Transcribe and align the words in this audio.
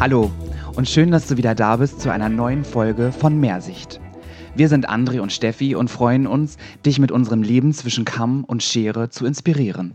Hallo 0.00 0.32
und 0.74 0.88
schön, 0.88 1.10
dass 1.12 1.28
du 1.28 1.36
wieder 1.36 1.54
da 1.54 1.76
bist 1.76 2.00
zu 2.00 2.10
einer 2.10 2.28
neuen 2.28 2.64
Folge 2.64 3.12
von 3.12 3.38
Mehrsicht. 3.38 4.00
Wir 4.54 4.68
sind 4.68 4.88
André 4.90 5.20
und 5.20 5.32
Steffi 5.32 5.74
und 5.74 5.90
freuen 5.90 6.26
uns, 6.26 6.56
dich 6.84 6.98
mit 6.98 7.12
unserem 7.12 7.42
Leben 7.42 7.72
zwischen 7.72 8.04
Kamm 8.04 8.44
und 8.44 8.62
Schere 8.62 9.10
zu 9.10 9.24
inspirieren. 9.26 9.94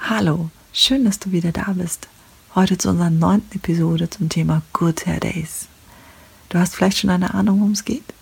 Hallo, 0.00 0.50
schön, 0.72 1.04
dass 1.04 1.18
du 1.18 1.32
wieder 1.32 1.52
da 1.52 1.72
bist. 1.74 2.08
Heute 2.54 2.78
zu 2.78 2.90
unserer 2.90 3.10
neunten 3.10 3.56
Episode 3.56 4.10
zum 4.10 4.28
Thema 4.28 4.62
Good 4.72 5.06
Hair 5.06 5.20
Days. 5.20 5.68
Du 6.48 6.58
hast 6.58 6.76
vielleicht 6.76 6.98
schon 6.98 7.10
eine 7.10 7.34
Ahnung, 7.34 7.60
worum 7.60 7.72
es 7.72 7.84
geht? 7.84 8.13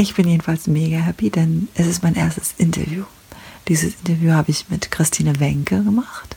Ich 0.00 0.14
bin 0.14 0.26
jedenfalls 0.26 0.66
mega 0.66 0.96
happy, 0.96 1.28
denn 1.28 1.68
es 1.74 1.86
ist 1.86 2.02
mein 2.02 2.14
erstes 2.14 2.54
Interview. 2.56 3.04
Dieses 3.68 3.96
Interview 3.96 4.32
habe 4.32 4.50
ich 4.50 4.70
mit 4.70 4.90
Christine 4.90 5.38
Wenke 5.40 5.84
gemacht. 5.84 6.36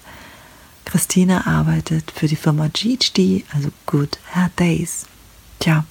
Christine 0.84 1.48
arbeitet 1.48 2.12
für 2.12 2.28
die 2.28 2.36
Firma 2.36 2.68
GHD, 2.68 3.46
also 3.54 3.70
Good 3.86 4.20
Hair 4.34 4.52
Days. 4.60 5.06
Tja, 5.60 5.86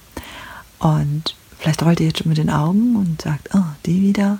und 0.77 1.35
vielleicht 1.57 1.81
rollt 1.81 1.99
ihr 1.99 2.05
jetzt 2.05 2.19
schon 2.19 2.29
mit 2.29 2.37
den 2.37 2.51
Augen 2.51 2.95
und 2.95 3.23
sagt, 3.23 3.49
oh, 3.55 3.65
die 3.87 4.03
wieder. 4.03 4.37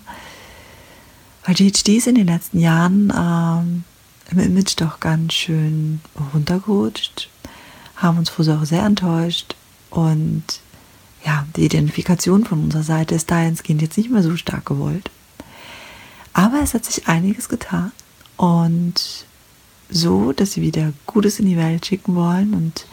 Weil 1.43 1.55
GHD 1.55 1.89
ist 1.89 2.05
in 2.05 2.13
den 2.13 2.27
letzten 2.27 2.59
Jahren 2.59 3.11
ähm, 3.17 3.83
im 4.29 4.37
Image 4.37 4.75
doch 4.79 4.99
ganz 4.99 5.33
schön 5.33 6.01
runtergerutscht, 6.35 7.31
haben 7.95 8.19
uns 8.19 8.29
Friseure 8.29 8.67
sehr 8.67 8.83
enttäuscht 8.83 9.55
und 9.89 10.43
ja, 11.25 11.45
die 11.55 11.65
Identifikation 11.65 12.45
von 12.45 12.63
unserer 12.63 12.83
Seite 12.83 13.15
ist 13.15 13.31
dahingehend 13.31 13.81
jetzt 13.81 13.97
nicht 13.97 14.09
mehr 14.09 14.23
so 14.23 14.35
stark 14.35 14.65
gewollt. 14.65 15.09
Aber 16.33 16.61
es 16.61 16.73
hat 16.73 16.85
sich 16.85 17.07
einiges 17.07 17.47
getan 17.47 17.91
und 18.37 19.25
so, 19.89 20.33
dass 20.33 20.53
sie 20.53 20.61
wieder 20.61 20.91
Gutes 21.05 21.39
in 21.39 21.45
die 21.45 21.57
Welt 21.57 21.85
schicken 21.85 22.15
wollen. 22.15 22.53
Und 22.53 22.87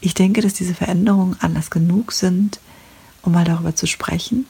ich 0.00 0.14
denke, 0.14 0.42
dass 0.42 0.54
diese 0.54 0.74
Veränderungen 0.74 1.36
anders 1.40 1.70
genug 1.70 2.12
sind, 2.12 2.60
um 3.22 3.32
mal 3.32 3.44
darüber 3.44 3.74
zu 3.74 3.86
sprechen 3.86 4.46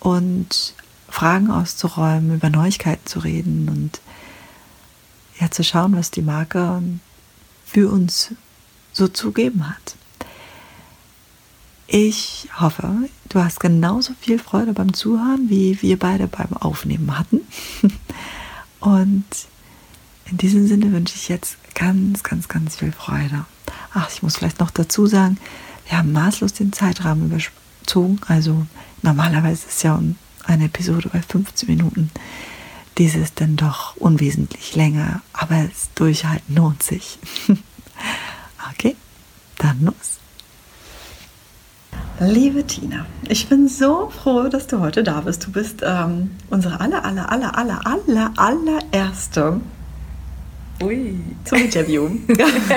und 0.00 0.74
Fragen 1.08 1.50
auszuräumen, 1.50 2.34
über 2.34 2.50
Neuigkeiten 2.50 3.06
zu 3.06 3.20
reden 3.20 3.68
und 3.68 4.00
ja 5.38 5.50
zu 5.50 5.62
schauen, 5.62 5.96
was 5.96 6.10
die 6.10 6.22
Marke 6.22 6.82
für 7.64 7.90
uns 7.90 8.34
so 8.92 9.08
zugeben 9.08 9.68
hat. 9.68 9.96
Ich 11.92 12.46
hoffe, 12.56 13.08
du 13.30 13.42
hast 13.42 13.58
genauso 13.58 14.12
viel 14.20 14.38
Freude 14.38 14.72
beim 14.74 14.94
Zuhören, 14.94 15.50
wie 15.50 15.82
wir 15.82 15.98
beide 15.98 16.28
beim 16.28 16.52
Aufnehmen 16.52 17.18
hatten. 17.18 17.40
Und 18.78 19.24
in 20.26 20.36
diesem 20.36 20.68
Sinne 20.68 20.92
wünsche 20.92 21.16
ich 21.16 21.28
jetzt 21.28 21.56
ganz, 21.74 22.22
ganz, 22.22 22.46
ganz 22.46 22.76
viel 22.76 22.92
Freude. 22.92 23.44
Ach, 23.92 24.08
ich 24.08 24.22
muss 24.22 24.36
vielleicht 24.36 24.60
noch 24.60 24.70
dazu 24.70 25.08
sagen, 25.08 25.36
wir 25.88 25.98
haben 25.98 26.12
maßlos 26.12 26.52
den 26.52 26.72
Zeitrahmen 26.72 27.26
überzogen. 27.26 28.20
Also 28.28 28.68
normalerweise 29.02 29.66
ist 29.66 29.82
ja 29.82 30.00
eine 30.44 30.66
Episode 30.66 31.10
bei 31.12 31.20
15 31.20 31.68
Minuten. 31.68 32.12
Diese 32.98 33.18
ist 33.18 33.40
dann 33.40 33.56
doch 33.56 33.96
unwesentlich 33.96 34.76
länger, 34.76 35.22
aber 35.32 35.64
das 35.64 35.90
Durchhalten 35.96 36.54
lohnt 36.54 36.84
sich. 36.84 37.18
okay, 38.70 38.94
dann 39.58 39.86
los. 39.86 40.19
Liebe 42.22 42.66
Tina, 42.66 43.06
ich 43.30 43.48
bin 43.48 43.66
so 43.66 44.10
froh, 44.10 44.48
dass 44.50 44.66
du 44.66 44.80
heute 44.80 45.02
da 45.02 45.22
bist. 45.22 45.46
Du 45.46 45.52
bist 45.52 45.80
ähm, 45.82 46.32
unsere 46.50 46.78
aller, 46.78 47.02
aller, 47.02 47.32
aller, 47.32 47.56
aller, 47.56 47.80
aller, 47.86 48.30
allererste 48.36 49.58
Ui. 50.82 51.18
zum 51.44 51.58
Interview, 51.58 52.10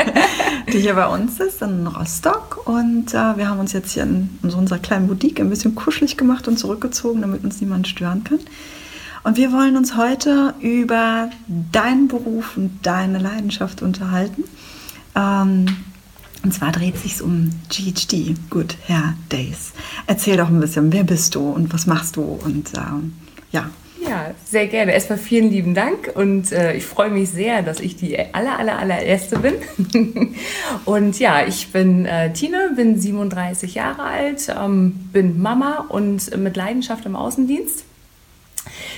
die 0.71 0.79
hier 0.79 0.93
bei 0.93 1.07
uns 1.07 1.41
ist 1.41 1.61
in 1.61 1.85
Rostock. 1.85 2.65
Und 2.65 3.13
äh, 3.13 3.35
wir 3.35 3.49
haben 3.49 3.59
uns 3.59 3.73
jetzt 3.73 3.91
hier 3.91 4.03
in, 4.03 4.29
in 4.43 4.51
unserer 4.51 4.79
kleinen 4.79 5.07
Boutique 5.07 5.41
ein 5.41 5.49
bisschen 5.49 5.75
kuschelig 5.75 6.15
gemacht 6.15 6.47
und 6.47 6.57
zurückgezogen, 6.57 7.19
damit 7.19 7.43
uns 7.43 7.59
niemand 7.59 7.89
stören 7.89 8.23
kann. 8.23 8.39
Und 9.25 9.35
wir 9.35 9.51
wollen 9.51 9.75
uns 9.75 9.97
heute 9.97 10.53
über 10.61 11.29
deinen 11.73 12.07
Beruf 12.07 12.55
und 12.55 12.79
deine 12.83 13.19
Leidenschaft 13.19 13.81
unterhalten. 13.81 14.45
Ähm, 15.15 15.65
und 16.43 16.53
zwar 16.53 16.71
dreht 16.71 16.97
sich 16.97 17.21
um 17.21 17.49
GHD, 17.69 18.35
Good 18.49 18.75
Hair 18.87 19.15
Days. 19.31 19.73
Erzähl 20.07 20.37
doch 20.37 20.49
ein 20.49 20.59
bisschen, 20.59 20.91
wer 20.91 21.03
bist 21.03 21.35
du 21.35 21.49
und 21.49 21.73
was 21.73 21.87
machst 21.87 22.17
du? 22.17 22.21
Und 22.21 22.73
ähm, 22.75 23.13
ja, 23.51 23.69
ja, 24.07 24.31
sehr 24.43 24.67
gerne. 24.67 24.93
Erstmal 24.93 25.17
vielen 25.17 25.49
lieben 25.49 25.73
Dank 25.73 26.11
und 26.13 26.51
äh, 26.51 26.73
ich 26.73 26.85
freue 26.85 27.09
mich 27.09 27.29
sehr, 27.29 27.61
dass 27.61 27.79
ich 27.79 27.95
die 27.95 28.17
aller, 28.33 28.59
aller, 28.59 28.77
allererste 28.77 29.39
bin. 29.39 30.35
und 30.85 31.19
ja, 31.19 31.45
ich 31.47 31.71
bin 31.71 32.05
äh, 32.05 32.33
Tine, 32.33 32.73
bin 32.75 32.99
37 32.99 33.75
Jahre 33.75 34.03
alt, 34.03 34.53
ähm, 34.59 35.09
bin 35.13 35.41
Mama 35.41 35.85
und 35.87 36.35
mit 36.37 36.57
Leidenschaft 36.57 37.05
im 37.05 37.15
Außendienst. 37.15 37.85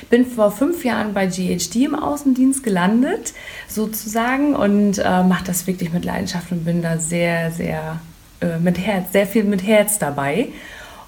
Bin 0.09 0.25
vor 0.25 0.51
fünf 0.51 0.85
Jahren 0.85 1.13
bei 1.13 1.27
GHD 1.27 1.75
im 1.77 1.95
Außendienst 1.95 2.63
gelandet, 2.63 3.33
sozusagen, 3.67 4.55
und 4.55 4.99
äh, 4.99 5.23
mache 5.23 5.45
das 5.45 5.67
wirklich 5.67 5.91
mit 5.93 6.05
Leidenschaft 6.05 6.51
und 6.51 6.65
bin 6.65 6.81
da 6.81 6.97
sehr, 6.97 7.51
sehr 7.51 7.99
äh, 8.41 8.59
mit 8.59 8.77
Herz, 8.77 9.11
sehr 9.11 9.27
viel 9.27 9.43
mit 9.43 9.65
Herz 9.65 9.99
dabei. 9.99 10.49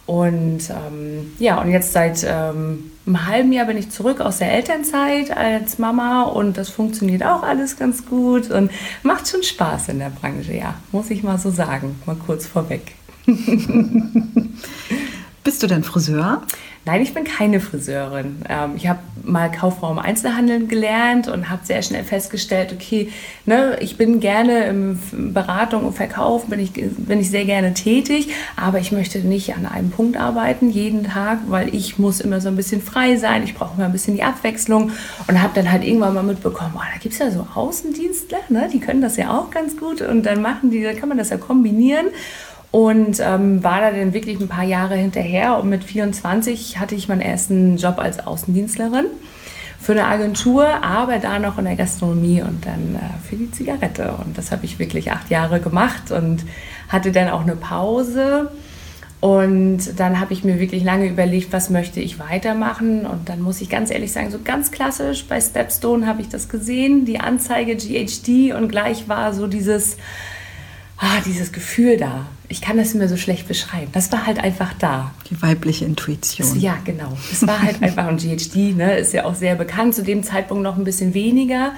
Und 0.08 0.70
ähm, 0.70 1.34
ja, 1.38 1.62
und 1.62 1.70
jetzt 1.70 1.92
seit 1.92 2.24
ähm, 2.24 2.92
einem 3.06 3.28
halben 3.28 3.52
Jahr 3.52 3.66
bin 3.66 3.76
ich 3.76 3.90
zurück 3.90 4.22
aus 4.22 4.38
der 4.38 4.54
Elternzeit 4.54 5.36
als 5.36 5.80
Mama 5.80 6.24
und 6.24 6.56
das 6.56 6.70
funktioniert 6.70 7.24
auch 7.24 7.44
alles 7.44 7.76
ganz 7.78 8.06
gut 8.06 8.50
und 8.50 8.72
macht 9.04 9.28
schon 9.28 9.44
Spaß 9.44 9.90
in 9.90 10.00
der 10.00 10.10
Branche, 10.10 10.54
ja, 10.54 10.76
muss 10.94 11.10
ich 11.10 11.24
mal 11.24 11.38
so 11.38 11.52
sagen, 11.52 12.00
mal 12.06 12.16
kurz 12.16 12.48
vorweg. 12.48 12.96
Bist 15.44 15.62
du 15.62 15.68
denn 15.68 15.84
Friseur? 15.84 16.42
Nein, 16.88 17.02
ich 17.02 17.14
bin 17.14 17.26
keine 17.26 17.60
Friseurin. 17.60 18.38
Ähm, 18.48 18.76
ich 18.78 18.88
habe 18.88 19.00
mal 19.22 19.52
Kauffrau 19.52 19.92
im 19.92 20.00
Einzelhandel 20.00 20.68
gelernt 20.68 21.28
und 21.28 21.50
habe 21.50 21.66
sehr 21.66 21.82
schnell 21.82 22.06
festgestellt, 22.06 22.72
okay, 22.74 23.12
ne, 23.46 23.78
ich 23.82 23.98
bin 23.98 24.22
gerne 24.22 24.68
im 24.68 24.98
Beratung 25.34 25.84
und 25.84 25.94
Verkauf, 25.96 26.46
bin 26.46 26.62
ich, 26.62 26.72
bin 26.72 27.20
ich 27.20 27.30
sehr 27.30 27.44
gerne 27.44 27.74
tätig, 27.74 28.30
aber 28.56 28.80
ich 28.80 28.94
möchte 28.94 29.20
nicht 29.20 29.54
an 29.54 29.66
einem 29.66 29.92
Punkt 29.92 30.16
arbeiten 30.16 30.70
jeden 30.70 31.04
Tag, 31.04 31.40
weil 31.50 31.76
ich 31.76 32.00
muss 32.00 32.22
immer 32.22 32.40
so 32.40 32.48
ein 32.48 32.56
bisschen 32.56 32.82
frei 32.82 33.18
sein, 33.18 33.44
ich 33.44 33.54
brauche 33.54 33.76
immer 33.76 33.88
ein 33.88 33.92
bisschen 33.92 34.16
die 34.16 34.24
Abwechslung 34.24 34.92
und 35.28 35.42
habe 35.42 35.52
dann 35.56 35.70
halt 35.70 35.84
irgendwann 35.84 36.14
mal 36.14 36.24
mitbekommen, 36.24 36.72
oh, 36.78 36.80
da 36.80 37.00
gibt 37.00 37.12
es 37.12 37.20
ja 37.20 37.30
so 37.30 37.46
Außendienstler, 37.54 38.40
ne, 38.48 38.70
die 38.72 38.80
können 38.80 39.02
das 39.02 39.18
ja 39.18 39.38
auch 39.38 39.52
ganz 39.52 39.76
gut 39.76 40.02
und 40.02 40.26
dann 40.26 40.42
machen 40.42 40.72
die, 40.72 40.82
dann 40.84 40.96
kann 40.96 41.10
man 41.10 41.18
das 41.18 41.32
ja 41.32 41.38
kombinieren 41.38 42.08
und 42.72 43.20
ähm, 43.20 43.64
war 43.64 43.82
da 43.82 43.92
dann 43.92 44.14
wirklich 44.14 44.40
ein 44.40 44.48
paar 44.48 44.66
Jahre 44.66 44.96
hinterher 44.96 45.58
und 45.58 45.70
mit 45.70 45.84
24 45.84 46.80
hatte 46.80 46.96
ich 46.96 47.08
meinen 47.08 47.22
ersten 47.22 47.78
Job 47.78 47.98
als 47.98 48.26
Außendienstlerin 48.26 49.06
für 49.80 49.94
eine 49.94 50.06
Agentur, 50.06 50.84
aber 50.84 51.20
da 51.20 51.40
noch 51.40 51.58
in 51.58 51.66
der 51.66 51.76
Gastronomie 51.76 52.42
und 52.42 52.66
dann 52.66 52.96
äh, 52.96 53.28
für 53.30 53.36
die 53.36 53.52
Zigarette. 53.52 54.16
Und 54.24 54.38
das 54.38 54.52
habe 54.52 54.66
ich 54.66 54.80
wirklich 54.80 55.12
acht 55.12 55.30
Jahre 55.30 55.60
gemacht 55.60 56.12
und 56.12 56.44
hatte 56.90 57.12
dann 57.12 57.30
auch 57.30 57.42
eine 57.42 57.56
Pause. 57.56 58.52
Und 59.20 60.00
dann 60.00 60.20
habe 60.20 60.34
ich 60.34 60.44
mir 60.44 60.60
wirklich 60.60 60.84
lange 60.84 61.08
überlegt, 61.08 61.52
was 61.54 61.70
möchte 61.70 62.00
ich 62.00 62.20
weitermachen. 62.20 63.06
Und 63.06 63.30
dann 63.30 63.42
muss 63.42 63.62
ich 63.62 63.70
ganz 63.70 63.90
ehrlich 63.90 64.12
sagen, 64.12 64.30
so 64.30 64.40
ganz 64.44 64.72
klassisch 64.72 65.26
bei 65.26 65.40
Stepstone 65.40 66.06
habe 66.06 66.22
ich 66.22 66.30
das 66.30 66.50
gesehen, 66.50 67.06
die 67.06 67.20
Anzeige 67.20 67.76
GHD 67.76 68.54
und 68.54 68.70
gleich 68.70 69.08
war 69.08 69.34
so 69.34 69.48
dieses, 69.48 69.98
ah, 70.98 71.22
dieses 71.26 71.52
Gefühl 71.52 71.98
da. 71.98 72.26
Ich 72.50 72.62
kann 72.62 72.78
das 72.78 72.94
immer 72.94 73.08
so 73.08 73.18
schlecht 73.18 73.48
beschreiben. 73.48 73.90
Das 73.92 74.12
war 74.12 74.26
halt 74.26 74.42
einfach 74.42 74.74
da. 74.80 75.12
Die 75.30 75.42
weibliche 75.42 75.86
Intuition. 75.86 76.48
Das, 76.48 76.62
ja, 76.62 76.78
genau. 76.84 77.18
Es 77.32 77.46
war 77.46 77.62
halt 77.62 77.82
einfach, 77.84 78.08
und 78.08 78.22
GHD 78.22 78.76
ne, 78.76 78.98
ist 78.98 79.14
ja 79.14 79.26
auch 79.26 79.36
sehr 79.36 79.56
bekannt, 79.56 79.96
zu 79.96 80.04
dem 80.04 80.24
Zeitpunkt 80.24 80.64
noch 80.64 80.78
ein 80.78 80.86
bisschen 80.86 81.14
weniger. 81.14 81.74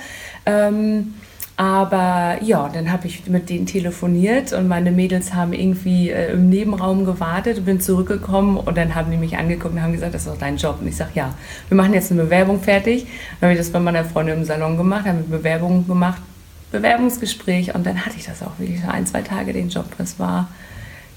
Ähm, 0.46 1.16
aber 1.60 2.38
ja, 2.42 2.70
dann 2.70 2.90
habe 2.90 3.08
ich 3.08 3.28
mit 3.28 3.50
denen 3.50 3.66
telefoniert 3.66 4.54
und 4.54 4.70
meine 4.70 4.92
Mädels 4.92 5.34
haben 5.34 5.52
irgendwie 5.52 6.10
äh, 6.10 6.32
im 6.32 6.48
Nebenraum 6.48 7.04
gewartet, 7.04 7.66
bin 7.66 7.82
zurückgekommen 7.82 8.56
und 8.56 8.78
dann 8.78 8.96
haben 8.96 9.12
die 9.12 9.18
mich 9.18 9.38
angeguckt 9.38 9.74
und 9.74 9.82
haben 9.82 9.92
gesagt, 9.92 10.14
das 10.14 10.22
ist 10.22 10.30
doch 10.30 10.38
dein 10.38 10.56
Job. 10.56 10.78
Und 10.80 10.88
ich 10.88 10.96
sage, 10.96 11.12
ja, 11.16 11.34
wir 11.68 11.76
machen 11.76 11.94
jetzt 11.94 12.14
eine 12.14 12.24
Bewerbung 12.24 12.62
fertig. 12.62 13.08
Dann 13.42 13.50
habe 13.50 13.54
ich 13.54 13.60
das 13.60 13.72
bei 13.72 13.80
meiner 13.82 14.06
Freundin 14.06 14.38
im 14.38 14.46
Salon 14.46 14.78
gemacht, 14.78 15.06
haben 15.06 15.18
eine 15.18 15.38
Bewerbung 15.38 15.86
gemacht 15.86 16.22
Bewerbungsgespräch 16.72 17.76
und 17.76 17.86
dann 17.86 18.06
hatte 18.06 18.18
ich 18.18 18.26
das 18.26 18.44
auch 18.44 18.60
wirklich 18.60 18.84
ein, 18.84 19.08
zwei 19.08 19.22
Tage 19.22 19.54
den 19.54 19.70
Job. 19.70 19.86
Das 19.98 20.20
war 20.20 20.50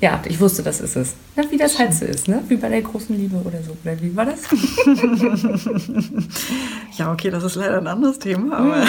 Ja, 0.01 0.21
ich 0.25 0.41
wusste, 0.41 0.63
das 0.65 0.81
ist 0.81 0.97
es. 0.97 1.15
Na, 1.37 1.45
wie 1.51 1.57
das 1.57 1.79
halt 1.79 1.95
so 1.95 2.05
ist, 2.05 2.27
ne? 2.27 2.43
Wie 2.49 2.57
bei 2.57 2.69
der 2.69 2.83
großen 2.83 3.17
Liebe 3.17 3.37
oder 3.37 3.63
so. 3.63 3.77
Oder 3.85 4.01
wie 4.01 4.17
war 4.17 4.25
das? 4.25 4.41
ja, 6.99 7.13
okay, 7.13 7.31
das 7.31 7.45
ist 7.45 7.55
leider 7.55 7.79
ein 7.79 7.87
anderes 7.87 8.19
Thema, 8.19 8.57
aber 8.57 8.77
mhm. 8.79 8.85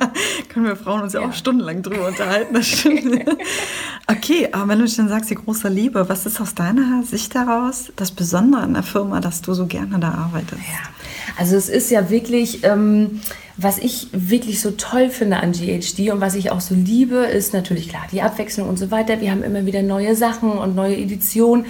können 0.48 0.64
wir 0.64 0.76
Frauen 0.76 1.02
uns 1.02 1.12
ja, 1.12 1.20
ja, 1.20 1.28
auch 1.28 1.34
stundenlang 1.34 1.82
drüber 1.82 2.08
unterhalten. 2.08 2.54
Das 2.54 2.66
stimmt. 2.66 3.28
okay, 4.08 4.48
aber 4.50 4.68
wenn 4.68 4.78
du 4.78 4.88
schon 4.88 5.10
sagst, 5.10 5.28
die 5.28 5.34
große 5.34 5.68
Liebe, 5.68 6.08
was 6.08 6.24
ist 6.24 6.40
aus 6.40 6.54
deiner 6.54 7.02
Sicht 7.02 7.34
daraus 7.34 7.92
das 7.96 8.10
Besondere 8.10 8.62
an 8.62 8.72
der 8.72 8.82
Firma, 8.82 9.20
dass 9.20 9.42
du 9.42 9.52
so 9.52 9.66
gerne 9.66 9.98
da 9.98 10.14
arbeitest? 10.14 10.62
Ja, 10.62 10.88
also 11.38 11.56
es 11.56 11.68
ist 11.68 11.90
ja 11.90 12.10
wirklich... 12.10 12.64
Ähm, 12.64 13.20
was 13.62 13.78
ich 13.78 14.08
wirklich 14.12 14.60
so 14.60 14.70
toll 14.70 15.10
finde 15.10 15.36
an 15.38 15.52
GHD 15.52 16.10
und 16.10 16.20
was 16.22 16.34
ich 16.34 16.50
auch 16.50 16.60
so 16.60 16.74
liebe, 16.74 17.16
ist 17.16 17.52
natürlich 17.52 17.90
klar 17.90 18.04
die 18.10 18.22
Abwechslung 18.22 18.68
und 18.68 18.78
so 18.78 18.90
weiter. 18.90 19.20
Wir 19.20 19.30
haben 19.30 19.42
immer 19.42 19.66
wieder 19.66 19.82
neue 19.82 20.16
Sachen 20.16 20.52
und 20.52 20.74
neue 20.74 20.96
Editionen. 20.96 21.66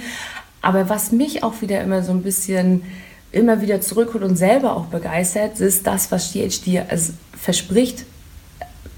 Aber 0.61 0.89
was 0.89 1.11
mich 1.11 1.43
auch 1.43 1.61
wieder 1.61 1.81
immer 1.81 2.03
so 2.03 2.11
ein 2.11 2.21
bisschen 2.21 2.83
immer 3.31 3.61
wieder 3.61 3.81
zurückholt 3.81 4.23
und 4.23 4.35
selber 4.35 4.75
auch 4.75 4.85
begeistert, 4.85 5.59
ist 5.59 5.87
das, 5.87 6.11
was 6.11 6.33
GHD 6.33 6.83
verspricht. 7.37 8.05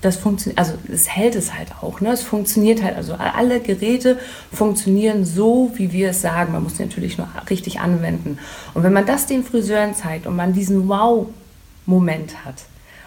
Das 0.04 0.18
funktioniert, 0.18 0.60
also 0.60 0.74
es 0.92 1.10
hält 1.10 1.36
es 1.36 1.54
halt 1.54 1.70
auch. 1.82 2.00
Ne? 2.02 2.12
Es 2.12 2.22
funktioniert 2.24 2.84
halt, 2.84 2.96
also 2.96 3.16
alle 3.16 3.60
Geräte 3.60 4.20
funktionieren 4.52 5.26
so, 5.26 5.72
wie 5.76 5.92
wir 5.92 6.12
es 6.12 6.22
sagen. 6.22 6.54
Man 6.54 6.62
muss 6.62 6.78
natürlich 6.78 7.18
nur 7.18 7.28
richtig 7.50 7.80
anwenden. 7.80 8.38
Und 8.74 8.84
wenn 8.84 8.94
man 8.94 9.06
das 9.06 9.26
den 9.26 9.44
Friseuren 9.44 9.96
zeigt 9.96 10.28
und 10.28 10.36
man 10.36 10.54
diesen 10.54 10.88
Wow-Moment 10.88 12.46
hat, 12.46 12.66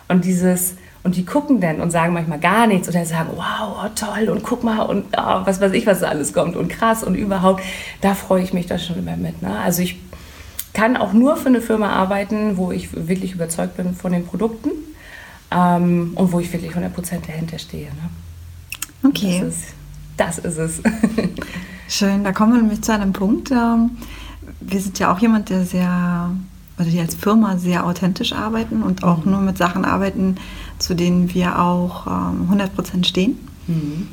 und 0.08 0.24
dieses, 0.24 0.74
und 1.02 1.16
die 1.16 1.24
gucken 1.24 1.60
dann 1.60 1.80
und 1.80 1.90
sagen 1.90 2.12
manchmal 2.12 2.38
gar 2.38 2.66
nichts 2.66 2.88
oder 2.88 3.04
sagen, 3.04 3.30
wow, 3.34 3.84
oh, 3.84 3.88
toll 3.94 4.28
und 4.28 4.42
guck 4.42 4.64
mal 4.64 4.82
und 4.82 5.04
oh, 5.16 5.40
was 5.44 5.60
weiß 5.60 5.72
ich, 5.72 5.86
was 5.86 6.00
da 6.00 6.08
alles 6.08 6.32
kommt 6.32 6.56
und 6.56 6.68
krass 6.68 7.02
und 7.02 7.14
überhaupt, 7.14 7.62
da 8.00 8.14
freue 8.14 8.42
ich 8.42 8.52
mich 8.52 8.66
da 8.66 8.78
schon 8.78 8.98
immer 8.98 9.16
mit. 9.16 9.42
Ne? 9.42 9.58
Also 9.58 9.82
ich 9.82 9.98
kann 10.72 10.96
auch 10.96 11.12
nur 11.12 11.36
für 11.36 11.48
eine 11.48 11.60
Firma 11.60 11.90
arbeiten, 11.90 12.56
wo 12.56 12.70
ich 12.70 13.08
wirklich 13.08 13.32
überzeugt 13.32 13.76
bin 13.76 13.94
von 13.94 14.12
den 14.12 14.26
Produkten 14.26 14.70
ähm, 15.50 16.12
und 16.14 16.32
wo 16.32 16.40
ich 16.40 16.52
wirklich 16.52 16.72
100% 16.72 17.26
dahinter 17.26 17.58
stehe. 17.58 17.86
Ne? 17.86 19.08
Okay. 19.08 19.40
Das 19.40 19.54
ist, 19.54 19.64
das 20.16 20.38
ist 20.38 20.58
es. 20.58 20.82
Schön, 21.88 22.24
da 22.24 22.32
kommen 22.32 22.54
wir 22.54 22.62
nämlich 22.62 22.82
zu 22.82 22.92
einem 22.92 23.12
Punkt. 23.12 23.50
Ähm, 23.50 23.92
wir 24.60 24.80
sind 24.80 24.98
ja 24.98 25.12
auch 25.12 25.18
jemand, 25.18 25.50
der 25.50 25.64
sehr 25.64 26.30
oder 26.78 26.90
die 26.90 27.00
als 27.00 27.14
Firma 27.14 27.56
sehr 27.56 27.86
authentisch 27.86 28.32
arbeiten 28.32 28.82
und 28.82 29.02
auch 29.02 29.24
mhm. 29.24 29.32
nur 29.32 29.40
mit 29.40 29.56
Sachen 29.56 29.84
arbeiten, 29.84 30.36
zu 30.78 30.94
denen 30.94 31.32
wir 31.32 31.58
auch 31.58 32.06
ähm, 32.06 32.50
100% 32.52 33.04
stehen. 33.04 33.38
Mhm. 33.66 34.08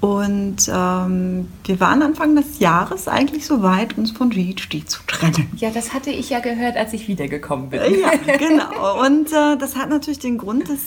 Und 0.00 0.70
ähm, 0.72 1.48
wir 1.64 1.80
waren 1.80 2.02
Anfang 2.02 2.34
des 2.34 2.58
Jahres 2.58 3.06
eigentlich 3.06 3.44
so 3.44 3.62
weit, 3.62 3.98
uns 3.98 4.10
von 4.12 4.30
GHD 4.30 4.88
zu 4.88 5.02
trennen. 5.06 5.50
Ja, 5.56 5.70
das 5.70 5.92
hatte 5.92 6.10
ich 6.10 6.30
ja 6.30 6.40
gehört, 6.40 6.76
als 6.76 6.94
ich 6.94 7.06
wiedergekommen 7.06 7.68
bin. 7.68 7.82
Ja, 8.00 8.36
genau. 8.38 9.04
Und 9.04 9.30
äh, 9.30 9.58
das 9.58 9.76
hat 9.76 9.90
natürlich 9.90 10.18
den 10.18 10.38
Grund, 10.38 10.70
dass 10.70 10.80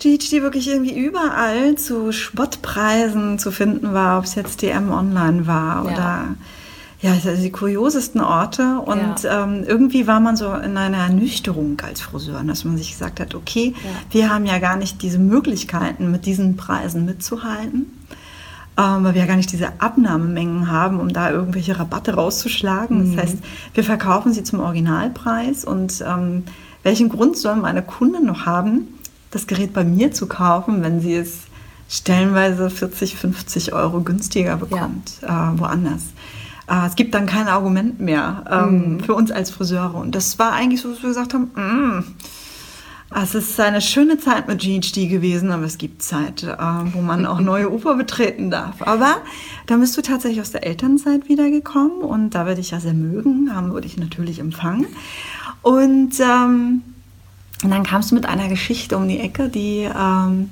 GHD 0.00 0.40
wirklich 0.40 0.68
irgendwie 0.68 0.98
überall 0.98 1.74
zu 1.74 2.12
Spottpreisen 2.12 3.38
zu 3.38 3.50
finden 3.50 3.92
war, 3.92 4.18
ob 4.18 4.24
es 4.24 4.36
jetzt 4.36 4.62
DM 4.62 4.90
Online 4.90 5.46
war 5.46 5.84
ja. 5.84 5.92
oder 5.92 6.24
ja, 7.00 7.12
also 7.12 7.30
die 7.30 7.50
kuriosesten 7.50 8.20
Orte. 8.20 8.80
Und 8.80 9.22
ja. 9.22 9.44
ähm, 9.44 9.64
irgendwie 9.64 10.06
war 10.06 10.20
man 10.20 10.36
so 10.36 10.52
in 10.52 10.76
einer 10.76 10.98
Ernüchterung 10.98 11.80
als 11.80 12.00
Friseur, 12.00 12.42
dass 12.44 12.64
man 12.64 12.76
sich 12.76 12.92
gesagt 12.92 13.20
hat, 13.20 13.34
okay, 13.34 13.74
ja. 13.76 13.90
wir 14.10 14.30
haben 14.30 14.46
ja 14.46 14.58
gar 14.58 14.76
nicht 14.76 15.02
diese 15.02 15.18
Möglichkeiten, 15.18 16.10
mit 16.10 16.26
diesen 16.26 16.56
Preisen 16.56 17.04
mitzuhalten. 17.04 17.92
Ähm, 18.76 19.04
weil 19.04 19.14
wir 19.14 19.22
ja 19.22 19.26
gar 19.26 19.36
nicht 19.36 19.50
diese 19.52 19.80
Abnahmemengen 19.80 20.70
haben, 20.70 21.00
um 21.00 21.12
da 21.12 21.30
irgendwelche 21.30 21.78
Rabatte 21.78 22.14
rauszuschlagen. 22.14 22.98
Mhm. 22.98 23.16
Das 23.16 23.24
heißt, 23.24 23.38
wir 23.74 23.84
verkaufen 23.84 24.32
sie 24.32 24.42
zum 24.42 24.60
Originalpreis. 24.60 25.64
Und 25.64 26.04
ähm, 26.06 26.44
welchen 26.82 27.08
Grund 27.08 27.36
sollen 27.36 27.60
meine 27.60 27.82
Kunden 27.82 28.26
noch 28.26 28.46
haben, 28.46 28.88
das 29.30 29.46
Gerät 29.46 29.72
bei 29.72 29.84
mir 29.84 30.12
zu 30.12 30.26
kaufen, 30.26 30.82
wenn 30.82 31.00
sie 31.00 31.14
es 31.14 31.42
stellenweise 31.88 32.70
40, 32.70 33.16
50 33.16 33.72
Euro 33.72 34.00
günstiger 34.00 34.56
bekommt, 34.56 35.12
ja. 35.22 35.52
äh, 35.52 35.58
woanders? 35.58 36.02
Äh, 36.68 36.86
es 36.86 36.96
gibt 36.96 37.14
dann 37.14 37.26
kein 37.26 37.48
Argument 37.48 38.00
mehr 38.00 38.44
ähm, 38.50 38.94
mhm. 38.94 39.00
für 39.00 39.14
uns 39.14 39.30
als 39.30 39.50
Friseure. 39.50 39.94
Und 39.94 40.14
das 40.14 40.38
war 40.38 40.52
eigentlich 40.52 40.80
so, 40.80 40.90
dass 40.90 41.02
wir 41.02 41.08
gesagt 41.08 41.34
haben, 41.34 41.50
mm, 41.54 42.04
es 43.22 43.34
ist 43.34 43.58
eine 43.58 43.80
schöne 43.80 44.18
Zeit 44.18 44.48
mit 44.48 44.60
GHD 44.60 45.08
gewesen, 45.08 45.50
aber 45.50 45.64
es 45.64 45.78
gibt 45.78 46.02
Zeit, 46.02 46.42
äh, 46.42 46.56
wo 46.92 47.00
man 47.00 47.24
auch 47.24 47.40
neue 47.40 47.70
Ufer 47.70 47.96
betreten 47.96 48.50
darf. 48.50 48.82
Aber 48.82 49.16
da 49.66 49.76
bist 49.76 49.96
du 49.96 50.02
tatsächlich 50.02 50.40
aus 50.40 50.50
der 50.50 50.66
Elternzeit 50.66 51.28
wiedergekommen 51.28 52.02
und 52.02 52.30
da 52.30 52.44
werde 52.44 52.60
ich 52.60 52.70
ja 52.70 52.80
sehr 52.80 52.94
mögen, 52.94 53.54
haben 53.54 53.72
würde 53.72 53.86
ich 53.86 53.96
natürlich 53.96 54.38
empfangen. 54.38 54.86
Und, 55.62 56.20
ähm, 56.20 56.82
und 57.64 57.70
dann 57.70 57.82
kamst 57.82 58.10
du 58.10 58.14
mit 58.14 58.26
einer 58.26 58.48
Geschichte 58.48 58.96
um 58.96 59.08
die 59.08 59.18
Ecke, 59.18 59.48
die 59.48 59.88
ähm, 59.92 60.50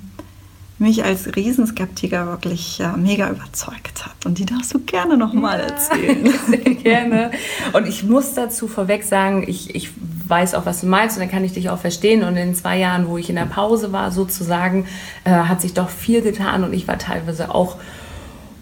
mich 0.79 1.05
als 1.05 1.35
Riesenskeptiker 1.35 2.27
wirklich 2.27 2.79
ja, 2.79 2.97
mega 2.97 3.31
überzeugt 3.31 4.05
hat. 4.05 4.27
Und 4.27 4.39
die 4.39 4.45
darfst 4.45 4.75
du 4.75 4.81
gerne 4.81 5.17
nochmal 5.17 5.61
ja, 5.61 5.67
erzählen. 5.67 6.35
Sehr 6.49 6.75
gerne. 6.75 7.31
Und 7.73 7.89
ich 7.89 8.05
muss 8.05 8.35
dazu 8.35 8.69
vorweg 8.69 9.05
sagen, 9.05 9.45
ich, 9.49 9.75
ich 9.75 9.91
weiß 10.29 10.55
auch, 10.55 10.67
was 10.67 10.83
du 10.83 10.87
meinst 10.87 11.17
und 11.17 11.23
dann 11.23 11.31
kann 11.31 11.45
ich 11.45 11.53
dich 11.53 11.71
auch 11.71 11.79
verstehen. 11.79 12.25
Und 12.25 12.37
in 12.37 12.55
zwei 12.55 12.79
Jahren, 12.79 13.09
wo 13.09 13.17
ich 13.17 13.31
in 13.31 13.37
der 13.37 13.47
Pause 13.47 13.93
war, 13.93 14.11
sozusagen, 14.11 14.87
äh, 15.25 15.31
hat 15.31 15.63
sich 15.63 15.73
doch 15.73 15.89
viel 15.89 16.21
getan 16.21 16.63
und 16.63 16.75
ich 16.75 16.87
war 16.87 16.99
teilweise 16.99 17.55
auch 17.55 17.77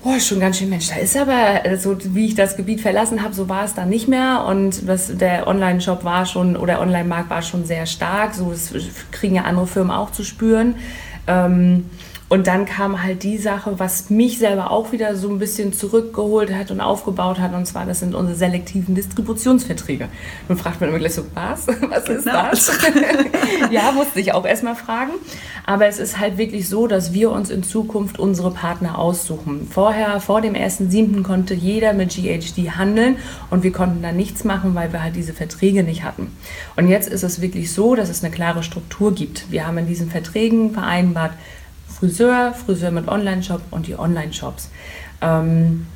oh, 0.05 0.19
schon 0.21 0.39
ganz 0.39 0.59
schön, 0.59 0.69
Mensch, 0.69 0.89
da 0.89 0.97
ist 0.97 1.17
aber, 1.17 1.79
so 1.79 1.97
wie 2.15 2.27
ich 2.27 2.35
das 2.35 2.57
Gebiet 2.57 2.81
verlassen 2.81 3.23
habe, 3.23 3.35
so 3.35 3.49
war 3.49 3.65
es 3.65 3.75
dann 3.75 3.89
nicht 3.89 4.07
mehr. 4.07 4.45
Und 4.47 4.87
das, 4.87 5.17
der 5.17 5.47
Online-Shop 5.47 6.05
war 6.05 6.27
schon, 6.27 6.57
oder 6.57 6.81
Online-Markt 6.81 7.31
war 7.31 7.43
schon 7.43 7.65
sehr 7.65 7.87
stark. 7.87 8.35
So, 8.35 8.51
das 8.51 8.73
kriegen 9.11 9.37
ja 9.37 9.43
andere 9.43 9.67
Firmen 9.67 9.91
auch 9.91 10.13
zu 10.13 10.23
spüren. 10.23 10.77
Ähm, 11.27 11.85
und 12.31 12.47
dann 12.47 12.65
kam 12.65 13.03
halt 13.03 13.23
die 13.23 13.37
Sache, 13.37 13.79
was 13.79 14.09
mich 14.09 14.39
selber 14.39 14.71
auch 14.71 14.93
wieder 14.93 15.15
so 15.15 15.29
ein 15.29 15.39
bisschen 15.39 15.75
zurückgeholt 15.75 16.53
hat 16.55 16.71
und 16.71 16.81
aufgebaut 16.81 17.39
hat. 17.39 17.53
Und 17.53 17.67
zwar, 17.67 17.85
das 17.85 18.01
sind 18.01 18.15
unsere 18.15 18.37
selektiven 18.37 18.95
Distributionsverträge. 18.95 20.09
Nun 20.49 20.57
fragt 20.57 20.81
man 20.81 20.89
immer 20.89 20.99
gleich 20.99 21.15
so, 21.15 21.27
was? 21.35 21.67
Was 21.89 22.09
ist 22.09 22.25
genau. 22.25 22.51
das? 22.51 22.73
ja, 23.71 23.93
musste 23.93 24.21
ich 24.21 24.33
auch 24.33 24.47
erstmal 24.47 24.75
fragen. 24.75 25.13
Aber 25.67 25.87
es 25.87 25.99
ist 25.99 26.19
halt 26.19 26.39
wirklich 26.39 26.69
so, 26.69 26.87
dass 26.87 27.13
wir 27.13 27.31
uns 27.31 27.51
in 27.51 27.63
Zukunft 27.63 28.19
unsere 28.19 28.51
Partner 28.51 28.99
aussuchen. 28.99 29.69
Vorher, 29.71 30.21
vor 30.21 30.41
dem 30.41 30.55
1.7. 30.55 31.23
konnte 31.23 31.55
jeder 31.55 31.93
mit 31.93 32.11
GHD 32.11 32.77
handeln 32.77 33.17
und 33.51 33.63
wir 33.63 33.73
konnten 33.73 34.03
da 34.03 34.13
nichts 34.13 34.45
machen, 34.45 34.75
weil 34.75 34.93
wir 34.93 35.03
halt 35.03 35.15
diese 35.15 35.35
Verträge 35.35 35.83
nicht 35.83 36.05
hatten. 36.05 36.35
Und 36.77 36.89
jetzt 36.89 37.09
ist 37.09 37.23
es 37.23 37.41
wirklich 37.41 37.73
so, 37.73 37.95
dass 37.95 38.09
es 38.09 38.25
eine 38.25 38.35
klare 38.35 38.63
Struktur 38.63 39.15
gibt. 39.15 39.51
Wir 39.51 39.67
haben 39.67 39.79
in 39.79 39.87
diesen 39.87 40.11
Verträgen 40.11 40.73
vereinbart, 40.73 41.33
Friseur, 41.99 42.55
Friseur 42.55 42.91
mit 42.91 43.09
Online-Shop 43.09 43.63
und 43.71 43.87
die 43.87 43.99
Online-Shops. 43.99 44.71
Ähm, 45.21 45.87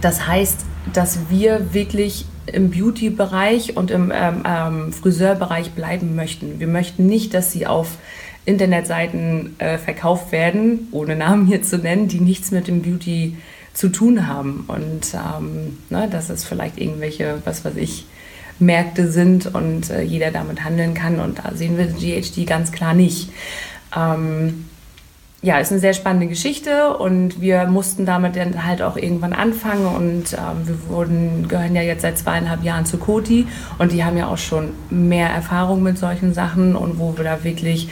das 0.00 0.26
heißt, 0.26 0.64
dass 0.92 1.30
wir 1.30 1.72
wirklich 1.74 2.26
im 2.46 2.70
Beauty-Bereich 2.70 3.76
und 3.76 3.90
im 3.90 4.12
ähm, 4.14 4.42
ähm, 4.46 4.92
Friseurbereich 4.92 5.72
bleiben 5.72 6.16
möchten. 6.16 6.60
Wir 6.60 6.66
möchten 6.66 7.06
nicht, 7.06 7.34
dass 7.34 7.52
sie 7.52 7.66
auf 7.66 7.98
Internetseiten 8.44 9.58
äh, 9.58 9.78
verkauft 9.78 10.32
werden, 10.32 10.88
ohne 10.92 11.16
Namen 11.16 11.46
hier 11.46 11.62
zu 11.62 11.78
nennen, 11.78 12.08
die 12.08 12.20
nichts 12.20 12.50
mit 12.50 12.68
dem 12.68 12.82
Beauty 12.82 13.36
zu 13.74 13.88
tun 13.88 14.26
haben. 14.26 14.64
Und 14.66 15.14
ähm, 15.14 15.78
ne, 15.90 16.08
dass 16.10 16.30
es 16.30 16.44
vielleicht 16.44 16.78
irgendwelche, 16.78 17.42
was 17.44 17.64
weiß 17.64 17.76
ich, 17.76 18.06
Märkte 18.58 19.10
sind 19.10 19.54
und 19.54 19.90
äh, 19.90 20.02
jeder 20.02 20.30
damit 20.30 20.64
handeln 20.64 20.94
kann. 20.94 21.20
Und 21.20 21.38
da 21.38 21.52
sehen 21.54 21.78
wir 21.78 21.86
GHD 21.86 22.46
ganz 22.46 22.72
klar 22.72 22.94
nicht. 22.94 23.30
Ähm, 23.96 24.66
ja, 25.42 25.58
ist 25.58 25.70
eine 25.70 25.80
sehr 25.80 25.94
spannende 25.94 26.26
Geschichte 26.26 26.96
und 26.96 27.40
wir 27.40 27.66
mussten 27.66 28.04
damit 28.04 28.36
dann 28.36 28.66
halt 28.66 28.82
auch 28.82 28.96
irgendwann 28.96 29.32
anfangen 29.32 29.86
und 29.86 30.34
ähm, 30.34 30.66
wir 30.66 30.88
wurden, 30.88 31.48
gehören 31.48 31.74
ja 31.74 31.80
jetzt 31.82 32.02
seit 32.02 32.18
zweieinhalb 32.18 32.62
Jahren 32.62 32.84
zu 32.84 32.98
Koti 32.98 33.46
und 33.78 33.92
die 33.92 34.04
haben 34.04 34.18
ja 34.18 34.28
auch 34.28 34.36
schon 34.36 34.72
mehr 34.90 35.30
Erfahrung 35.30 35.82
mit 35.82 35.96
solchen 35.96 36.34
Sachen 36.34 36.76
und 36.76 36.98
wo 36.98 37.16
wir 37.16 37.24
da 37.24 37.42
wirklich 37.42 37.88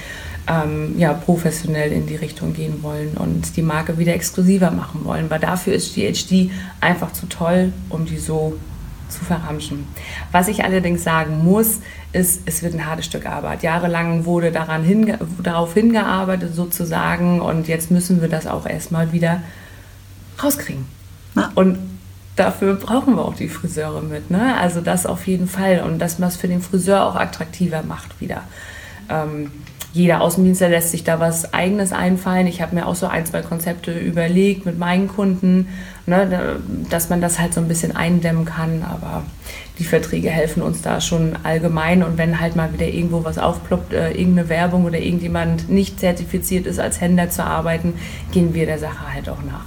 ähm, 0.47 0.99
ja, 0.99 1.14
professionell 1.14 1.90
in 1.90 2.07
die 2.07 2.17
Richtung 2.17 2.52
gehen 2.52 2.83
wollen 2.83 3.17
und 3.17 3.57
die 3.57 3.62
Marke 3.62 3.97
wieder 3.97 4.12
exklusiver 4.12 4.71
machen 4.71 5.05
wollen, 5.05 5.31
weil 5.31 5.40
dafür 5.40 5.73
ist 5.73 5.95
GHD 5.95 6.50
einfach 6.83 7.12
zu 7.12 7.26
toll, 7.26 7.73
um 7.88 8.05
die 8.05 8.19
so 8.19 8.59
zu 9.09 9.25
verramschen. 9.25 9.87
Was 10.33 10.49
ich 10.49 10.64
allerdings 10.64 11.02
sagen 11.02 11.43
muss, 11.43 11.81
ist, 12.12 12.43
es 12.47 12.62
wird 12.62 12.75
ein 12.75 12.87
hartes 12.87 13.07
Stück 13.07 13.27
Arbeit. 13.27 13.62
Jahrelang 13.62 14.25
wurde 14.25 14.50
daran 14.50 14.83
hinge 14.83 15.19
darauf 15.43 15.75
hingearbeitet 15.75 16.55
sozusagen 16.55 17.41
und 17.41 17.69
jetzt 17.69 17.91
müssen 17.91 18.21
wir 18.21 18.29
das 18.29 18.47
auch 18.47 18.67
erstmal 18.67 19.12
wieder 19.12 19.43
rauskriegen. 20.43 20.87
Na? 21.35 21.53
Und 21.55 21.79
dafür 22.37 22.75
brauchen 22.77 23.17
wir 23.17 23.25
auch 23.25 23.35
die 23.35 23.49
Friseure 23.49 24.03
mit. 24.03 24.31
Ne? 24.31 24.57
Also 24.59 24.81
das 24.81 25.07
auf 25.07 25.27
jeden 25.27 25.49
Fall 25.49 25.83
und 25.85 25.99
das, 25.99 26.21
was 26.21 26.37
für 26.37 26.49
den 26.49 26.62
Friseur 26.62 27.05
auch 27.05 27.17
attraktiver 27.17 27.83
macht 27.83 28.21
wieder. 28.21 28.43
Ähm, 29.11 29.50
jeder 29.93 30.21
Außendienstler 30.21 30.69
lässt 30.69 30.91
sich 30.91 31.03
da 31.03 31.19
was 31.19 31.55
Eigenes 31.55 31.93
einfallen. 31.93 32.47
Ich 32.47 32.61
habe 32.61 32.75
mir 32.75 32.87
auch 32.87 32.95
so 32.95 33.07
ein, 33.07 33.25
zwei 33.27 33.43
Konzepte 33.43 33.99
überlegt 33.99 34.67
mit 34.67 34.79
meinen 34.79 35.09
Kunden, 35.09 35.69
ne, 36.07 36.61
dass 36.91 37.09
man 37.09 37.21
das 37.21 37.38
halt 37.38 37.55
so 37.55 37.61
ein 37.61 37.69
bisschen 37.69 37.97
eindämmen 37.97 38.45
kann. 38.45 38.83
Aber 38.83 39.25
die 39.79 39.85
Verträge 39.85 40.31
helfen 40.31 40.63
uns 40.63 40.83
da 40.83 41.01
schon 41.01 41.37
allgemein. 41.45 42.03
Und 42.03 42.19
wenn 42.19 42.41
halt 42.41 42.57
mal 42.57 42.73
wieder 42.73 42.87
irgendwo 42.87 43.25
was 43.25 43.39
aufploppt, 43.39 43.93
äh, 43.93 44.11
irgendeine 44.11 44.49
Werbung 44.49 44.85
oder 44.85 44.99
irgendjemand 44.99 45.69
nicht 45.69 46.01
zertifiziert 46.01 46.67
ist, 46.67 46.81
als 46.81 47.01
Händler 47.01 47.31
zu 47.31 47.45
arbeiten, 47.45 47.95
gehen 48.33 48.55
wir 48.55 48.67
der 48.67 48.79
Sache 48.79 49.13
halt 49.13 49.29
auch 49.29 49.43
nach. 49.43 49.65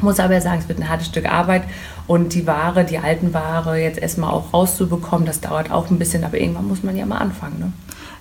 Muss 0.00 0.20
aber 0.20 0.40
sagen, 0.40 0.60
es 0.60 0.68
wird 0.68 0.78
ein 0.78 0.88
hartes 0.88 1.08
Stück 1.08 1.28
Arbeit 1.28 1.64
und 2.06 2.32
die 2.32 2.46
Ware, 2.46 2.84
die 2.84 2.98
alten 2.98 3.34
Ware 3.34 3.80
jetzt 3.80 3.98
erstmal 3.98 4.30
auch 4.30 4.52
rauszubekommen, 4.54 5.26
das 5.26 5.40
dauert 5.40 5.72
auch 5.72 5.90
ein 5.90 5.98
bisschen, 5.98 6.22
aber 6.22 6.38
irgendwann 6.38 6.68
muss 6.68 6.84
man 6.84 6.96
ja 6.96 7.04
mal 7.04 7.18
anfangen. 7.18 7.58
Ne? 7.58 7.72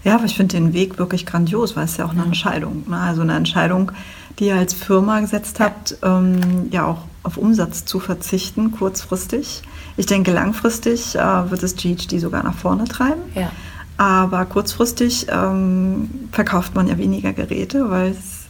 Ja, 0.04 0.16
aber 0.16 0.26
ich 0.26 0.36
finde 0.36 0.56
den 0.56 0.74
Weg 0.74 0.98
wirklich 0.98 1.28
grandios, 1.28 1.76
weil 1.76 1.86
es 1.86 1.98
ja 1.98 2.06
auch 2.06 2.12
eine 2.12 2.24
Entscheidung. 2.24 2.84
Ne? 2.88 2.98
Also 2.98 3.22
eine 3.22 3.36
Entscheidung, 3.36 3.92
die 4.40 4.48
ihr 4.48 4.56
als 4.56 4.74
Firma 4.74 5.20
gesetzt 5.20 5.60
habt, 5.60 5.98
ähm, 6.02 6.68
ja 6.72 6.86
auch 6.88 7.04
auf 7.24 7.38
Umsatz 7.38 7.86
zu 7.86 8.00
verzichten, 8.00 8.72
kurzfristig. 8.72 9.62
Ich 9.98 10.06
denke, 10.06 10.32
langfristig 10.32 11.16
äh, 11.16 11.52
wird 11.52 11.64
es 11.64 11.76
GHD 11.76 12.20
sogar 12.20 12.44
nach 12.44 12.54
vorne 12.54 12.86
treiben. 12.86 13.22
Ja. 13.36 13.52
Aber 13.98 14.46
kurzfristig 14.46 15.28
ähm, 15.30 16.30
verkauft 16.32 16.76
man 16.76 16.88
ja 16.88 16.98
weniger 17.00 17.34
Geräte, 17.34 17.90
weil 17.90 18.12
es 18.12 18.46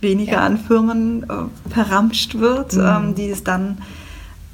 weniger 0.00 0.32
ja. 0.32 0.40
an 0.40 0.58
Firmen 0.58 1.22
äh, 1.22 1.70
verramscht 1.70 2.38
wird, 2.38 2.74
mhm. 2.74 2.84
ähm, 2.84 3.14
die 3.14 3.30
es 3.30 3.44
dann 3.44 3.78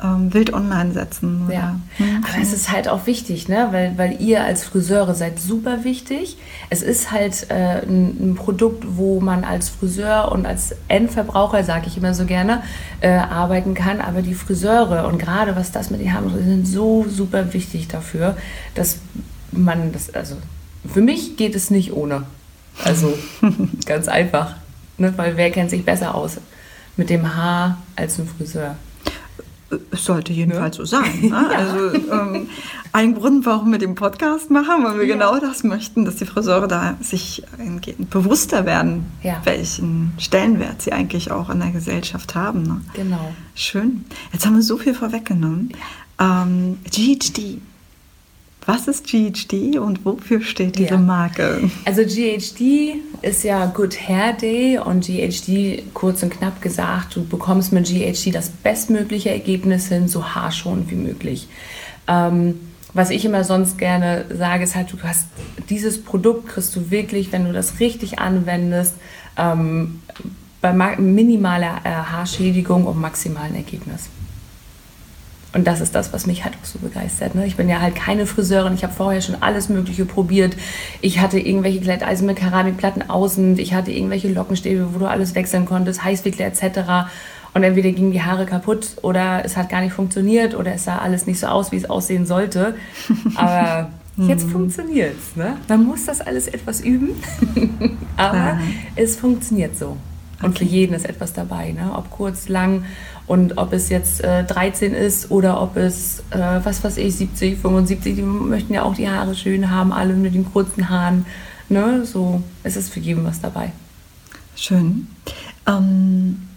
ähm, 0.02 0.32
wild 0.32 0.52
online 0.52 0.92
setzen. 0.92 1.46
Oder? 1.46 1.54
Ja. 1.54 1.80
Mhm. 1.98 2.24
Aber 2.24 2.42
es 2.42 2.52
ist 2.52 2.70
halt 2.70 2.88
auch 2.88 3.06
wichtig, 3.06 3.48
ne? 3.48 3.68
weil, 3.70 3.96
weil 3.96 4.20
ihr 4.20 4.44
als 4.44 4.64
Friseure 4.64 5.14
seid 5.14 5.38
super 5.38 5.84
wichtig. 5.84 6.36
Es 6.70 6.82
ist 6.82 7.10
halt 7.10 7.46
äh, 7.50 7.82
ein, 7.82 8.16
ein, 8.20 8.34
Produkt, 8.34 8.84
wo 8.96 9.20
man 9.20 9.44
als 9.44 9.68
Friseur 9.68 10.32
und 10.32 10.46
als 10.46 10.74
Endverbraucher, 10.88 11.64
sage 11.64 11.86
ich 11.86 11.96
immer 11.96 12.14
so 12.14 12.24
gerne, 12.24 12.62
äh, 13.00 13.10
arbeiten 13.10 13.74
kann. 13.74 14.00
Aber 14.00 14.22
die 14.22 14.34
Friseure 14.34 15.06
und 15.06 15.18
gerade 15.18 15.56
was 15.56 15.72
das 15.72 15.90
mit 15.90 16.00
den 16.00 16.12
Haaren 16.12 16.30
sind 16.44 16.66
so 16.66 17.04
super 17.08 17.52
wichtig 17.52 17.88
dafür, 17.88 18.36
dass 18.74 18.98
man 19.52 19.92
das, 19.92 20.14
also 20.14 20.36
für 20.90 21.00
mich 21.00 21.36
geht 21.36 21.54
es 21.54 21.70
nicht 21.70 21.92
ohne. 21.92 22.24
Also 22.84 23.12
ganz 23.86 24.08
einfach. 24.08 24.56
Ne? 24.96 25.12
Weil 25.16 25.36
wer 25.36 25.50
kennt 25.50 25.70
sich 25.70 25.84
besser 25.84 26.14
aus 26.14 26.38
mit 26.96 27.10
dem 27.10 27.34
Haar 27.36 27.78
als 27.96 28.18
ein 28.18 28.26
Friseur? 28.26 28.76
Es 29.90 30.04
sollte 30.04 30.32
jedenfalls 30.32 30.76
ja. 30.76 30.84
so 30.84 30.84
sein. 30.84 31.20
Ne? 31.20 31.28
ja. 31.52 31.58
Also 31.58 31.94
ähm, 31.94 32.48
ein 32.92 33.14
Grund, 33.14 33.46
warum 33.46 33.70
wir 33.72 33.78
den 33.78 33.94
Podcast 33.94 34.50
machen, 34.50 34.82
weil 34.82 34.98
wir 34.98 35.06
ja. 35.06 35.14
genau 35.14 35.38
das 35.38 35.62
möchten, 35.62 36.04
dass 36.04 36.16
die 36.16 36.26
Friseure 36.26 36.66
da 36.66 36.96
sich 37.00 37.44
bewusster 38.10 38.66
werden, 38.66 39.06
welchen 39.44 40.12
Stellenwert 40.18 40.82
sie 40.82 40.92
eigentlich 40.92 41.30
auch 41.30 41.50
in 41.50 41.60
der 41.60 41.70
Gesellschaft 41.70 42.34
haben. 42.34 42.62
Ne? 42.62 42.80
Genau. 42.94 43.32
Schön. 43.54 44.04
Jetzt 44.32 44.46
haben 44.46 44.54
wir 44.54 44.62
so 44.62 44.76
viel 44.76 44.94
vorweggenommen. 44.94 45.72
Ähm, 46.18 46.78
GHD, 46.84 47.60
was 48.66 48.88
ist 48.88 49.06
GHD 49.06 49.78
und 49.78 50.04
wofür 50.04 50.42
steht 50.42 50.78
diese 50.78 50.90
ja. 50.90 50.98
Marke? 50.98 51.70
Also 51.84 52.02
GHD 52.02 52.96
ist 53.22 53.42
ja 53.42 53.66
Good 53.66 54.08
Hair 54.08 54.34
Day 54.34 54.78
und 54.78 55.04
GHD, 55.04 55.94
kurz 55.94 56.22
und 56.22 56.30
knapp 56.30 56.60
gesagt, 56.60 57.16
du 57.16 57.24
bekommst 57.24 57.72
mit 57.72 57.86
GHD 57.86 58.34
das 58.34 58.50
bestmögliche 58.50 59.30
Ergebnis 59.30 59.88
hin, 59.88 60.08
so 60.08 60.34
haarschonend 60.34 60.90
wie 60.90 60.96
möglich. 60.96 61.48
Ähm, 62.06 62.60
was 62.92 63.10
ich 63.10 63.24
immer 63.24 63.44
sonst 63.44 63.78
gerne 63.78 64.24
sage, 64.36 64.64
ist 64.64 64.74
halt, 64.74 64.92
du 64.92 64.96
hast 65.02 65.26
dieses 65.68 66.02
Produkt, 66.02 66.48
kriegst 66.48 66.74
du 66.74 66.90
wirklich, 66.90 67.32
wenn 67.32 67.44
du 67.44 67.52
das 67.52 67.80
richtig 67.80 68.18
anwendest, 68.18 68.94
ähm, 69.36 70.02
bei 70.60 70.72
minimaler 70.72 71.80
äh, 71.84 71.88
Haarschädigung 71.88 72.84
und 72.86 73.00
maximalen 73.00 73.54
Ergebnis. 73.54 74.10
Und 75.52 75.66
das 75.66 75.80
ist 75.80 75.94
das, 75.96 76.12
was 76.12 76.26
mich 76.26 76.44
halt 76.44 76.54
auch 76.54 76.64
so 76.64 76.78
begeistert. 76.78 77.34
Ne? 77.34 77.44
Ich 77.46 77.56
bin 77.56 77.68
ja 77.68 77.80
halt 77.80 77.96
keine 77.96 78.26
Friseurin. 78.26 78.74
Ich 78.74 78.84
habe 78.84 78.92
vorher 78.92 79.20
schon 79.20 79.36
alles 79.40 79.68
Mögliche 79.68 80.04
probiert. 80.04 80.56
Ich 81.00 81.18
hatte 81.18 81.40
irgendwelche 81.40 81.80
Glätteisen 81.80 82.26
mit 82.26 82.36
Keramikplatten 82.36 83.10
außen. 83.10 83.58
Ich 83.58 83.74
hatte 83.74 83.90
irgendwelche 83.90 84.28
Lockenstäbe, 84.28 84.94
wo 84.94 84.98
du 85.00 85.06
alles 85.06 85.34
wechseln 85.34 85.66
konntest, 85.66 86.04
Heißwickler 86.04 86.46
etc. 86.46 87.10
Und 87.52 87.64
entweder 87.64 87.90
gingen 87.90 88.12
die 88.12 88.22
Haare 88.22 88.46
kaputt 88.46 88.96
oder 89.02 89.44
es 89.44 89.56
hat 89.56 89.68
gar 89.68 89.80
nicht 89.80 89.92
funktioniert 89.92 90.54
oder 90.54 90.74
es 90.74 90.84
sah 90.84 90.98
alles 90.98 91.26
nicht 91.26 91.40
so 91.40 91.48
aus, 91.48 91.72
wie 91.72 91.76
es 91.76 91.90
aussehen 91.90 92.26
sollte. 92.26 92.76
Aber 93.34 93.90
jetzt 94.16 94.46
mhm. 94.46 94.50
funktioniert 94.50 95.16
es. 95.18 95.34
Ne? 95.34 95.56
Man 95.68 95.84
muss 95.84 96.06
das 96.06 96.20
alles 96.20 96.46
etwas 96.46 96.80
üben. 96.80 97.10
Aber 98.16 98.60
es 98.94 99.16
funktioniert 99.16 99.76
so. 99.76 99.96
Und 100.42 100.50
okay. 100.50 100.58
für 100.58 100.64
jeden 100.64 100.94
ist 100.94 101.06
etwas 101.06 101.32
dabei, 101.32 101.72
ne? 101.72 101.92
ob 101.94 102.10
kurz, 102.10 102.48
lang 102.48 102.84
und 103.30 103.58
ob 103.58 103.72
es 103.72 103.90
jetzt 103.90 104.24
äh, 104.24 104.42
13 104.42 104.92
ist 104.92 105.30
oder 105.30 105.62
ob 105.62 105.76
es, 105.76 106.18
äh, 106.30 106.58
was 106.64 106.82
weiß 106.82 106.96
ich, 106.96 107.14
70, 107.14 107.60
75, 107.60 108.16
die 108.16 108.22
möchten 108.22 108.74
ja 108.74 108.82
auch 108.82 108.96
die 108.96 109.08
Haare 109.08 109.36
schön 109.36 109.70
haben, 109.70 109.92
alle 109.92 110.14
mit 110.14 110.34
den 110.34 110.52
kurzen 110.52 110.88
Haaren. 110.88 111.24
Ne? 111.68 112.04
So, 112.04 112.42
es 112.64 112.74
ist 112.74 112.92
für 112.92 112.98
jeden 112.98 113.24
was 113.24 113.40
dabei. 113.40 113.70
Schön. 114.56 115.06
Ähm, 115.64 116.48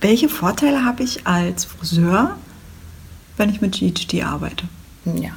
welche 0.00 0.28
Vorteile 0.28 0.84
habe 0.84 1.02
ich 1.02 1.26
als 1.26 1.64
Friseur, 1.64 2.36
wenn 3.36 3.50
ich 3.50 3.60
mit 3.60 3.72
GHD 3.72 4.22
arbeite? 4.22 4.68
Ja, 5.14 5.30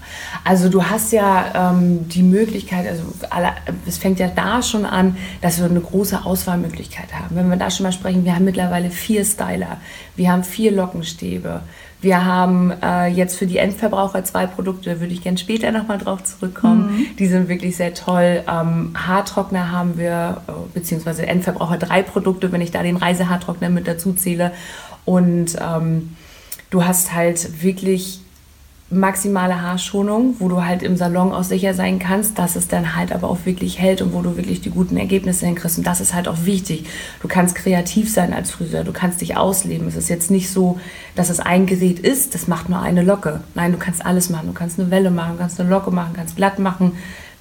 also 0.44 0.68
du 0.70 0.84
hast 0.84 1.12
ja 1.12 1.72
ähm, 1.72 2.10
die 2.10 2.24
Möglichkeit, 2.24 2.88
also 2.88 3.04
alle, 3.30 3.50
es 3.86 3.98
fängt 3.98 4.20
ja 4.20 4.28
da 4.28 4.64
schon 4.64 4.86
an, 4.86 5.16
dass 5.42 5.60
wir 5.60 5.66
eine 5.66 5.80
große 5.80 6.26
Auswahlmöglichkeit 6.26 7.14
haben. 7.14 7.36
Wenn 7.36 7.50
wir 7.50 7.58
da 7.58 7.70
schon 7.70 7.84
mal 7.84 7.92
sprechen, 7.92 8.26
wir 8.26 8.36
haben 8.36 8.46
mittlerweile 8.46 8.90
vier 8.90 9.24
Styler, 9.24 9.78
wir 10.16 10.32
haben 10.32 10.44
vier 10.44 10.72
Lockenstäbe, 10.72 11.62
wir 12.02 12.26
haben 12.26 12.72
äh, 12.82 13.08
jetzt 13.08 13.38
für 13.38 13.46
die 13.46 13.58
Endverbraucher 13.58 14.24
zwei 14.24 14.48
Produkte, 14.48 14.94
da 14.94 15.00
würde 15.02 15.14
ich 15.14 15.22
gerne 15.22 15.38
später 15.38 15.72
nochmal 15.72 15.98
drauf 15.98 16.24
zurückkommen. 16.24 16.98
Mhm. 16.98 17.16
Die 17.18 17.28
sind 17.28 17.50
wirklich 17.50 17.76
sehr 17.76 17.94
toll. 17.94 18.42
Ähm, 18.48 18.94
Haartrockner 18.96 19.72
haben 19.72 19.98
wir, 19.98 20.42
äh, 20.48 20.52
beziehungsweise 20.74 21.28
Endverbraucher 21.28 21.78
drei 21.78 22.02
Produkte, 22.02 22.54
wenn 22.54 22.62
ich 22.62 22.72
da 22.72 22.84
den 22.84 22.96
Reisehaartrockner 22.96 23.70
mit 23.70 23.86
dazu 23.86 24.14
zähle. 24.14 24.54
Und 25.04 25.58
ähm, 25.62 26.16
du 26.70 26.86
hast 26.86 27.14
halt 27.14 27.62
wirklich 27.62 28.22
maximale 28.92 29.62
Haarschonung, 29.62 30.36
wo 30.40 30.48
du 30.48 30.66
halt 30.66 30.82
im 30.82 30.98
Salon 30.98 31.32
auch 31.32 31.44
sicher 31.44 31.76
sein 31.76 32.00
kannst, 32.00 32.40
dass 32.40 32.56
es 32.56 32.68
dann 32.68 32.96
halt 32.96 33.12
aber 33.12 33.30
auch 33.30 33.46
wirklich 33.46 33.80
hält 33.80 34.02
und 34.02 34.14
wo 34.14 34.22
du 34.22 34.36
wirklich 34.36 34.62
die 34.62 34.72
guten 34.72 34.98
Ergebnisse 34.98 35.46
hinkriegst. 35.46 35.78
Und 35.78 35.86
das 35.86 36.02
ist 36.02 36.14
halt 36.14 36.28
auch 36.28 36.46
wichtig. 36.46 36.86
Du 37.22 37.28
kannst 37.28 37.56
kreativ 37.56 38.12
sein 38.12 38.34
als 38.34 38.50
Friseur, 38.50 38.84
du 38.84 38.92
kannst 38.92 39.22
dich 39.22 39.38
ausleben. 39.38 39.88
Es 39.88 39.96
ist 39.96 40.10
jetzt 40.10 40.32
nicht 40.32 40.50
so, 40.50 40.80
dass 41.16 41.30
es 41.30 41.40
ein 41.40 41.68
Gerät 41.68 42.00
ist, 42.00 42.34
das 42.34 42.48
macht 42.48 42.70
nur 42.70 42.82
eine 42.82 43.04
Locke. 43.04 43.42
Nein, 43.54 43.72
du 43.72 43.78
kannst 43.78 44.04
alles 44.06 44.30
machen. 44.30 44.48
Du 44.48 44.54
kannst 44.54 44.80
eine 44.80 44.90
Welle 44.90 45.12
machen, 45.12 45.38
kannst 45.38 45.60
eine 45.60 45.70
Locke 45.70 45.92
machen, 45.92 46.14
kannst 46.16 46.36
glatt 46.36 46.58
machen, 46.58 46.94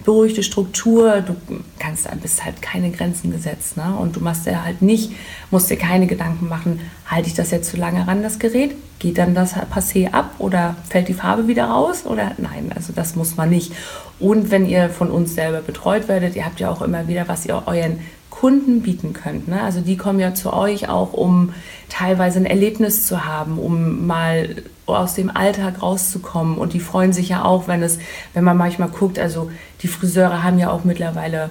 beruhigte 0.04 0.42
Struktur. 0.42 1.20
Du 1.20 1.36
kannst, 1.78 2.08
bist 2.22 2.44
halt 2.44 2.62
keine 2.62 2.90
Grenzen 2.90 3.30
gesetzt. 3.30 3.76
Ne? 3.76 3.94
Und 3.98 4.16
du 4.16 4.20
machst 4.20 4.46
dir 4.46 4.64
halt 4.64 4.82
nicht, 4.82 5.12
musst 5.50 5.70
dir 5.70 5.76
keine 5.76 6.06
Gedanken 6.06 6.48
machen, 6.48 6.80
halte 7.06 7.28
ich 7.28 7.34
das 7.34 7.50
jetzt 7.50 7.70
zu 7.70 7.76
lange 7.76 8.06
ran, 8.06 8.22
das 8.22 8.38
Gerät? 8.38 8.74
Geht 8.98 9.18
dann 9.18 9.34
das 9.34 9.54
Passé 9.54 10.10
ab 10.12 10.34
oder 10.38 10.76
fällt 10.88 11.08
die 11.08 11.14
Farbe 11.14 11.46
wieder 11.46 11.66
raus? 11.66 12.04
Oder 12.04 12.32
nein, 12.38 12.72
also 12.74 12.92
das 12.92 13.16
muss 13.16 13.36
man 13.36 13.50
nicht. 13.50 13.72
Und 14.18 14.50
wenn 14.50 14.66
ihr 14.66 14.90
von 14.90 15.10
uns 15.10 15.34
selber 15.34 15.60
betreut 15.60 16.08
werdet, 16.08 16.34
ihr 16.34 16.44
habt 16.44 16.58
ja 16.58 16.70
auch 16.70 16.82
immer 16.82 17.06
wieder, 17.06 17.28
was 17.28 17.46
ihr 17.46 17.62
euren 17.66 18.00
Kunden 18.40 18.82
bieten 18.82 19.14
könnt. 19.14 19.48
Ne? 19.48 19.60
Also 19.60 19.80
die 19.80 19.96
kommen 19.96 20.20
ja 20.20 20.32
zu 20.32 20.52
euch 20.52 20.88
auch, 20.88 21.12
um 21.12 21.54
teilweise 21.88 22.38
ein 22.38 22.46
Erlebnis 22.46 23.04
zu 23.04 23.24
haben, 23.24 23.58
um 23.58 24.06
mal 24.06 24.62
aus 24.86 25.14
dem 25.14 25.34
Alltag 25.34 25.82
rauszukommen. 25.82 26.56
Und 26.56 26.72
die 26.72 26.80
freuen 26.80 27.12
sich 27.12 27.30
ja 27.30 27.44
auch, 27.44 27.66
wenn 27.66 27.82
es, 27.82 27.98
wenn 28.34 28.44
man 28.44 28.56
manchmal 28.56 28.88
guckt, 28.90 29.18
also 29.18 29.50
die 29.82 29.88
Friseure 29.88 30.42
haben 30.42 30.58
ja 30.58 30.70
auch 30.70 30.84
mittlerweile 30.84 31.50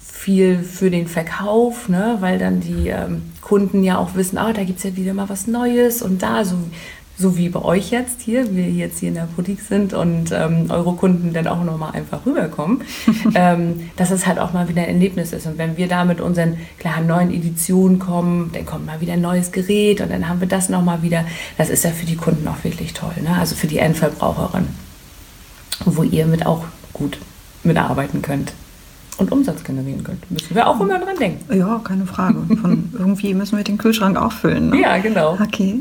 viel 0.00 0.62
für 0.62 0.90
den 0.90 1.06
Verkauf, 1.06 1.88
ne? 1.88 2.16
weil 2.20 2.38
dann 2.38 2.60
die 2.60 2.88
ähm, 2.88 3.22
Kunden 3.40 3.82
ja 3.82 3.98
auch 3.98 4.14
wissen, 4.14 4.38
ah, 4.38 4.52
da 4.52 4.64
gibt 4.64 4.78
es 4.78 4.84
ja 4.84 4.96
wieder 4.96 5.12
mal 5.12 5.28
was 5.28 5.46
Neues 5.46 6.02
und 6.02 6.22
da, 6.22 6.44
so 6.44 6.56
so 7.16 7.36
wie 7.36 7.48
bei 7.48 7.62
euch 7.62 7.90
jetzt 7.90 8.22
hier, 8.22 8.54
wir 8.56 8.68
jetzt 8.68 8.98
hier 8.98 9.08
in 9.08 9.14
der 9.14 9.28
Boutique 9.36 9.60
sind 9.60 9.92
und 9.92 10.32
ähm, 10.32 10.66
eure 10.68 10.94
Kunden 10.94 11.32
dann 11.32 11.46
auch 11.46 11.62
nochmal 11.62 11.92
einfach 11.92 12.26
rüberkommen, 12.26 12.82
ähm, 13.34 13.90
dass 13.96 14.10
es 14.10 14.26
halt 14.26 14.38
auch 14.38 14.52
mal 14.52 14.68
wieder 14.68 14.82
ein 14.82 14.88
Erlebnis 14.88 15.32
ist. 15.32 15.46
Und 15.46 15.56
wenn 15.56 15.76
wir 15.76 15.86
da 15.86 16.04
mit 16.04 16.20
unseren 16.20 16.58
klaren 16.78 17.06
neuen 17.06 17.32
Editionen 17.32 17.98
kommen, 18.00 18.50
dann 18.52 18.66
kommt 18.66 18.86
mal 18.86 19.00
wieder 19.00 19.12
ein 19.12 19.20
neues 19.20 19.52
Gerät 19.52 20.00
und 20.00 20.10
dann 20.10 20.28
haben 20.28 20.40
wir 20.40 20.48
das 20.48 20.68
nochmal 20.68 21.02
wieder. 21.02 21.24
Das 21.56 21.70
ist 21.70 21.84
ja 21.84 21.90
für 21.90 22.06
die 22.06 22.16
Kunden 22.16 22.48
auch 22.48 22.64
wirklich 22.64 22.94
toll, 22.94 23.14
ne? 23.22 23.36
also 23.38 23.54
für 23.54 23.68
die 23.68 23.78
Endverbraucherin, 23.78 24.66
wo 25.84 26.02
ihr 26.02 26.26
mit 26.26 26.46
auch 26.46 26.64
gut 26.92 27.18
mitarbeiten 27.64 28.22
könnt 28.22 28.52
und 29.18 29.32
Umsatz 29.32 29.64
generieren 29.64 30.02
könnt. 30.04 30.30
Müssen 30.30 30.54
wir 30.54 30.66
auch 30.66 30.80
immer 30.80 30.98
dran 30.98 31.16
denken. 31.18 31.54
Ja, 31.56 31.80
keine 31.84 32.06
Frage. 32.06 32.42
Von 32.60 32.92
irgendwie 32.98 33.34
müssen 33.34 33.56
wir 33.56 33.64
den 33.64 33.78
Kühlschrank 33.78 34.16
auffüllen. 34.16 34.70
Ne? 34.70 34.80
Ja, 34.80 34.98
genau. 34.98 35.34
Okay. 35.40 35.80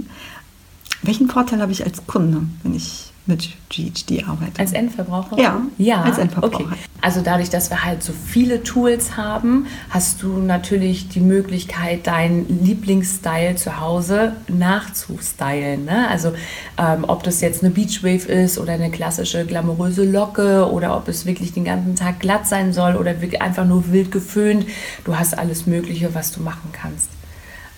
Welchen 1.02 1.30
Vorteil 1.30 1.62
habe 1.62 1.72
ich 1.72 1.84
als 1.84 2.06
Kunde, 2.08 2.42
wenn 2.64 2.76
ich 2.76 3.13
mit 3.26 3.50
GHD 3.70 4.28
arbeite. 4.28 4.60
Als 4.60 4.74
Endverbraucher? 4.74 5.40
Ja, 5.40 5.62
ja, 5.78 6.02
als 6.02 6.18
Endverbraucher. 6.18 6.66
Okay. 6.66 6.76
Also 7.02 7.22
dadurch, 7.22 7.50
dass 7.50 7.70
wir 7.70 7.84
halt 7.84 8.04
so 8.04 8.12
viele 8.12 8.64
Tools 8.64 9.16
haben, 9.16 9.68
hast 9.90 10.22
du 10.22 10.40
natürlich 10.40 11.08
die 11.08 11.22
Möglichkeit, 11.22 12.06
deinen 12.06 12.64
Lieblingsstyle 12.64 13.56
zu 13.56 13.80
Hause 13.80 14.34
nachzustylen. 14.50 15.86
Ne? 15.86 16.08
Also 16.10 16.34
ähm, 16.78 17.06
ob 17.08 17.24
das 17.24 17.40
jetzt 17.40 17.64
eine 17.64 17.72
Beachwave 17.72 18.28
ist 18.28 18.58
oder 18.58 18.74
eine 18.74 18.92
klassische 18.92 19.46
glamouröse 19.46 20.04
Locke 20.04 20.70
oder 20.70 20.98
ob 20.98 21.08
es 21.08 21.26
wirklich 21.26 21.54
den 21.54 21.64
ganzen 21.64 21.96
Tag 21.96 22.20
glatt 22.20 22.46
sein 22.46 22.74
soll 22.74 22.96
oder 22.96 23.22
wirklich 23.22 23.42
einfach 23.42 23.66
nur 23.66 23.92
wild 23.92 24.12
geföhnt. 24.12 24.66
Du 25.06 25.18
hast 25.18 25.38
alles 25.38 25.66
Mögliche, 25.66 26.14
was 26.14 26.34
du 26.34 26.42
machen 26.42 26.70
kannst. 26.74 27.10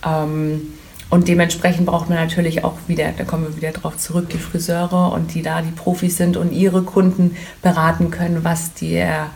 Ähm, 0.04 0.74
und 1.10 1.28
dementsprechend 1.28 1.86
braucht 1.86 2.10
man 2.10 2.18
natürlich 2.18 2.64
auch 2.64 2.78
wieder, 2.88 3.12
da 3.18 3.24
kommen 3.24 3.46
wir 3.48 3.56
wieder 3.56 3.72
drauf 3.72 3.98
zurück, 3.98 4.30
die 4.30 4.38
Friseure 4.38 5.12
und 5.14 5.34
die 5.34 5.42
da 5.42 5.62
die 5.62 5.72
Profis 5.72 6.18
sind 6.18 6.36
und 6.36 6.52
ihre 6.52 6.82
Kunden 6.82 7.36
beraten 7.62 8.12
können, 8.12 8.44
was 8.44 8.74
der 8.74 9.30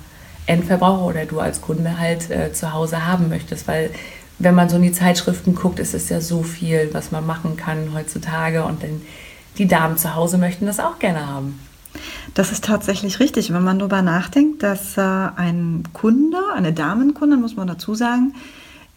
Endverbraucher 0.47 1.05
oder 1.05 1.25
du 1.25 1.39
als 1.39 1.61
Kunde 1.61 1.99
halt 1.99 2.31
äh, 2.31 2.51
zu 2.53 2.73
Hause 2.73 3.05
haben 3.05 3.29
möchtest. 3.29 3.67
Weil 3.67 3.91
wenn 4.39 4.55
man 4.55 4.67
so 4.67 4.77
in 4.77 4.81
die 4.81 4.91
Zeitschriften 4.91 5.53
guckt, 5.53 5.79
ist 5.79 5.93
es 5.93 6.09
ja 6.09 6.21
so 6.21 6.41
viel, 6.41 6.89
was 6.91 7.11
man 7.11 7.25
machen 7.25 7.55
kann 7.55 7.93
heutzutage 7.93 8.63
und 8.63 8.81
dann 8.81 9.01
die 9.57 9.67
Damen 9.67 9.97
zu 9.97 10.15
Hause 10.15 10.37
möchten 10.37 10.65
das 10.65 10.79
auch 10.79 10.97
gerne 10.97 11.27
haben. 11.27 11.59
Das 12.33 12.51
ist 12.51 12.63
tatsächlich 12.63 13.19
richtig, 13.19 13.53
wenn 13.53 13.63
man 13.63 13.79
darüber 13.79 14.01
nachdenkt, 14.01 14.63
dass 14.63 14.97
äh, 14.97 15.01
ein 15.01 15.83
Kunde, 15.93 16.37
eine 16.55 16.73
Damenkunde, 16.73 17.37
muss 17.37 17.55
man 17.55 17.67
dazu 17.67 17.95
sagen, 17.95 18.33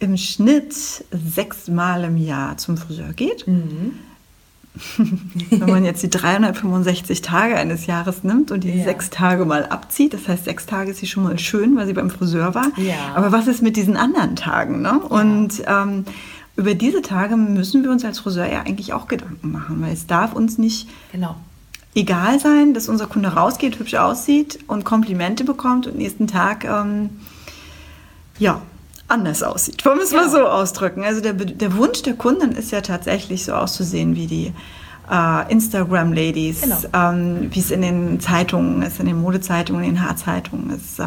im 0.03 0.17
Schnitt 0.17 0.73
sechsmal 1.11 2.03
im 2.03 2.17
Jahr 2.17 2.57
zum 2.57 2.77
Friseur 2.77 3.13
geht. 3.13 3.47
Mhm. 3.47 3.93
Wenn 5.51 5.69
man 5.69 5.85
jetzt 5.85 6.01
die 6.01 6.09
365 6.09 7.21
Tage 7.21 7.55
eines 7.55 7.85
Jahres 7.85 8.23
nimmt 8.23 8.51
und 8.51 8.63
die 8.63 8.71
ja. 8.71 8.83
sechs 8.83 9.11
Tage 9.11 9.45
mal 9.45 9.65
abzieht, 9.65 10.13
das 10.13 10.27
heißt, 10.27 10.45
sechs 10.45 10.65
Tage 10.65 10.91
ist 10.91 10.97
sie 10.97 11.05
schon 11.05 11.23
mal 11.23 11.37
schön, 11.37 11.75
weil 11.75 11.85
sie 11.85 11.93
beim 11.93 12.09
Friseur 12.09 12.55
war. 12.55 12.71
Ja. 12.77 13.13
Aber 13.15 13.31
was 13.31 13.47
ist 13.47 13.61
mit 13.61 13.77
diesen 13.77 13.97
anderen 13.97 14.35
Tagen? 14.35 14.81
Ne? 14.81 14.99
Ja. 15.01 15.07
Und 15.07 15.63
ähm, 15.67 16.05
über 16.55 16.73
diese 16.73 17.01
Tage 17.01 17.35
müssen 17.37 17.83
wir 17.83 17.91
uns 17.91 18.03
als 18.03 18.19
Friseur 18.19 18.47
ja 18.51 18.61
eigentlich 18.61 18.93
auch 18.93 19.07
Gedanken 19.07 19.51
machen, 19.51 19.81
weil 19.81 19.93
es 19.93 20.07
darf 20.07 20.33
uns 20.33 20.57
nicht 20.57 20.89
genau. 21.11 21.35
egal 21.93 22.39
sein, 22.39 22.73
dass 22.73 22.89
unser 22.89 23.05
Kunde 23.05 23.29
rausgeht, 23.29 23.77
hübsch 23.77 23.95
aussieht 23.95 24.59
und 24.67 24.85
Komplimente 24.85 25.43
bekommt 25.43 25.85
und 25.85 25.97
nächsten 25.97 26.27
Tag 26.27 26.65
ähm, 26.65 27.11
ja, 28.39 28.61
anders 29.13 29.43
aussieht. 29.43 29.85
Wollen 29.85 29.97
wir 29.97 30.03
es 30.03 30.11
ja. 30.11 30.21
mal 30.21 30.29
so 30.29 30.39
ausdrücken? 30.39 31.03
Also 31.03 31.21
der, 31.21 31.33
der 31.33 31.77
Wunsch 31.77 32.01
der 32.01 32.15
Kunden 32.15 32.51
ist 32.51 32.71
ja 32.71 32.81
tatsächlich 32.81 33.45
so 33.45 33.53
auszusehen 33.53 34.15
wie 34.15 34.27
die 34.27 34.53
äh, 35.09 35.51
Instagram-Ladies, 35.51 36.61
genau. 36.61 36.77
ähm, 36.93 37.47
wie 37.51 37.59
es 37.59 37.71
in 37.71 37.81
den 37.81 38.19
Zeitungen 38.19 38.81
ist, 38.81 38.99
in 38.99 39.05
den 39.05 39.21
Modezeitungen, 39.21 39.83
in 39.83 39.95
den 39.95 40.03
Haarzeitungen 40.03 40.71
ist. 40.71 40.99
Äh, 40.99 41.05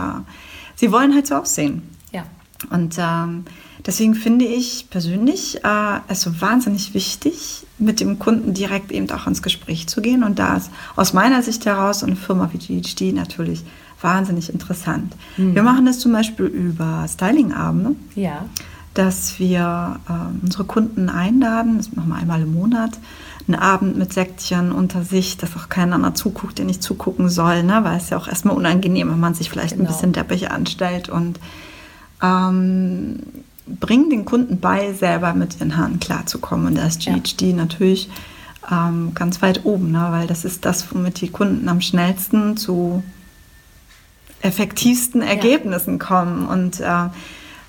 sie 0.74 0.92
wollen 0.92 1.14
halt 1.14 1.26
so 1.26 1.36
aussehen. 1.36 1.82
Ja. 2.12 2.24
Und 2.70 2.96
ähm, 2.98 3.44
deswegen 3.84 4.14
finde 4.14 4.44
ich 4.44 4.88
persönlich 4.90 5.64
äh, 5.64 6.00
es 6.08 6.22
so 6.22 6.40
wahnsinnig 6.40 6.94
wichtig, 6.94 7.66
mit 7.78 8.00
dem 8.00 8.18
Kunden 8.18 8.54
direkt 8.54 8.90
eben 8.90 9.10
auch 9.10 9.26
ins 9.26 9.42
Gespräch 9.42 9.86
zu 9.86 10.00
gehen. 10.00 10.22
Und 10.22 10.38
da 10.38 10.56
ist 10.56 10.70
aus 10.94 11.12
meiner 11.12 11.42
Sicht 11.42 11.66
heraus 11.66 12.02
eine 12.02 12.16
Firma 12.16 12.50
wie 12.52 12.80
GHD 12.80 13.14
natürlich 13.14 13.64
wahnsinnig 14.00 14.52
interessant. 14.52 15.14
Mhm. 15.36 15.54
Wir 15.54 15.62
machen 15.62 15.86
das 15.86 15.98
zum 15.98 16.12
Beispiel 16.12 16.46
über 16.46 17.06
Stylingabende. 17.08 17.96
Ja. 18.14 18.44
Dass 18.94 19.38
wir 19.38 20.00
äh, 20.08 20.42
unsere 20.42 20.64
Kunden 20.64 21.10
einladen, 21.10 21.76
das 21.76 21.94
machen 21.94 22.08
wir 22.08 22.16
einmal 22.16 22.40
im 22.40 22.54
Monat, 22.54 22.98
einen 23.46 23.58
Abend 23.58 23.96
mit 23.96 24.12
Säckchen 24.12 24.72
unter 24.72 25.02
sich, 25.02 25.36
dass 25.36 25.56
auch 25.56 25.68
keiner 25.68 25.96
anderer 25.96 26.14
zuguckt, 26.14 26.58
der 26.58 26.64
nicht 26.64 26.82
zugucken 26.82 27.28
soll, 27.28 27.62
ne? 27.62 27.84
weil 27.84 27.98
es 27.98 28.10
ja 28.10 28.16
auch 28.16 28.26
erstmal 28.26 28.56
unangenehm, 28.56 29.10
wenn 29.10 29.20
man 29.20 29.34
sich 29.34 29.50
vielleicht 29.50 29.76
genau. 29.76 29.84
ein 29.84 29.92
bisschen 29.92 30.12
deppig 30.12 30.50
anstellt 30.50 31.08
und 31.08 31.38
ähm, 32.22 33.18
bringen 33.66 34.10
den 34.10 34.24
Kunden 34.24 34.60
bei, 34.60 34.92
selber 34.94 35.34
mit 35.34 35.56
ihren 35.56 35.76
Haaren 35.76 36.00
klarzukommen. 36.00 36.66
Und 36.66 36.78
da 36.78 36.86
ist 36.86 37.00
GHD 37.00 37.42
ja. 37.42 37.56
natürlich 37.56 38.08
ähm, 38.70 39.12
ganz 39.14 39.42
weit 39.42 39.64
oben, 39.64 39.92
ne? 39.92 40.08
weil 40.10 40.26
das 40.26 40.44
ist 40.44 40.64
das, 40.64 40.86
womit 40.92 41.20
die 41.20 41.28
Kunden 41.28 41.68
am 41.68 41.80
schnellsten 41.80 42.56
zu 42.56 43.02
effektivsten 44.42 45.22
Ergebnissen 45.22 45.98
ja. 45.98 46.04
kommen. 46.04 46.46
Und 46.46 46.80
äh, 46.80 47.08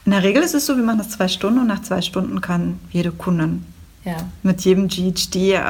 in 0.06 0.12
der 0.12 0.24
Regel 0.24 0.44
ist 0.44 0.56
es 0.56 0.66
so, 0.66 0.78
wir 0.78 0.84
machen 0.84 1.00
das 1.00 1.10
zwei 1.10 1.28
Stunden 1.28 1.60
und 1.60 1.68
nach 1.68 1.82
zwei 1.82 2.02
Stunden 2.02 2.42
kann 2.42 2.80
jede 2.92 3.12
Kundin 3.12 3.66
ja. 4.06 4.18
mit 4.44 4.62
jedem 4.62 4.88
GHD 4.88 5.36
äh, 5.36 5.62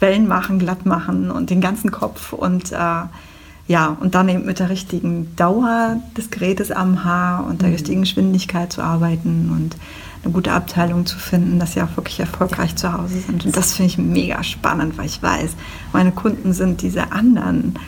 Wellen 0.00 0.28
machen, 0.28 0.58
glatt 0.58 0.86
machen 0.86 1.30
und 1.30 1.50
den 1.50 1.60
ganzen 1.60 1.90
Kopf 1.90 2.32
und 2.32 2.72
äh, 2.72 3.02
ja, 3.68 3.96
und 4.00 4.14
dann 4.14 4.28
eben 4.28 4.46
mit 4.46 4.60
der 4.60 4.70
richtigen 4.70 5.34
Dauer 5.34 6.00
des 6.16 6.30
Gerätes 6.30 6.70
am 6.70 7.02
Haar 7.02 7.44
und 7.46 7.62
der 7.62 7.68
mhm. 7.68 7.74
richtigen 7.74 8.00
Geschwindigkeit 8.02 8.72
zu 8.72 8.82
arbeiten 8.82 9.50
und 9.50 9.76
eine 10.22 10.32
gute 10.32 10.52
Abteilung 10.52 11.04
zu 11.04 11.18
finden, 11.18 11.58
dass 11.58 11.72
sie 11.72 11.82
auch 11.82 11.96
wirklich 11.96 12.20
erfolgreich 12.20 12.70
ja. 12.72 12.76
zu 12.76 12.92
Hause 12.92 13.20
sind. 13.20 13.44
Und 13.44 13.56
das 13.56 13.74
finde 13.74 13.90
ich 13.90 13.98
mega 13.98 14.42
spannend, 14.44 14.96
weil 14.98 15.06
ich 15.06 15.22
weiß, 15.22 15.50
meine 15.92 16.12
Kunden 16.12 16.52
sind 16.52 16.82
diese 16.82 17.12
anderen 17.12 17.78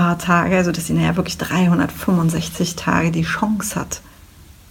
äh, 0.00 0.16
Tage, 0.16 0.56
also 0.56 0.72
dass 0.72 0.86
sie 0.86 0.94
naja 0.94 1.16
wirklich 1.16 1.38
365 1.38 2.76
Tage 2.76 3.10
die 3.10 3.22
Chance 3.22 3.78
hat, 3.78 4.00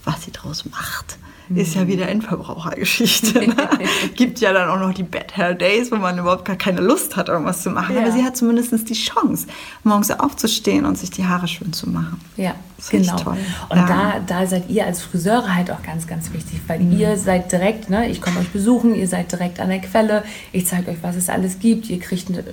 was 0.04 0.24
sie 0.24 0.32
daraus 0.32 0.66
macht. 0.66 1.18
Ist 1.56 1.74
ja 1.74 1.84
mhm. 1.84 1.88
wieder 1.88 2.08
Endverbrauchergeschichte. 2.08 3.40
Ne? 3.40 3.56
Gibt 4.16 4.40
ja 4.40 4.54
dann 4.54 4.70
auch 4.70 4.80
noch 4.80 4.94
die 4.94 5.02
Bad 5.02 5.36
Hair 5.36 5.56
Days, 5.56 5.92
wo 5.92 5.96
man 5.96 6.20
überhaupt 6.20 6.46
gar 6.46 6.56
keine 6.56 6.80
Lust 6.80 7.16
hat, 7.16 7.28
irgendwas 7.28 7.64
zu 7.64 7.72
machen. 7.72 7.96
Ja. 7.96 8.02
Aber 8.02 8.12
sie 8.12 8.24
hat 8.24 8.38
zumindest 8.38 8.88
die 8.88 8.94
Chance, 8.94 9.48
morgens 9.84 10.12
aufzustehen 10.12 10.86
und 10.86 10.96
sich 10.98 11.10
die 11.10 11.26
Haare 11.26 11.48
schön 11.48 11.74
zu 11.74 11.90
machen. 11.90 12.22
Ja, 12.38 12.54
das 12.78 12.90
genau. 12.90 13.16
Toll. 13.16 13.38
Und 13.70 13.78
ja. 13.78 13.88
da, 13.88 14.20
da 14.20 14.46
seid 14.46 14.70
ihr 14.70 14.86
als 14.86 15.02
Friseure 15.02 15.56
halt 15.56 15.72
auch 15.72 15.82
ganz, 15.82 16.06
ganz 16.06 16.32
wichtig, 16.34 16.62
weil 16.68 16.82
mhm. 16.82 17.00
ihr 17.00 17.18
seid 17.18 17.52
direkt, 17.52 17.90
ne, 17.90 18.08
ich 18.08 18.22
komme 18.22 18.40
euch 18.42 18.50
besuchen, 18.50 18.94
ihr 18.94 19.08
seid 19.08 19.32
direkt 19.32 19.60
an 19.60 19.70
der 19.70 19.80
Quelle, 19.80 20.24
ich 20.52 20.68
zeige 20.68 20.92
euch, 20.92 20.98
was 21.02 21.16
es 21.16 21.30
alles 21.30 21.58
gibt, 21.58 21.90
ihr 21.90 22.00
kriegt 22.00 22.30
eine 22.30 22.44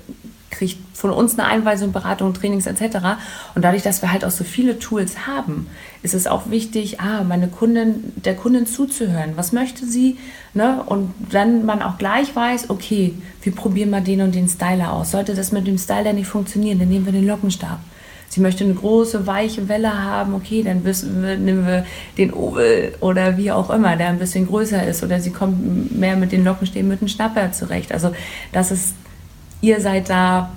kriegt 0.57 0.79
von 0.95 1.11
uns 1.11 1.39
eine 1.39 1.49
Einweisung, 1.49 1.93
Beratung, 1.93 2.35
Trainings 2.35 2.67
etc. 2.67 2.97
Und 3.55 3.65
dadurch, 3.65 3.83
dass 3.83 4.03
wir 4.03 4.13
halt 4.13 4.25
auch 4.25 4.31
so 4.31 4.45
viele 4.45 4.79
Tools 4.79 5.27
haben, 5.27 5.67
ist 6.03 6.15
es 6.15 6.27
auch 6.27 6.51
wichtig, 6.51 7.01
ah, 7.01 7.23
meine 7.25 7.49
Kundin, 7.49 8.13
der 8.17 8.35
Kundin 8.35 8.67
zuzuhören. 8.67 9.33
Was 9.37 9.53
möchte 9.53 9.87
sie? 9.87 10.17
Ne? 10.55 10.83
Und 10.87 11.13
dann 11.31 11.67
man 11.67 11.83
auch 11.83 11.99
gleich 11.99 12.35
weiß, 12.35 12.71
okay, 12.71 13.15
wir 13.43 13.55
probieren 13.55 13.91
mal 13.91 14.03
den 14.03 14.23
und 14.23 14.35
den 14.35 14.49
Styler 14.49 14.93
aus. 14.93 15.11
Sollte 15.11 15.35
das 15.35 15.53
mit 15.53 15.67
dem 15.67 15.79
Styler 15.79 16.13
nicht 16.13 16.29
funktionieren, 16.29 16.79
dann 16.79 16.89
nehmen 16.89 17.07
wir 17.07 17.13
den 17.13 17.27
Lockenstab. 17.27 17.79
Sie 18.29 18.41
möchte 18.41 18.65
eine 18.65 18.75
große, 18.75 19.27
weiche 19.27 19.69
Welle 19.69 20.03
haben, 20.03 20.35
okay, 20.35 20.63
dann 20.63 20.83
nehmen 20.83 21.67
wir 21.67 21.87
den 22.19 22.33
Oval 22.33 22.93
oder 23.01 23.37
wie 23.37 23.53
auch 23.53 23.71
immer, 23.71 23.97
der 23.97 24.09
ein 24.09 24.19
bisschen 24.19 24.47
größer 24.47 24.87
ist. 24.87 25.03
Oder 25.03 25.21
sie 25.21 25.31
kommt 25.31 25.97
mehr 25.97 26.17
mit 26.17 26.33
den 26.33 26.45
Lockenstäben 26.45 26.89
mit 26.89 27.01
dem 27.01 27.09
Schnapper 27.09 27.53
zurecht. 27.53 27.93
Also 27.93 28.13
das 28.53 28.73
ist 28.73 28.95
ihr 29.61 29.81
seid 29.81 30.11
da 30.11 30.51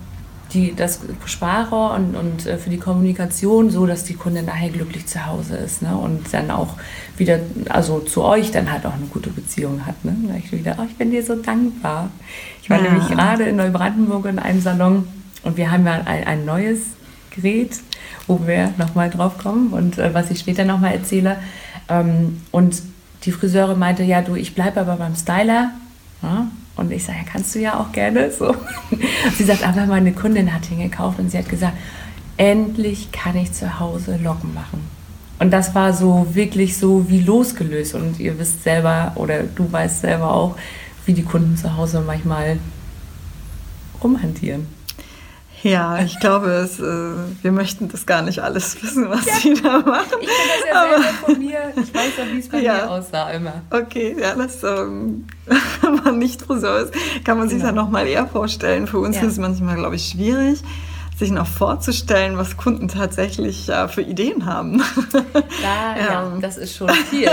die, 0.53 0.75
das 0.75 0.99
Sprache 1.25 1.75
und, 1.75 2.15
und 2.15 2.45
äh, 2.45 2.57
für 2.57 2.69
die 2.69 2.77
Kommunikation 2.77 3.69
so, 3.69 3.85
dass 3.85 4.03
die 4.03 4.15
Kundin 4.15 4.45
nachher 4.45 4.69
glücklich 4.69 5.05
zu 5.05 5.25
Hause 5.25 5.57
ist 5.57 5.81
ne? 5.81 5.95
und 5.95 6.33
dann 6.33 6.49
auch 6.51 6.75
wieder, 7.17 7.39
also 7.69 7.99
zu 7.99 8.23
euch 8.23 8.51
dann 8.51 8.71
halt 8.71 8.85
auch 8.85 8.93
eine 8.93 9.05
gute 9.05 9.29
Beziehung 9.29 9.85
hat. 9.85 10.03
Ne? 10.03 10.15
ich 10.43 10.51
wieder, 10.51 10.75
oh, 10.79 10.85
ich 10.89 10.95
bin 10.95 11.11
dir 11.11 11.23
so 11.23 11.35
dankbar. 11.35 12.09
Ich 12.61 12.69
war 12.69 12.77
ja. 12.83 12.91
nämlich 12.91 13.07
gerade 13.09 13.43
in 13.43 13.57
Neubrandenburg 13.57 14.25
in 14.25 14.39
einem 14.39 14.61
Salon 14.61 15.07
und 15.43 15.57
wir 15.57 15.71
haben 15.71 15.85
ja 15.85 16.01
ein, 16.05 16.25
ein 16.25 16.45
neues 16.45 16.79
Gerät, 17.29 17.79
wo 18.27 18.47
wir 18.47 18.73
nochmal 18.77 19.09
drauf 19.09 19.37
kommen 19.37 19.71
und 19.71 19.97
äh, 19.97 20.13
was 20.13 20.31
ich 20.31 20.39
später 20.39 20.65
nochmal 20.65 20.93
erzähle. 20.93 21.37
Ähm, 21.87 22.41
und 22.51 22.81
die 23.23 23.31
Friseure 23.31 23.75
meinte, 23.75 24.03
ja 24.03 24.21
du, 24.21 24.35
ich 24.35 24.55
bleibe 24.55 24.81
aber 24.81 24.95
beim 24.95 25.15
Styler. 25.15 25.71
Ja? 26.23 26.47
Und 26.79 26.91
ich 26.91 27.03
sage, 27.03 27.19
ja, 27.19 27.25
kannst 27.29 27.53
du 27.53 27.59
ja 27.59 27.79
auch 27.79 27.91
gerne. 27.91 28.31
So. 28.31 28.55
Sie 29.37 29.43
sagt, 29.43 29.67
aber 29.67 29.85
meine 29.85 30.13
Kundin 30.13 30.53
hat 30.53 30.71
ihn 30.71 30.79
gekauft 30.79 31.19
und 31.19 31.29
sie 31.29 31.37
hat 31.37 31.49
gesagt, 31.49 31.77
endlich 32.37 33.11
kann 33.11 33.35
ich 33.35 33.51
zu 33.51 33.79
Hause 33.79 34.17
Locken 34.23 34.53
machen. 34.53 34.87
Und 35.39 35.51
das 35.51 35.75
war 35.75 35.93
so 35.93 36.27
wirklich 36.33 36.77
so 36.77 37.09
wie 37.09 37.19
losgelöst. 37.19 37.95
Und 37.95 38.19
ihr 38.19 38.39
wisst 38.39 38.63
selber, 38.63 39.11
oder 39.15 39.43
du 39.43 39.69
weißt 39.69 40.01
selber 40.01 40.33
auch, 40.33 40.55
wie 41.05 41.13
die 41.13 41.23
Kunden 41.23 41.57
zu 41.57 41.75
Hause 41.75 42.01
manchmal 42.05 42.59
rumhantieren. 44.01 44.67
Ja, 45.63 45.99
ich 45.99 46.19
glaube, 46.19 46.51
es, 46.51 46.79
äh, 46.79 46.83
wir 47.41 47.51
möchten 47.51 47.89
das 47.89 48.05
gar 48.05 48.21
nicht 48.21 48.39
alles 48.39 48.81
wissen, 48.83 49.09
was 49.09 49.25
ja. 49.25 49.33
sie 49.35 49.53
da 49.55 49.79
machen. 49.79 50.17
Ich 50.21 50.27
kenne 50.27 50.49
das 50.57 50.67
ja 50.67 50.83
Aber, 50.83 51.01
selber 51.01 51.17
von 51.25 51.39
mir. 51.39 51.59
Ich 51.75 51.93
weiß 51.93 52.11
ja, 52.17 52.23
wie 52.31 52.39
es 52.39 52.49
bei 52.49 52.59
ja. 52.61 52.73
mir 52.73 52.91
aussah 52.91 53.29
immer. 53.31 53.61
Okay, 53.69 54.15
ja, 54.19 54.35
das, 54.35 54.63
ähm, 54.63 55.27
wenn 55.81 55.95
man 55.95 56.17
nicht 56.17 56.41
Friseur 56.41 56.79
ist, 56.79 56.93
kann 57.23 57.37
man 57.37 57.49
sich 57.49 57.59
genau. 57.59 57.69
ja 57.69 57.75
noch 57.75 57.89
mal 57.89 58.07
eher 58.07 58.27
vorstellen. 58.27 58.87
Für 58.87 58.99
uns 58.99 59.17
ja. 59.17 59.23
ist 59.23 59.33
es 59.33 59.37
manchmal, 59.37 59.75
glaube 59.75 59.95
ich, 59.95 60.09
schwierig, 60.09 60.61
sich 61.17 61.31
noch 61.31 61.47
vorzustellen, 61.47 62.37
was 62.37 62.55
Kunden 62.55 62.87
tatsächlich 62.87 63.67
äh, 63.67 63.89
für 63.89 64.01
Ideen 64.01 64.45
haben. 64.45 64.81
Da, 65.11 65.97
ja, 65.99 66.33
das 66.39 66.57
ist 66.57 66.77
schon 66.77 66.89
viel. 66.89 67.29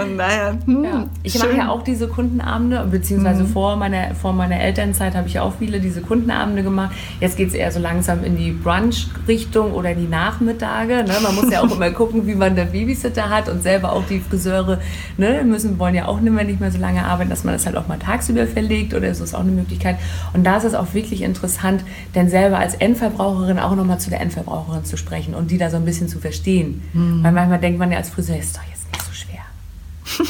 Von 0.00 0.18
daher, 0.18 0.58
hm, 0.64 0.84
ja. 0.84 1.06
Ich 1.22 1.38
mache 1.38 1.56
ja 1.56 1.68
auch 1.68 1.82
diese 1.82 2.08
Kundenabende, 2.08 2.86
beziehungsweise 2.90 3.44
mhm. 3.44 3.48
vor, 3.48 3.76
meiner, 3.76 4.14
vor 4.14 4.32
meiner 4.32 4.60
Elternzeit 4.60 5.14
habe 5.14 5.28
ich 5.28 5.38
auch 5.38 5.54
viele 5.58 5.80
diese 5.80 6.00
Kundenabende 6.00 6.62
gemacht. 6.62 6.94
Jetzt 7.20 7.36
geht 7.36 7.48
es 7.48 7.54
eher 7.54 7.70
so 7.72 7.80
langsam 7.80 8.24
in 8.24 8.36
die 8.36 8.52
Brunch-Richtung 8.52 9.72
oder 9.72 9.90
in 9.90 10.00
die 10.00 10.08
Nachmittage. 10.08 11.04
Ne? 11.04 11.14
Man 11.22 11.34
muss 11.34 11.50
ja 11.50 11.62
auch 11.62 11.70
immer 11.74 11.90
gucken, 11.90 12.26
wie 12.26 12.34
man 12.34 12.56
der 12.56 12.66
Babysitter 12.66 13.30
hat 13.30 13.48
und 13.48 13.62
selber 13.62 13.92
auch 13.92 14.04
die 14.08 14.20
Friseure 14.20 14.78
ne, 15.16 15.42
müssen, 15.44 15.78
wollen 15.78 15.94
ja 15.94 16.06
auch 16.06 16.20
nicht 16.20 16.32
mehr, 16.32 16.44
nicht 16.44 16.60
mehr 16.60 16.70
so 16.70 16.78
lange 16.78 17.04
arbeiten, 17.04 17.30
dass 17.30 17.44
man 17.44 17.54
das 17.54 17.66
halt 17.66 17.76
auch 17.76 17.88
mal 17.88 17.98
tagsüber 17.98 18.46
verlegt 18.46 18.94
oder 18.94 19.14
so 19.14 19.24
ist 19.24 19.34
auch 19.34 19.40
eine 19.40 19.52
Möglichkeit. 19.52 19.96
Und 20.32 20.44
da 20.44 20.56
ist 20.56 20.64
es 20.64 20.74
auch 20.74 20.94
wirklich 20.94 21.22
interessant, 21.22 21.84
denn 22.14 22.28
selber 22.28 22.58
als 22.58 22.74
Endverbraucherin 22.74 23.58
auch 23.58 23.74
nochmal 23.74 23.98
zu 23.98 24.10
der 24.10 24.20
Endverbraucherin 24.20 24.84
zu 24.84 24.96
sprechen 24.96 25.34
und 25.34 25.50
die 25.50 25.58
da 25.58 25.70
so 25.70 25.76
ein 25.76 25.84
bisschen 25.84 26.08
zu 26.08 26.18
verstehen. 26.18 26.82
Mhm. 26.92 27.22
Weil 27.22 27.32
manchmal 27.32 27.60
denkt 27.60 27.78
man 27.78 27.92
ja 27.92 27.98
als 27.98 28.10
Friseur, 28.10 28.38
ist 28.38 28.56
doch 28.56 28.62
jetzt. 28.62 28.79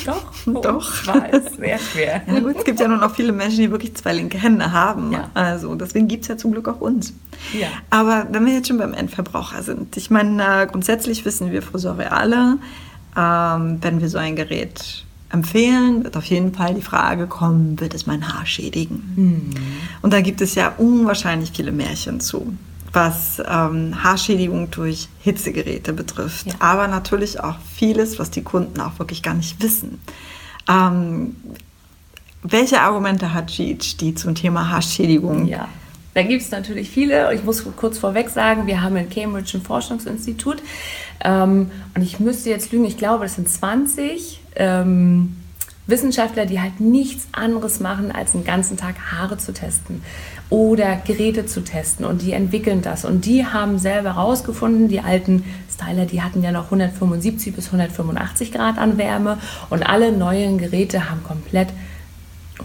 Doch, 0.07 0.33
oh, 0.47 0.61
doch. 0.61 1.07
War 1.07 1.33
es 1.33 1.55
sehr 1.57 1.79
schwer. 1.79 2.23
Ja, 2.27 2.41
gut, 2.41 2.57
es 2.57 2.65
gibt 2.65 2.81
ja 2.81 2.89
nun 2.89 3.03
auch 3.03 3.15
viele 3.15 3.33
Menschen, 3.33 3.61
die 3.61 3.71
wirklich 3.71 3.95
zwei 3.95 4.13
linke 4.13 4.39
Hände 4.39 4.73
haben. 4.73 5.13
Ja. 5.13 5.31
Also 5.35 5.75
deswegen 5.75 6.09
gibt 6.09 6.23
es 6.23 6.29
ja 6.29 6.37
zum 6.37 6.53
Glück 6.53 6.69
auch 6.69 6.81
uns. 6.81 7.13
Ja. 7.53 7.69
Aber 7.89 8.27
wenn 8.31 8.47
wir 8.47 8.55
jetzt 8.55 8.69
schon 8.69 8.79
beim 8.79 8.95
Endverbraucher 8.95 9.63
sind, 9.63 9.97
ich 9.97 10.11
meine, 10.11 10.67
grundsätzlich 10.71 11.25
wissen 11.25 11.51
wir 11.51 11.63
Friseure 11.63 12.13
alle, 12.13 12.59
ähm, 13.17 13.79
wenn 13.81 14.01
wir 14.01 14.09
so 14.09 14.19
ein 14.19 14.37
Gerät 14.37 15.05
empfehlen, 15.31 16.05
wird 16.05 16.17
auf 16.17 16.25
jeden 16.25 16.55
Fall 16.55 16.75
die 16.75 16.83
Frage 16.83 17.27
kommen, 17.27 17.81
wird 17.81 17.95
es 17.95 18.07
mein 18.07 18.33
Haar 18.33 18.47
schädigen? 18.47 19.13
Mhm. 19.17 19.55
Und 20.03 20.13
da 20.13 20.21
gibt 20.21 20.41
es 20.41 20.55
ja 20.55 20.73
unwahrscheinlich 20.77 21.53
viele 21.55 21.73
Märchen 21.73 22.21
zu, 22.21 22.53
was 22.93 23.41
ähm, 23.47 24.03
Haarschädigung 24.03 24.71
durch 24.71 25.09
Hitzegeräte 25.21 25.93
betrifft. 25.93 26.47
Ja. 26.47 26.55
Aber 26.59 26.89
natürlich 26.89 27.41
auch 27.41 27.57
vieles, 27.75 28.19
was 28.19 28.31
die 28.31 28.43
Kunden 28.43 28.81
auch 28.81 28.99
wirklich 28.99 29.23
gar 29.23 29.35
nicht 29.35 29.63
wissen. 29.63 30.01
Ähm, 30.69 31.37
welche 32.43 32.81
Argumente 32.81 33.35
hat 33.35 33.57
die 33.59 34.15
zum 34.15 34.35
Thema 34.35 34.71
Haarschädigung 34.71 35.47
ja. 35.47 35.69
Da 36.15 36.23
gibt 36.25 36.43
es 36.43 36.51
natürlich 36.51 36.91
viele. 36.91 37.33
Ich 37.35 37.45
muss 37.45 37.65
kurz 37.77 37.99
vorweg 37.99 38.31
sagen, 38.31 38.67
wir 38.67 38.83
haben 38.83 38.97
in 38.97 39.09
Cambridge 39.09 39.57
ein 39.57 39.63
Forschungsinstitut. 39.63 40.61
Ähm, 41.23 41.71
und 41.95 42.03
ich 42.03 42.19
müsste 42.19 42.51
jetzt 42.51 42.73
lügen, 42.73 42.85
ich 42.85 42.99
glaube, 42.99 43.25
das 43.25 43.37
sind 43.37 43.49
20 43.49 44.41
ähm, 44.57 45.37
Wissenschaftler, 45.91 46.47
die 46.47 46.61
halt 46.61 46.81
nichts 46.81 47.29
anderes 47.33 47.81
machen, 47.81 48.13
als 48.13 48.33
den 48.33 48.45
ganzen 48.45 48.77
Tag 48.77 48.97
Haare 49.13 49.39
zu 49.39 49.53
testen 49.53 50.03
oder 50.49 50.97
Geräte 50.97 51.47
zu 51.47 51.63
testen. 51.63 52.05
Und 52.05 52.23
die 52.23 52.33
entwickeln 52.33 52.83
das. 52.83 53.05
Und 53.05 53.27
die 53.27 53.47
haben 53.47 53.79
selber 53.79 54.17
herausgefunden, 54.17 54.89
die 54.89 55.01
alten 55.01 55.45
Styler, 55.73 56.07
die 56.07 56.23
hatten 56.23 56.43
ja 56.43 56.53
noch 56.53 56.65
175 56.67 57.55
bis 57.55 57.67
185 57.67 58.53
Grad 58.53 58.79
an 58.79 58.99
Wärme. 58.99 59.39
Und 59.69 59.83
alle 59.83 60.13
neuen 60.13 60.59
Geräte 60.59 61.11
haben 61.11 61.23
komplett 61.23 61.69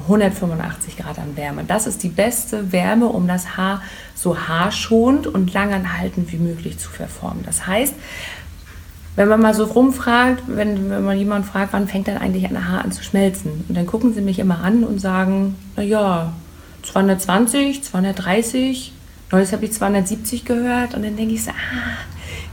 185 0.03 0.97
Grad 0.97 1.19
an 1.19 1.37
Wärme. 1.37 1.63
Das 1.65 1.87
ist 1.87 2.03
die 2.03 2.09
beste 2.09 2.71
Wärme, 2.71 3.07
um 3.07 3.27
das 3.27 3.57
Haar 3.57 3.81
so 4.13 4.37
haarschonend 4.37 5.27
und 5.27 5.53
langanhaltend 5.53 6.31
wie 6.31 6.37
möglich 6.37 6.77
zu 6.77 6.89
verformen. 6.89 7.43
Das 7.45 7.65
heißt, 7.67 7.93
wenn 9.15 9.29
man 9.29 9.41
mal 9.41 9.53
so 9.53 9.63
rumfragt, 9.63 10.43
wenn, 10.47 10.89
wenn 10.89 11.03
man 11.05 11.17
jemanden 11.17 11.47
fragt, 11.47 11.73
wann 11.73 11.87
fängt 11.87 12.07
dann 12.07 12.17
eigentlich 12.17 12.45
ein 12.45 12.69
Haar 12.69 12.83
an 12.83 12.91
zu 12.91 13.03
schmelzen? 13.03 13.63
Und 13.67 13.75
dann 13.75 13.85
gucken 13.85 14.13
sie 14.13 14.21
mich 14.21 14.39
immer 14.39 14.59
an 14.59 14.83
und 14.83 14.99
sagen, 14.99 15.55
naja, 15.77 16.33
220, 16.83 17.83
230, 17.83 18.93
neues 19.31 19.53
habe 19.53 19.65
ich 19.65 19.73
270 19.73 20.45
gehört. 20.45 20.95
Und 20.95 21.03
dann 21.03 21.15
denke 21.15 21.33
ich 21.33 21.43
so, 21.43 21.51
ah, 21.51 21.97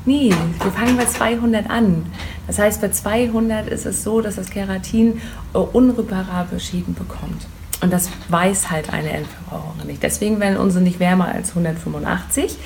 nee, 0.05 0.33
wir 0.62 0.72
fangen 0.72 0.96
bei 0.96 1.07
200 1.07 1.68
an. 1.68 2.07
Das 2.46 2.59
heißt, 2.59 2.81
bei 2.81 2.90
200 2.90 3.68
ist 3.68 3.87
es 3.87 4.05
so, 4.05 4.20
dass 4.20 4.37
das 4.37 4.51
Keratin 4.51 5.20
äh, 5.55 5.59
unreparable 5.59 6.61
Schäden 6.61 6.94
bekommt. 6.94 7.46
Und 7.83 7.92
das 7.92 8.09
weiß 8.29 8.71
halt 8.71 8.92
eine 8.92 9.11
Endverbraucherin 9.11 9.88
nicht. 9.88 10.05
Deswegen 10.05 10.38
werden 10.38 10.57
unsere 10.57 10.85
nicht 10.85 11.01
wärmer 11.01 11.27
als 11.27 11.49
185. 11.51 12.57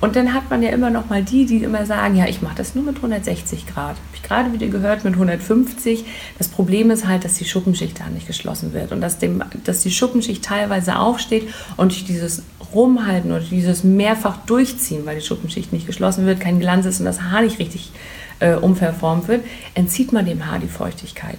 Und 0.00 0.14
dann 0.14 0.32
hat 0.32 0.48
man 0.48 0.62
ja 0.62 0.70
immer 0.70 0.90
noch 0.90 1.10
mal 1.10 1.24
die, 1.24 1.44
die 1.44 1.64
immer 1.64 1.86
sagen, 1.86 2.14
ja, 2.14 2.26
ich 2.26 2.40
mache 2.40 2.54
das 2.54 2.76
nur 2.76 2.84
mit 2.84 2.96
160 2.96 3.66
Grad. 3.66 3.96
Habe 3.96 3.98
ich 4.14 4.22
gerade 4.22 4.52
wieder 4.52 4.68
gehört 4.68 5.02
mit 5.02 5.14
150. 5.14 6.04
Das 6.38 6.46
Problem 6.46 6.92
ist 6.92 7.08
halt, 7.08 7.24
dass 7.24 7.34
die 7.34 7.46
Schuppenschicht 7.46 7.98
da 7.98 8.08
nicht 8.10 8.28
geschlossen 8.28 8.72
wird 8.72 8.92
und 8.92 9.00
dass, 9.00 9.18
dem, 9.18 9.42
dass 9.64 9.80
die 9.80 9.90
Schuppenschicht 9.90 10.44
teilweise 10.44 11.00
aufsteht 11.00 11.48
und 11.76 11.90
durch 11.90 12.04
dieses 12.04 12.44
Rumhalten 12.72 13.32
oder 13.32 13.40
dieses 13.40 13.82
mehrfach 13.82 14.36
durchziehen, 14.46 15.04
weil 15.04 15.18
die 15.18 15.26
Schuppenschicht 15.26 15.72
nicht 15.72 15.88
geschlossen 15.88 16.26
wird, 16.26 16.38
kein 16.38 16.60
Glanz 16.60 16.86
ist 16.86 17.00
und 17.00 17.06
das 17.06 17.22
Haar 17.22 17.42
nicht 17.42 17.58
richtig 17.58 17.90
äh, 18.38 18.54
umverformt 18.54 19.26
wird, 19.26 19.44
entzieht 19.74 20.12
man 20.12 20.26
dem 20.26 20.46
Haar 20.46 20.60
die 20.60 20.68
Feuchtigkeit. 20.68 21.38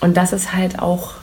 Und 0.00 0.16
das 0.16 0.32
ist 0.32 0.54
halt 0.54 0.78
auch 0.78 1.14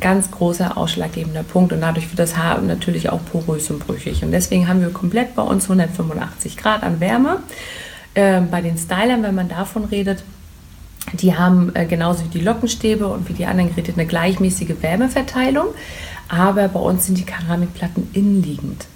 ganz 0.00 0.30
großer 0.30 0.76
ausschlaggebender 0.76 1.42
Punkt 1.42 1.72
und 1.72 1.80
dadurch 1.80 2.10
wird 2.10 2.18
das 2.18 2.36
Haar 2.36 2.60
natürlich 2.60 3.10
auch 3.10 3.20
porös 3.24 3.70
und 3.70 3.86
brüchig. 3.86 4.22
Und 4.22 4.32
deswegen 4.32 4.68
haben 4.68 4.80
wir 4.80 4.90
komplett 4.90 5.34
bei 5.34 5.42
uns 5.42 5.64
185 5.64 6.56
Grad 6.56 6.82
an 6.82 7.00
Wärme. 7.00 7.40
Äh, 8.14 8.40
bei 8.42 8.60
den 8.60 8.76
Stylern, 8.76 9.22
wenn 9.22 9.34
man 9.34 9.48
davon 9.48 9.84
redet, 9.84 10.22
die 11.12 11.36
haben 11.36 11.74
äh, 11.74 11.86
genauso 11.86 12.24
wie 12.24 12.38
die 12.38 12.40
Lockenstäbe 12.40 13.06
und 13.06 13.28
wie 13.28 13.34
die 13.34 13.46
anderen 13.46 13.70
Geräte 13.70 13.92
eine 13.92 14.06
gleichmäßige 14.06 14.74
Wärmeverteilung, 14.80 15.66
aber 16.28 16.68
bei 16.68 16.80
uns 16.80 17.06
sind 17.06 17.18
die 17.18 17.24
Keramikplatten 17.24 18.08
innenliegend. 18.12 18.86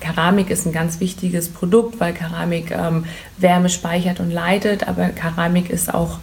Keramik 0.00 0.50
ist 0.50 0.64
ein 0.64 0.72
ganz 0.72 1.00
wichtiges 1.00 1.48
Produkt, 1.48 1.98
weil 2.00 2.12
Keramik 2.12 2.70
ähm, 2.70 3.04
Wärme 3.36 3.68
speichert 3.68 4.20
und 4.20 4.30
leitet, 4.30 4.86
aber 4.86 5.08
Keramik 5.08 5.70
ist 5.70 5.92
auch 5.92 6.18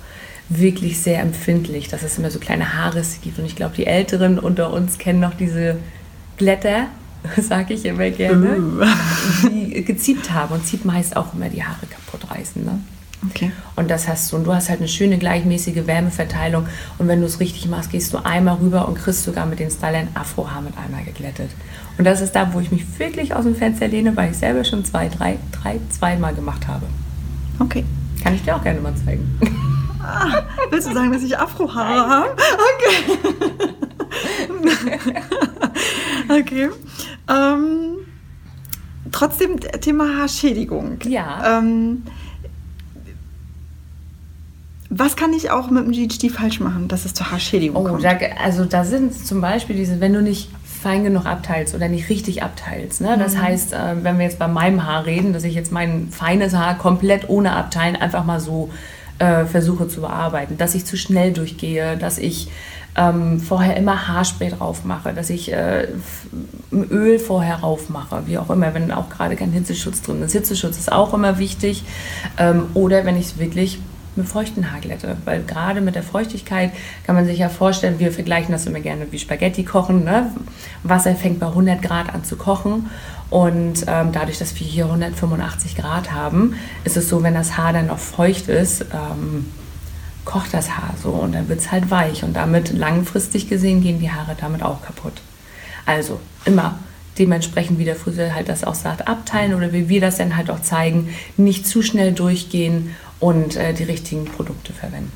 wirklich 0.50 1.00
sehr 1.00 1.22
empfindlich, 1.22 1.88
dass 1.88 2.04
es 2.04 2.18
immer 2.18 2.30
so 2.30 2.40
kleine 2.40 2.74
Haarrisse 2.74 3.20
gibt. 3.22 3.40
Und 3.40 3.46
ich 3.46 3.56
glaube, 3.56 3.76
die 3.76 3.88
Älteren 3.88 4.40
unter 4.40 4.72
uns 4.72 4.98
kennen 4.98 5.20
noch 5.20 5.34
diese 5.34 5.78
Blätter, 6.38 6.88
sage 7.42 7.74
ich 7.74 7.86
immer 7.86 8.10
gerne, 8.12 8.58
uh. 8.58 8.86
die 9.50 9.84
geziebt 9.84 10.32
haben. 10.32 10.54
Und 10.54 10.66
Ziepen 10.66 10.94
heißt 10.94 11.18
auch 11.18 11.34
immer 11.34 11.50
die 11.50 11.64
Haare 11.64 11.88
kaputt 11.88 12.30
reißen. 12.30 12.64
Ne? 12.64 12.80
Okay. 13.30 13.52
Und 13.76 13.90
das 13.90 14.08
hast 14.08 14.32
du. 14.32 14.36
Und 14.36 14.46
du 14.46 14.54
hast 14.54 14.70
halt 14.70 14.80
eine 14.80 14.88
schöne 14.88 15.18
gleichmäßige 15.18 15.88
Wärmeverteilung. 15.88 16.68
Und 17.00 17.08
wenn 17.08 17.22
du 17.22 17.26
es 17.26 17.40
richtig 17.40 17.68
machst, 17.68 17.92
gehst 17.92 18.14
du 18.14 18.24
einmal 18.24 18.58
rüber 18.58 18.88
und 18.88 18.96
kriegst 18.96 19.24
sogar 19.24 19.48
mit 19.48 19.60
den 19.60 19.72
Stylern 19.72 20.10
Afrohaar 20.14 20.62
mit 20.62 20.78
einmal 20.78 21.04
geglättet. 21.04 21.50
Und 21.98 22.06
das 22.06 22.22
ist 22.22 22.36
da, 22.36 22.54
wo 22.54 22.60
ich 22.60 22.72
mich 22.72 22.84
wirklich 23.00 23.34
aus 23.34 23.46
dem 23.46 23.56
Fenster 23.56 23.88
lehne, 23.88 24.16
weil 24.16 24.32
ich 24.32 24.38
selber 24.38 24.64
schon 24.64 24.86
zwei, 24.86 25.10
drei, 25.10 25.38
drei, 25.52 25.80
zweimal 25.90 26.36
gemacht 26.36 26.68
habe. 26.68 26.86
Okay. 27.60 27.84
Kann 28.22 28.36
ich 28.36 28.44
dir 28.44 28.56
auch 28.56 28.64
gerne 28.64 28.82
mal 28.82 28.94
zeigen. 28.96 29.40
Ah, 30.06 30.44
willst 30.70 30.88
du 30.88 30.94
sagen, 30.94 31.12
dass 31.12 31.24
ich 31.24 31.38
Afrohaare 31.38 32.10
habe? 32.10 32.36
Okay. 32.76 33.20
okay. 36.40 36.70
Ähm, 37.30 37.98
trotzdem 39.12 39.60
Thema 39.60 40.18
Haarschädigung. 40.18 41.00
Ja. 41.06 41.60
Ähm, 41.60 42.04
was 44.90 45.16
kann 45.16 45.34
ich 45.34 45.52
auch 45.52 45.70
mit 45.70 45.86
dem 45.86 45.92
GHD 45.92 46.32
falsch 46.32 46.60
machen, 46.60 46.88
dass 46.88 47.06
es 47.06 47.14
zur 47.14 47.32
Haarschädigung 47.32 47.86
oh, 47.86 47.90
kommt? 47.90 48.04
Da, 48.04 48.18
also 48.42 48.66
da 48.66 48.86
sind 48.86 49.14
zum 49.14 49.42
Beispiel 49.42 49.76
diese, 49.76 50.00
wenn 50.00 50.14
du 50.14 50.22
nicht 50.22 50.50
fein 50.64 51.04
genug 51.04 51.26
abteilst 51.26 51.74
oder 51.74 51.90
nicht 51.90 52.10
richtig 52.10 52.44
abteilst. 52.44 53.02
Ne? 53.02 53.18
Das 53.18 53.34
mhm. 53.34 53.42
heißt, 53.42 53.74
äh, 53.74 54.04
wenn 54.04 54.20
wir 54.20 54.26
jetzt 54.26 54.38
bei 54.38 54.48
meinem 54.48 54.86
Haar 54.86 55.06
reden, 55.06 55.34
dass 55.34 55.44
ich 55.44 55.56
jetzt 55.56 55.72
mein 55.72 56.10
feines 56.12 56.54
Haar 56.54 56.78
komplett 56.78 57.28
ohne 57.28 57.54
Abteilen 57.54 57.96
einfach 57.96 58.24
mal 58.24 58.40
so 58.40 58.70
äh, 59.20 59.46
versuche 59.46 59.88
zu 59.88 60.02
bearbeiten, 60.02 60.58
dass 60.58 60.76
ich 60.76 60.86
zu 60.86 60.98
schnell 60.98 61.34
durchgehe, 61.34 61.98
dass 61.98 62.18
ich 62.18 62.50
ähm, 62.98 63.40
vorher 63.40 63.76
immer 63.76 64.08
Haarspray 64.08 64.50
drauf 64.50 64.86
mache, 64.86 65.14
dass 65.14 65.30
ich 65.30 65.52
äh, 65.52 65.88
Öl 66.72 67.20
vorher 67.20 67.58
rauf 67.58 67.90
mache, 67.90 68.24
wie 68.26 68.38
auch 68.38 68.50
immer, 68.50 68.74
wenn 68.74 68.92
auch 68.92 69.10
gerade 69.10 69.36
kein 69.36 69.52
Hitzeschutz 69.52 70.02
drin 70.02 70.22
ist. 70.22 70.32
Hitzeschutz 70.32 70.78
ist 70.78 70.92
auch 70.92 71.14
immer 71.14 71.38
wichtig. 71.38 71.84
Ähm, 72.38 72.68
oder 72.74 73.06
wenn 73.06 73.18
ich 73.18 73.26
es 73.26 73.38
wirklich 73.38 73.80
mit 74.16 74.28
feuchten 74.28 74.72
Haar 74.72 74.82
glätte, 74.82 75.18
weil 75.26 75.44
gerade 75.44 75.82
mit 75.82 75.96
der 75.96 76.04
Feuchtigkeit 76.04 76.72
kann 77.06 77.16
man 77.16 77.26
sich 77.26 77.40
ja 77.40 77.50
vorstellen, 77.50 78.00
wir 78.00 78.12
vergleichen 78.12 78.52
das 78.52 78.66
immer 78.66 78.80
gerne 78.80 79.12
wie 79.12 79.20
Spaghetti 79.20 79.64
kochen. 79.64 80.04
Ne? 80.04 80.32
Wasser 80.84 81.16
fängt 81.16 81.40
bei 81.40 81.48
100 81.48 81.82
Grad 81.82 82.14
an 82.14 82.24
zu 82.24 82.36
kochen 82.36 82.90
und 83.30 83.86
ähm, 83.88 84.12
dadurch, 84.12 84.38
dass 84.38 84.60
wir 84.60 84.68
hier 84.68 84.86
185 84.86 85.76
Grad 85.76 86.12
haben, 86.12 86.56
ist 86.84 86.98
es 86.98 87.10
so, 87.10 87.24
wenn 87.24 87.34
das 87.34 87.58
Haar 87.58 87.74
dann 87.74 87.88
noch 87.88 88.00
feucht 88.00 88.48
ist, 88.48 88.82
ähm, 88.94 89.46
kocht 90.26 90.54
das 90.54 90.78
Haar 90.78 90.94
so 91.02 91.10
und 91.10 91.34
dann 91.34 91.50
wird 91.50 91.60
es 91.60 91.72
halt 91.72 91.90
weich. 91.92 92.24
Und 92.24 92.36
damit 92.36 92.72
langfristig 92.72 93.50
gesehen 93.50 93.82
gehen 93.82 94.00
die 94.00 94.12
Haare 94.12 94.36
damit 94.40 94.64
auch 94.64 94.82
kaputt. 94.84 95.22
Also 95.86 96.20
immer 96.46 96.80
dementsprechend, 97.18 97.80
wie 97.80 97.86
der 97.86 97.96
Friseur 97.96 98.34
halt 98.34 98.50
das 98.50 98.64
auch 98.64 98.76
sagt, 98.76 99.08
abteilen 99.08 99.54
oder 99.54 99.72
wie 99.72 99.88
wir 99.88 100.02
das 100.02 100.18
dann 100.18 100.36
halt 100.36 100.50
auch 100.50 100.62
zeigen, 100.62 101.10
nicht 101.38 101.66
zu 101.66 101.82
schnell 101.82 102.12
durchgehen 102.12 102.96
und 103.20 103.56
äh, 103.56 103.74
die 103.74 103.84
richtigen 103.84 104.26
Produkte 104.26 104.74
verwenden. 104.74 105.12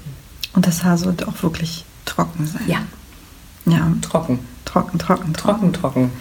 Und 0.54 0.68
das 0.68 0.84
Haar 0.84 0.98
sollte 0.98 1.28
auch 1.28 1.44
wirklich 1.44 1.86
trocken 2.06 2.48
sein. 2.48 2.64
Ja. 2.68 2.82
Ja. 3.66 3.92
Trocken. 4.02 4.40
Trocken, 4.66 5.00
trocken, 5.00 5.34
trocken. 5.34 5.36
Trocken, 5.74 5.74
trocken. 5.74 6.12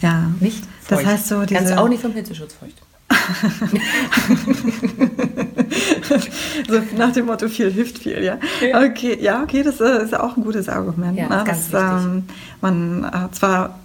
Ja. 0.00 0.30
Nicht 0.40 0.64
Das 0.88 1.04
heißt 1.04 1.28
so 1.28 1.44
diese... 1.44 1.60
Kannst 1.60 1.78
auch 1.78 1.88
nicht 1.88 2.02
vom 2.02 2.12
Hitzeschutz 2.12 2.54
feucht. 2.54 2.82
so 6.68 6.82
nach 6.96 7.12
dem 7.12 7.26
Motto, 7.26 7.48
viel 7.48 7.70
hilft 7.70 7.98
viel, 7.98 8.22
ja. 8.22 8.38
Ja. 8.60 8.84
Okay, 8.84 9.18
ja, 9.20 9.42
okay, 9.42 9.62
das 9.62 9.80
äh, 9.80 10.04
ist 10.04 10.14
auch 10.14 10.36
ein 10.36 10.44
gutes 10.44 10.68
Argument. 10.68 11.16
Ja, 11.16 11.28
ne, 11.28 11.42
ganz 11.44 11.70
dass 11.70 12.04
ähm, 12.04 12.24
man 12.60 13.04
äh, 13.04 13.30
zwar 13.32 13.78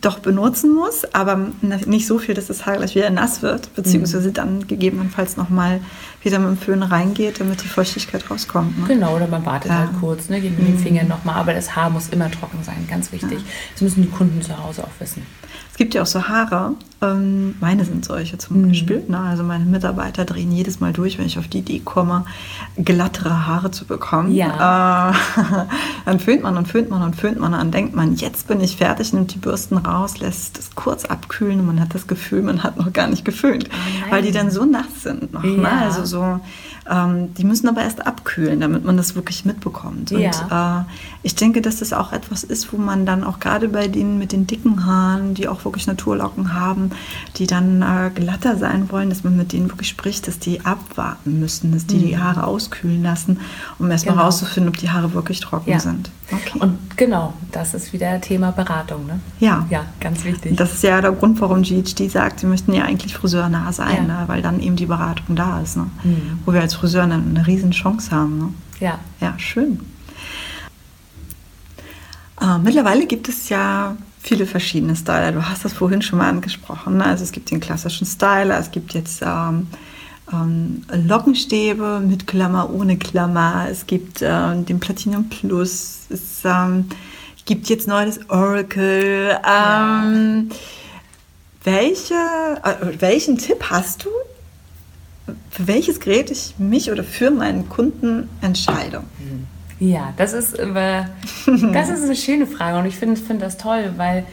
doch 0.00 0.18
benutzen 0.20 0.74
muss, 0.74 1.04
aber 1.14 1.48
nicht 1.86 2.06
so 2.06 2.18
viel, 2.18 2.34
dass 2.34 2.46
das 2.46 2.66
Haar 2.66 2.76
gleich 2.76 2.94
wieder 2.94 3.10
nass 3.10 3.42
wird, 3.42 3.74
beziehungsweise 3.74 4.28
Mhm. 4.28 4.34
dann 4.34 4.66
gegebenenfalls 4.66 5.36
nochmal 5.36 5.80
wieder 6.22 6.38
mit 6.38 6.48
dem 6.48 6.58
Föhn 6.58 6.82
reingeht, 6.82 7.40
damit 7.40 7.62
die 7.62 7.68
Feuchtigkeit 7.68 8.30
rauskommt. 8.30 8.78
Ne? 8.78 8.84
Genau, 8.88 9.16
oder 9.16 9.26
man 9.26 9.44
wartet 9.46 9.70
Ja. 9.70 9.78
halt 9.78 9.90
kurz, 10.00 10.28
ne, 10.28 10.40
geht 10.40 10.58
mit 10.58 10.68
den 10.68 10.78
Fingern 10.78 11.08
nochmal, 11.08 11.36
aber 11.36 11.54
das 11.54 11.74
Haar 11.76 11.90
muss 11.90 12.08
immer 12.10 12.30
trocken 12.30 12.58
sein, 12.62 12.86
ganz 12.88 13.10
wichtig. 13.12 13.38
Das 13.72 13.82
müssen 13.82 14.02
die 14.02 14.08
Kunden 14.10 14.40
zu 14.42 14.56
Hause 14.62 14.84
auch 14.84 15.00
wissen. 15.00 15.22
Es 15.80 15.82
gibt 15.82 15.94
ja 15.94 16.02
auch 16.02 16.06
so 16.06 16.28
Haare, 16.28 16.74
ähm, 17.00 17.54
meine 17.58 17.86
sind 17.86 18.04
solche 18.04 18.36
zum 18.36 18.60
Mhm. 18.60 18.68
Beispiel. 18.68 19.02
Ne? 19.08 19.18
Also 19.18 19.42
meine 19.42 19.64
Mitarbeiter 19.64 20.26
drehen 20.26 20.52
jedes 20.52 20.78
Mal 20.78 20.92
durch, 20.92 21.16
wenn 21.18 21.24
ich 21.24 21.38
auf 21.38 21.48
die 21.48 21.60
Idee 21.60 21.80
komme, 21.82 22.26
glattere 22.76 23.46
Haare 23.46 23.70
zu 23.70 23.86
bekommen. 23.86 24.30
Ja. 24.30 25.12
Äh, 25.12 25.14
dann 26.04 26.20
föhnt 26.20 26.42
man 26.42 26.58
und 26.58 26.68
föhnt 26.68 26.90
man 26.90 27.00
und 27.02 27.16
föhnt 27.16 27.40
man, 27.40 27.52
dann 27.52 27.70
denkt 27.70 27.96
man, 27.96 28.14
jetzt 28.14 28.46
bin 28.46 28.60
ich 28.60 28.76
fertig, 28.76 29.14
nimmt 29.14 29.32
die 29.32 29.38
Bürsten 29.38 29.78
raus, 29.78 30.18
lässt 30.18 30.58
es 30.58 30.74
kurz 30.74 31.06
abkühlen 31.06 31.60
und 31.60 31.66
man 31.66 31.80
hat 31.80 31.94
das 31.94 32.06
Gefühl, 32.06 32.42
man 32.42 32.62
hat 32.62 32.76
noch 32.76 32.92
gar 32.92 33.06
nicht 33.06 33.24
geföhnt, 33.24 33.70
nein. 33.70 34.10
weil 34.12 34.20
die 34.22 34.32
dann 34.32 34.50
so 34.50 34.66
nass 34.66 34.84
sind 35.04 35.32
noch. 35.32 35.42
Ne? 35.42 35.62
Ja. 35.62 35.78
Also 35.80 36.04
so, 36.04 36.40
ähm, 36.90 37.32
die 37.38 37.44
müssen 37.44 37.68
aber 37.70 37.80
erst 37.84 38.06
abkühlen, 38.06 38.60
damit 38.60 38.84
man 38.84 38.98
das 38.98 39.14
wirklich 39.14 39.46
mitbekommt. 39.46 40.12
Und 40.12 40.20
Ja. 40.20 40.84
äh, 41.19 41.19
ich 41.22 41.34
denke, 41.34 41.60
dass 41.60 41.80
das 41.80 41.92
auch 41.92 42.12
etwas 42.12 42.44
ist, 42.44 42.72
wo 42.72 42.78
man 42.78 43.04
dann 43.04 43.24
auch 43.24 43.40
gerade 43.40 43.68
bei 43.68 43.88
denen 43.88 44.18
mit 44.18 44.32
den 44.32 44.46
dicken 44.46 44.86
Haaren, 44.86 45.34
die 45.34 45.48
auch 45.48 45.64
wirklich 45.66 45.86
Naturlocken 45.86 46.54
haben, 46.54 46.90
die 47.36 47.46
dann 47.46 47.82
äh, 47.82 48.10
glatter 48.14 48.56
sein 48.56 48.90
wollen, 48.90 49.10
dass 49.10 49.22
man 49.22 49.36
mit 49.36 49.52
denen 49.52 49.68
wirklich 49.70 49.88
spricht, 49.88 50.28
dass 50.28 50.38
die 50.38 50.64
abwarten 50.64 51.38
müssen, 51.38 51.72
dass 51.72 51.86
die 51.86 51.98
die 51.98 52.18
Haare 52.18 52.44
auskühlen 52.44 53.02
lassen, 53.02 53.38
um 53.78 53.90
erstmal 53.90 54.14
Genau. 54.14 54.24
rauszufinden, 54.24 54.68
ob 54.70 54.78
die 54.78 54.88
Haare 54.90 55.12
wirklich 55.12 55.40
trocken 55.40 55.70
Ja. 55.70 55.78
sind. 55.80 56.10
Okay. 56.32 56.58
Und 56.60 56.78
genau, 56.96 57.34
das 57.52 57.74
ist 57.74 57.92
wieder 57.92 58.20
Thema 58.20 58.52
Beratung, 58.52 59.06
ne? 59.06 59.20
Ja. 59.40 59.66
Ja, 59.68 59.84
ganz 60.00 60.24
wichtig. 60.24 60.56
das 60.56 60.72
ist 60.74 60.82
ja 60.84 61.00
der 61.00 61.12
Grund, 61.12 61.40
warum 61.40 61.62
GHD 61.62 62.08
sagt, 62.08 62.40
sie 62.40 62.46
möchten 62.46 62.72
ja 62.72 62.84
eigentlich 62.84 63.14
friseurnah 63.14 63.72
sein, 63.72 64.06
Ja. 64.08 64.20
ne? 64.20 64.24
weil 64.28 64.40
dann 64.40 64.60
eben 64.60 64.76
die 64.76 64.86
Beratung 64.86 65.36
da 65.36 65.60
ist. 65.60 65.76
Ne? 65.76 65.86
Mhm. 66.04 66.38
Wo 66.46 66.52
wir 66.54 66.60
als 66.62 66.74
Friseur 66.74 67.02
eine, 67.02 67.14
eine 67.14 67.46
riesen 67.46 67.72
Chance 67.72 68.10
haben. 68.12 68.38
Ne? 68.38 68.48
ja. 68.78 68.98
Ja, 69.20 69.34
schön. 69.38 69.80
Äh, 72.40 72.58
mittlerweile 72.58 73.06
gibt 73.06 73.28
es 73.28 73.48
ja 73.48 73.96
viele 74.20 74.46
verschiedene 74.46 74.96
Styler. 74.96 75.32
Du 75.32 75.48
hast 75.48 75.64
das 75.64 75.72
vorhin 75.72 76.02
schon 76.02 76.18
mal 76.18 76.28
angesprochen. 76.28 76.98
Ne? 76.98 77.04
Also 77.04 77.24
es 77.24 77.32
gibt 77.32 77.50
den 77.50 77.60
klassischen 77.60 78.06
Styler, 78.06 78.58
es 78.58 78.70
gibt 78.70 78.92
jetzt 78.92 79.22
ähm, 79.22 79.66
ähm, 80.32 80.84
Lockenstäbe 80.92 82.00
mit 82.00 82.26
Klammer, 82.26 82.70
ohne 82.72 82.96
Klammer, 82.96 83.66
es 83.70 83.86
gibt 83.86 84.20
ähm, 84.22 84.64
den 84.66 84.80
Platinum 84.80 85.28
Plus, 85.28 86.00
es 86.10 86.42
ähm, 86.44 86.86
gibt 87.44 87.68
jetzt 87.68 87.88
neu 87.88 88.06
das 88.06 88.20
Oracle. 88.30 89.38
Ähm, 89.46 90.50
welche, 91.64 92.14
äh, 92.14 93.00
welchen 93.00 93.38
Tipp 93.38 93.64
hast 93.70 94.04
du, 94.04 94.08
für 95.50 95.66
welches 95.66 96.00
Gerät 96.00 96.30
ich 96.30 96.54
mich 96.58 96.90
oder 96.90 97.04
für 97.04 97.30
meinen 97.30 97.68
Kunden 97.68 98.28
entscheide? 98.40 99.02
Ja, 99.80 100.12
das 100.16 100.32
ist, 100.34 100.58
äh, 100.58 100.66
das 101.72 101.88
ist 101.88 102.04
eine 102.04 102.14
schöne 102.16 102.46
Frage 102.46 102.78
und 102.78 102.86
ich 102.86 102.96
finde 102.96 103.20
find 103.20 103.40
das 103.42 103.56
toll, 103.56 103.92
weil 103.96 104.24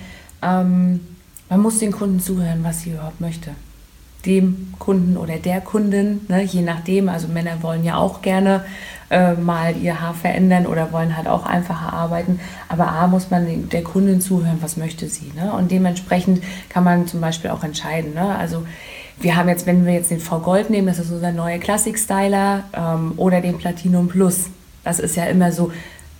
ähm, 0.41 0.99
man 1.49 1.59
muss 1.61 1.79
den 1.79 1.91
Kunden 1.91 2.19
zuhören, 2.19 2.59
was 2.63 2.81
sie 2.81 2.91
überhaupt 2.91 3.21
möchte. 3.21 3.51
Dem 4.25 4.73
Kunden 4.77 5.15
oder 5.15 5.37
der 5.37 5.61
Kundin, 5.61 6.21
ne, 6.27 6.43
je 6.43 6.61
nachdem. 6.61 7.07
Also 7.07 7.27
Männer 7.29 7.61
wollen 7.63 7.85
ja 7.85 7.95
auch 7.95 8.21
gerne 8.21 8.65
äh, 9.09 9.35
mal 9.35 9.77
ihr 9.77 10.01
Haar 10.01 10.13
verändern 10.13 10.65
oder 10.65 10.91
wollen 10.91 11.15
halt 11.15 11.27
auch 11.29 11.45
einfacher 11.45 11.93
arbeiten. 11.93 12.41
Aber 12.67 12.87
A 12.89 13.07
muss 13.07 13.29
man 13.31 13.45
den- 13.45 13.69
der 13.69 13.83
Kundin 13.83 14.19
zuhören, 14.19 14.57
was 14.59 14.75
möchte 14.75 15.07
sie. 15.07 15.31
Ne? 15.33 15.53
Und 15.53 15.71
dementsprechend 15.71 16.43
kann 16.67 16.83
man 16.83 17.07
zum 17.07 17.21
Beispiel 17.21 17.51
auch 17.51 17.63
entscheiden. 17.63 18.15
Ne? 18.15 18.35
Also 18.35 18.65
wir 19.21 19.37
haben 19.37 19.47
jetzt, 19.47 19.65
wenn 19.65 19.85
wir 19.85 19.93
jetzt 19.93 20.11
den 20.11 20.19
V 20.19 20.39
Gold 20.39 20.69
nehmen, 20.69 20.87
das 20.87 20.99
ist 20.99 21.09
unser 21.11 21.31
neuer 21.31 21.59
Classic-Styler, 21.59 22.63
ähm, 22.73 23.13
oder 23.15 23.39
den 23.39 23.57
Platinum 23.57 24.09
Plus. 24.09 24.47
Das 24.87 24.99
ist 24.99 25.17
ja 25.17 25.25
immer 25.25 25.51
so 25.51 25.73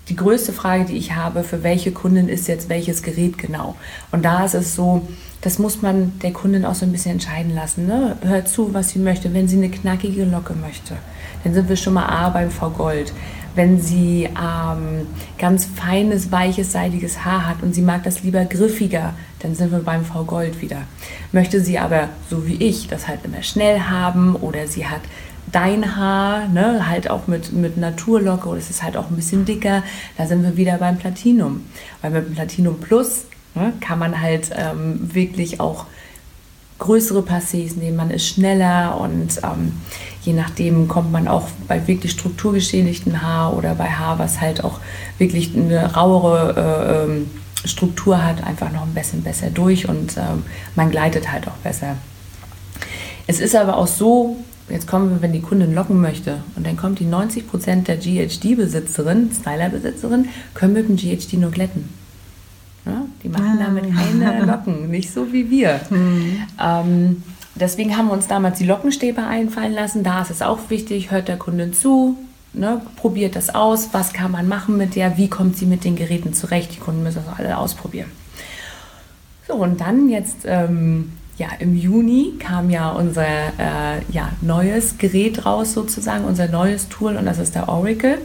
die 0.09 0.17
größte 0.17 0.51
Frage, 0.51 0.83
die 0.83 0.97
ich 0.97 1.15
habe, 1.15 1.45
für 1.45 1.63
welche 1.63 1.93
Kundin 1.93 2.27
ist 2.27 2.49
jetzt 2.49 2.67
welches 2.67 3.01
Gerät 3.01 3.37
genau. 3.37 3.75
Und 4.11 4.25
da 4.25 4.43
ist 4.43 4.55
es 4.55 4.75
so, 4.75 5.07
das 5.39 5.57
muss 5.57 5.81
man 5.81 6.19
der 6.19 6.33
Kundin 6.33 6.65
auch 6.65 6.75
so 6.75 6.85
ein 6.85 6.91
bisschen 6.91 7.13
entscheiden 7.13 7.55
lassen. 7.55 7.87
Ne? 7.87 8.17
Hört 8.23 8.49
zu, 8.49 8.73
was 8.73 8.89
sie 8.89 8.99
möchte. 8.99 9.33
Wenn 9.33 9.47
sie 9.47 9.55
eine 9.55 9.69
knackige 9.69 10.25
Locke 10.25 10.53
möchte, 10.53 10.97
dann 11.45 11.53
sind 11.53 11.69
wir 11.69 11.77
schon 11.77 11.93
mal 11.93 12.07
A 12.07 12.27
beim 12.29 12.51
V 12.51 12.69
Gold. 12.71 13.13
Wenn 13.55 13.79
sie 13.79 14.25
ähm, 14.25 15.07
ganz 15.37 15.65
feines, 15.65 16.29
weiches, 16.29 16.73
seidiges 16.73 17.23
Haar 17.23 17.47
hat 17.47 17.63
und 17.63 17.73
sie 17.73 17.81
mag 17.81 18.03
das 18.03 18.21
lieber 18.21 18.43
griffiger, 18.43 19.13
dann 19.39 19.55
sind 19.55 19.71
wir 19.71 19.79
beim 19.79 20.03
V 20.03 20.25
Gold 20.25 20.61
wieder. 20.61 20.81
Möchte 21.31 21.61
sie 21.61 21.79
aber, 21.79 22.09
so 22.29 22.45
wie 22.45 22.55
ich, 22.55 22.89
das 22.89 23.07
halt 23.07 23.21
immer 23.23 23.43
schnell 23.43 23.79
haben 23.79 24.35
oder 24.35 24.67
sie 24.67 24.87
hat 24.87 25.01
dein 25.51 25.95
Haar, 25.95 26.47
ne, 26.47 26.87
halt 26.87 27.09
auch 27.09 27.27
mit, 27.27 27.53
mit 27.53 27.77
Naturlocke 27.77 28.49
oder 28.49 28.59
es 28.59 28.69
ist 28.69 28.83
halt 28.83 28.97
auch 28.97 29.09
ein 29.09 29.15
bisschen 29.15 29.45
dicker, 29.45 29.83
da 30.17 30.25
sind 30.27 30.43
wir 30.43 30.57
wieder 30.57 30.77
beim 30.77 30.97
Platinum. 30.97 31.65
Weil 32.01 32.11
mit 32.11 32.35
Platinum 32.35 32.79
Plus 32.79 33.25
ne, 33.55 33.73
kann 33.79 33.99
man 33.99 34.21
halt 34.21 34.49
ähm, 34.55 35.13
wirklich 35.13 35.59
auch 35.59 35.85
größere 36.79 37.21
Passés 37.21 37.75
nehmen, 37.77 37.97
man 37.97 38.11
ist 38.11 38.27
schneller 38.27 38.99
und 39.01 39.39
ähm, 39.43 39.73
je 40.21 40.33
nachdem 40.33 40.87
kommt 40.87 41.11
man 41.11 41.27
auch 41.27 41.47
bei 41.67 41.87
wirklich 41.87 42.11
strukturgeschädigten 42.11 43.21
Haar 43.21 43.57
oder 43.57 43.73
bei 43.73 43.89
Haar, 43.89 44.19
was 44.19 44.41
halt 44.41 44.63
auch 44.63 44.79
wirklich 45.17 45.55
eine 45.55 45.95
rauere 45.95 46.55
äh, 46.55 47.03
ähm, 47.03 47.31
Struktur 47.65 48.23
hat, 48.23 48.43
einfach 48.43 48.71
noch 48.71 48.83
ein 48.83 48.93
bisschen 48.93 49.23
besser 49.23 49.49
durch 49.49 49.89
und 49.89 50.17
ähm, 50.17 50.43
man 50.75 50.91
gleitet 50.91 51.31
halt 51.31 51.47
auch 51.47 51.57
besser. 51.63 51.95
Es 53.25 53.39
ist 53.39 53.55
aber 53.55 53.77
auch 53.77 53.87
so, 53.87 54.37
jetzt 54.69 54.87
kommen 54.87 55.09
wir, 55.09 55.21
wenn 55.21 55.33
die 55.33 55.41
Kundin 55.41 55.73
locken 55.73 56.01
möchte 56.01 56.37
und 56.55 56.65
dann 56.65 56.77
kommt 56.77 56.99
die 56.99 57.05
90% 57.05 57.83
der 57.83 57.97
GHD-Besitzerin, 57.97 59.31
Styler-Besitzerin, 59.31 60.29
können 60.53 60.73
mit 60.73 60.89
dem 60.89 60.95
GHD 60.97 61.33
nur 61.33 61.51
glätten. 61.51 61.89
Ja, 62.85 63.05
die 63.21 63.29
machen 63.29 63.59
damit 63.59 63.85
keine 63.93 64.45
Locken, 64.45 64.89
nicht 64.89 65.11
so 65.11 65.33
wie 65.33 65.49
wir. 65.49 65.81
Ähm, 66.61 67.23
deswegen 67.55 67.97
haben 67.97 68.07
wir 68.07 68.13
uns 68.13 68.27
damals 68.27 68.59
die 68.59 68.65
Lockenstäbe 68.65 69.23
einfallen 69.23 69.73
lassen. 69.73 70.03
Da 70.03 70.21
ist 70.21 70.31
es 70.31 70.41
auch 70.41 70.69
wichtig, 70.69 71.11
hört 71.11 71.27
der 71.27 71.37
Kundin 71.37 71.73
zu, 71.73 72.17
ne, 72.53 72.81
probiert 72.95 73.35
das 73.35 73.53
aus, 73.53 73.89
was 73.91 74.13
kann 74.13 74.31
man 74.31 74.47
machen 74.47 74.77
mit 74.77 74.95
der, 74.95 75.17
wie 75.17 75.27
kommt 75.27 75.57
sie 75.57 75.65
mit 75.65 75.83
den 75.83 75.95
Geräten 75.97 76.33
zurecht. 76.33 76.73
Die 76.75 76.79
Kunden 76.79 77.03
müssen 77.03 77.21
das 77.25 77.37
alle 77.37 77.57
ausprobieren. 77.57 78.09
So, 79.47 79.55
und 79.55 79.81
dann 79.81 80.09
jetzt 80.09 80.39
ähm, 80.45 81.13
ja, 81.37 81.49
im 81.59 81.75
Juni 81.75 82.33
kam 82.39 82.69
ja 82.69 82.89
unser 82.89 83.25
äh, 83.25 84.01
ja, 84.11 84.31
neues 84.41 84.97
Gerät 84.97 85.45
raus, 85.45 85.73
sozusagen, 85.73 86.25
unser 86.25 86.47
neues 86.47 86.89
Tool, 86.89 87.15
und 87.15 87.25
das 87.25 87.37
ist 87.37 87.53
der 87.53 87.69
Oracle. 87.69 88.17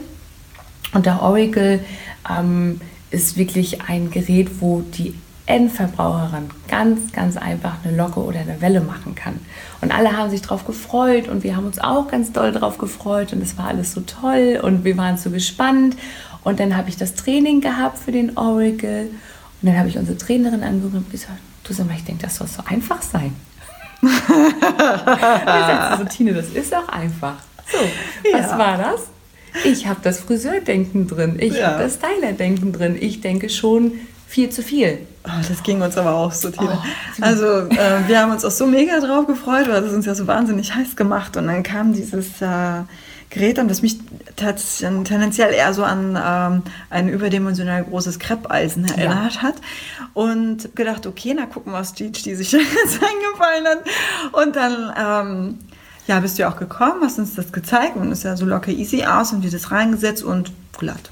Und 0.93 1.05
der 1.05 1.21
Oracle 1.21 1.79
ähm, 2.29 2.81
ist 3.11 3.37
wirklich 3.37 3.81
ein 3.81 4.09
Gerät, 4.09 4.61
wo 4.61 4.81
die 4.81 5.13
Endverbraucherin 5.45 6.49
ganz, 6.67 7.11
ganz 7.11 7.37
einfach 7.37 7.75
eine 7.83 7.95
Locke 7.95 8.21
oder 8.21 8.39
eine 8.39 8.61
Welle 8.61 8.81
machen 8.81 9.13
kann. 9.13 9.39
Und 9.81 9.93
alle 9.93 10.17
haben 10.17 10.29
sich 10.29 10.41
darauf 10.41 10.65
gefreut 10.65 11.27
und 11.27 11.43
wir 11.43 11.55
haben 11.55 11.65
uns 11.65 11.79
auch 11.79 12.07
ganz 12.07 12.31
doll 12.31 12.51
darauf 12.51 12.77
gefreut 12.77 13.33
und 13.33 13.41
es 13.41 13.57
war 13.57 13.67
alles 13.67 13.91
so 13.91 14.01
toll 14.01 14.59
und 14.63 14.85
wir 14.85 14.97
waren 14.97 15.17
so 15.17 15.29
gespannt. 15.29 15.97
Und 16.43 16.59
dann 16.59 16.75
habe 16.75 16.89
ich 16.89 16.97
das 16.97 17.13
Training 17.13 17.61
gehabt 17.61 17.99
für 17.99 18.11
den 18.11 18.37
Oracle 18.37 19.09
und 19.61 19.67
dann 19.67 19.77
habe 19.77 19.89
ich 19.89 19.97
unsere 19.97 20.17
Trainerin 20.17 20.63
angerufen 20.63 20.97
und 20.97 21.11
gesagt, 21.11 21.39
du 21.63 21.73
sag 21.73 21.87
mal, 21.87 21.95
ich 21.95 22.03
denke, 22.03 22.23
das 22.23 22.35
soll 22.35 22.47
so 22.47 22.63
einfach 22.65 23.01
sein. 23.01 23.35
sie 24.01 25.97
so, 25.97 26.03
Tine, 26.05 26.33
das 26.33 26.47
ist 26.49 26.75
auch 26.75 26.89
einfach. 26.89 27.35
So, 27.71 27.77
was 28.33 28.51
Ja. 28.51 28.57
war 28.57 28.77
das? 28.77 29.01
Ich 29.63 29.87
habe 29.87 29.99
das 30.03 30.19
Friseurdenken 30.19 31.07
drin, 31.07 31.37
ich 31.39 31.55
Ja. 31.57 31.67
habe 31.71 31.83
das 31.83 31.95
Stylerdenken 31.95 32.73
drin. 32.73 32.97
Ich 32.99 33.21
denke 33.21 33.49
schon 33.49 33.93
viel 34.27 34.49
zu 34.49 34.63
viel. 34.63 34.99
Oh, 35.25 35.29
das 35.47 35.61
ging 35.63 35.81
uns 35.81 35.95
aber 35.97 36.15
auch 36.15 36.31
so, 36.31 36.49
Tina. 36.49 36.83
Oh. 36.83 37.21
also, 37.21 37.45
äh, 37.69 38.07
wir 38.07 38.19
haben 38.19 38.31
uns 38.31 38.43
auch 38.43 38.51
so 38.51 38.65
mega 38.65 38.99
drauf 38.99 39.27
gefreut, 39.27 39.67
weil 39.69 39.83
es 39.83 39.93
uns 39.93 40.05
ja 40.05 40.15
so 40.15 40.25
wahnsinnig 40.27 40.73
heiß 40.75 40.95
gemacht. 40.95 41.37
Und 41.37 41.47
dann 41.47 41.61
kam 41.63 41.93
dieses 41.93 42.41
äh, 42.41 42.81
Gerät 43.33 43.57
an, 43.57 43.67
das 43.67 43.81
mich 43.81 43.97
tendenziell 44.35 45.53
eher 45.53 45.73
so 45.73 45.83
an 45.83 46.19
ähm, 46.23 46.61
ein 46.91 47.09
überdimensional 47.09 47.83
großes 47.83 48.19
Kreppeisen 48.19 48.85
erinnert 48.85 49.41
hat. 49.41 49.55
Und 50.13 50.75
gedacht, 50.75 51.07
okay, 51.07 51.33
na 51.35 51.47
gucken, 51.47 51.73
was 51.73 51.95
GHD 51.95 52.35
sich 52.35 52.51
jetzt 52.51 52.99
eingefallen 53.01 53.65
hat. 53.65 53.83
Und 54.33 54.55
dann 54.55 54.93
ähm, 54.95 55.59
ja, 56.05 56.19
bist 56.19 56.37
du 56.37 56.43
ja 56.43 56.51
auch 56.51 56.57
gekommen, 56.57 57.01
hast 57.01 57.17
uns 57.17 57.33
das 57.33 57.51
gezeigt 57.51 57.95
und 57.95 58.11
ist 58.11 58.23
ja 58.23 58.37
so 58.37 58.45
locker 58.45 58.71
easy 58.71 59.03
aus 59.03 59.33
und 59.33 59.43
wir 59.43 59.49
das 59.49 59.71
reingesetzt 59.71 60.23
und 60.23 60.51
glatt. 60.77 61.09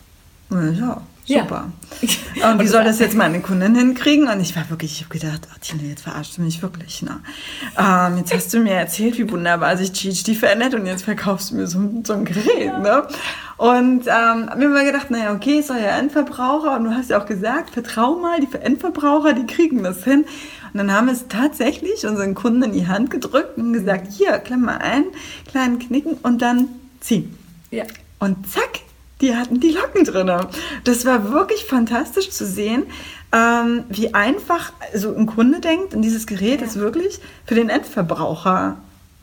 Und 0.49 0.77
Ja, 0.77 1.01
Super. 1.25 1.71
Ja. 2.36 2.51
Und 2.51 2.60
wie 2.60 2.67
soll 2.67 2.84
das 2.84 2.99
jetzt 2.99 3.15
meine 3.15 3.41
Kundin 3.41 3.75
hinkriegen? 3.75 4.27
Und 4.27 4.39
ich 4.39 4.55
war 4.55 4.69
wirklich, 4.69 4.93
ich 4.93 5.05
habe 5.05 5.19
gedacht, 5.19 5.47
ach 5.53 5.57
Tina, 5.60 5.84
jetzt 5.84 6.03
verarschst 6.03 6.38
du 6.38 6.41
mich 6.41 6.62
wirklich. 6.62 7.01
Ne? 7.03 7.19
Ähm, 7.77 8.17
jetzt 8.17 8.34
hast 8.34 8.53
du 8.53 8.60
mir 8.60 8.73
erzählt, 8.73 9.17
wie 9.17 9.29
wunderbar 9.29 9.77
sich 9.77 9.93
GHD 9.93 10.36
verändert 10.36 10.73
und 10.73 10.86
jetzt 10.86 11.03
verkaufst 11.03 11.51
du 11.51 11.55
mir 11.55 11.67
so, 11.67 11.79
so 12.03 12.13
ein 12.13 12.25
Gerät. 12.25 12.79
Ne? 12.79 13.03
Und 13.57 14.07
ähm, 14.07 14.49
mir 14.57 14.69
mal 14.69 14.86
gedacht, 14.86 15.12
naja, 15.12 15.34
okay, 15.34 15.60
ist 15.60 15.69
ja 15.69 15.75
Endverbraucher 15.75 16.75
und 16.77 16.86
du 16.86 16.91
hast 16.91 17.12
ja 17.12 17.21
auch 17.21 17.27
gesagt, 17.27 17.69
vertrau 17.69 18.15
mal, 18.15 18.39
die 18.39 18.47
Endverbraucher, 18.55 19.34
die 19.34 19.45
kriegen 19.45 19.84
das 19.84 20.03
hin. 20.03 20.25
Und 20.73 20.77
dann 20.79 20.91
haben 20.91 21.07
wir 21.07 21.13
es 21.13 21.27
tatsächlich 21.27 22.07
unseren 22.07 22.34
Kunden 22.34 22.63
in 22.63 22.71
die 22.71 22.88
Hand 22.88 23.12
gedrückt 23.12 23.57
und 23.57 23.73
gesagt, 23.73 24.12
hier, 24.12 24.39
klemm 24.39 24.62
mal 24.62 24.77
ein, 24.77 25.03
kleinen 25.47 25.79
Knicken 25.79 26.13
und 26.23 26.41
dann 26.41 26.69
ziehen. 27.01 27.38
Ja. 27.69 27.84
Und 28.19 28.49
zack, 28.49 28.79
die 29.21 29.36
hatten 29.36 29.60
die 29.60 29.71
Locken 29.71 30.03
drin. 30.03 30.31
Das 30.84 31.05
war 31.05 31.31
wirklich 31.31 31.65
fantastisch 31.65 32.29
zu 32.31 32.45
sehen, 32.45 32.84
ähm, 33.31 33.84
wie 33.89 34.13
einfach 34.13 34.73
so 34.93 35.15
ein 35.15 35.25
Kunde 35.25 35.60
denkt. 35.60 35.93
Und 35.93 36.01
dieses 36.01 36.27
Gerät 36.27 36.62
ja. 36.62 36.67
ist 36.67 36.77
wirklich 36.77 37.19
für 37.45 37.55
den 37.55 37.69
Endverbraucher 37.69 38.77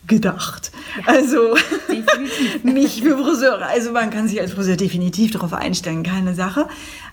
gedacht. 0.06 0.72
Ja, 0.96 1.12
also 1.14 1.56
nicht 2.62 3.02
für 3.02 3.18
Friseure. 3.18 3.66
Also 3.66 3.92
man 3.92 4.10
kann 4.10 4.28
sich 4.28 4.40
als 4.40 4.52
Friseur 4.52 4.76
definitiv 4.76 5.32
darauf 5.32 5.52
einstellen, 5.52 6.02
keine 6.02 6.34
Sache. 6.34 6.68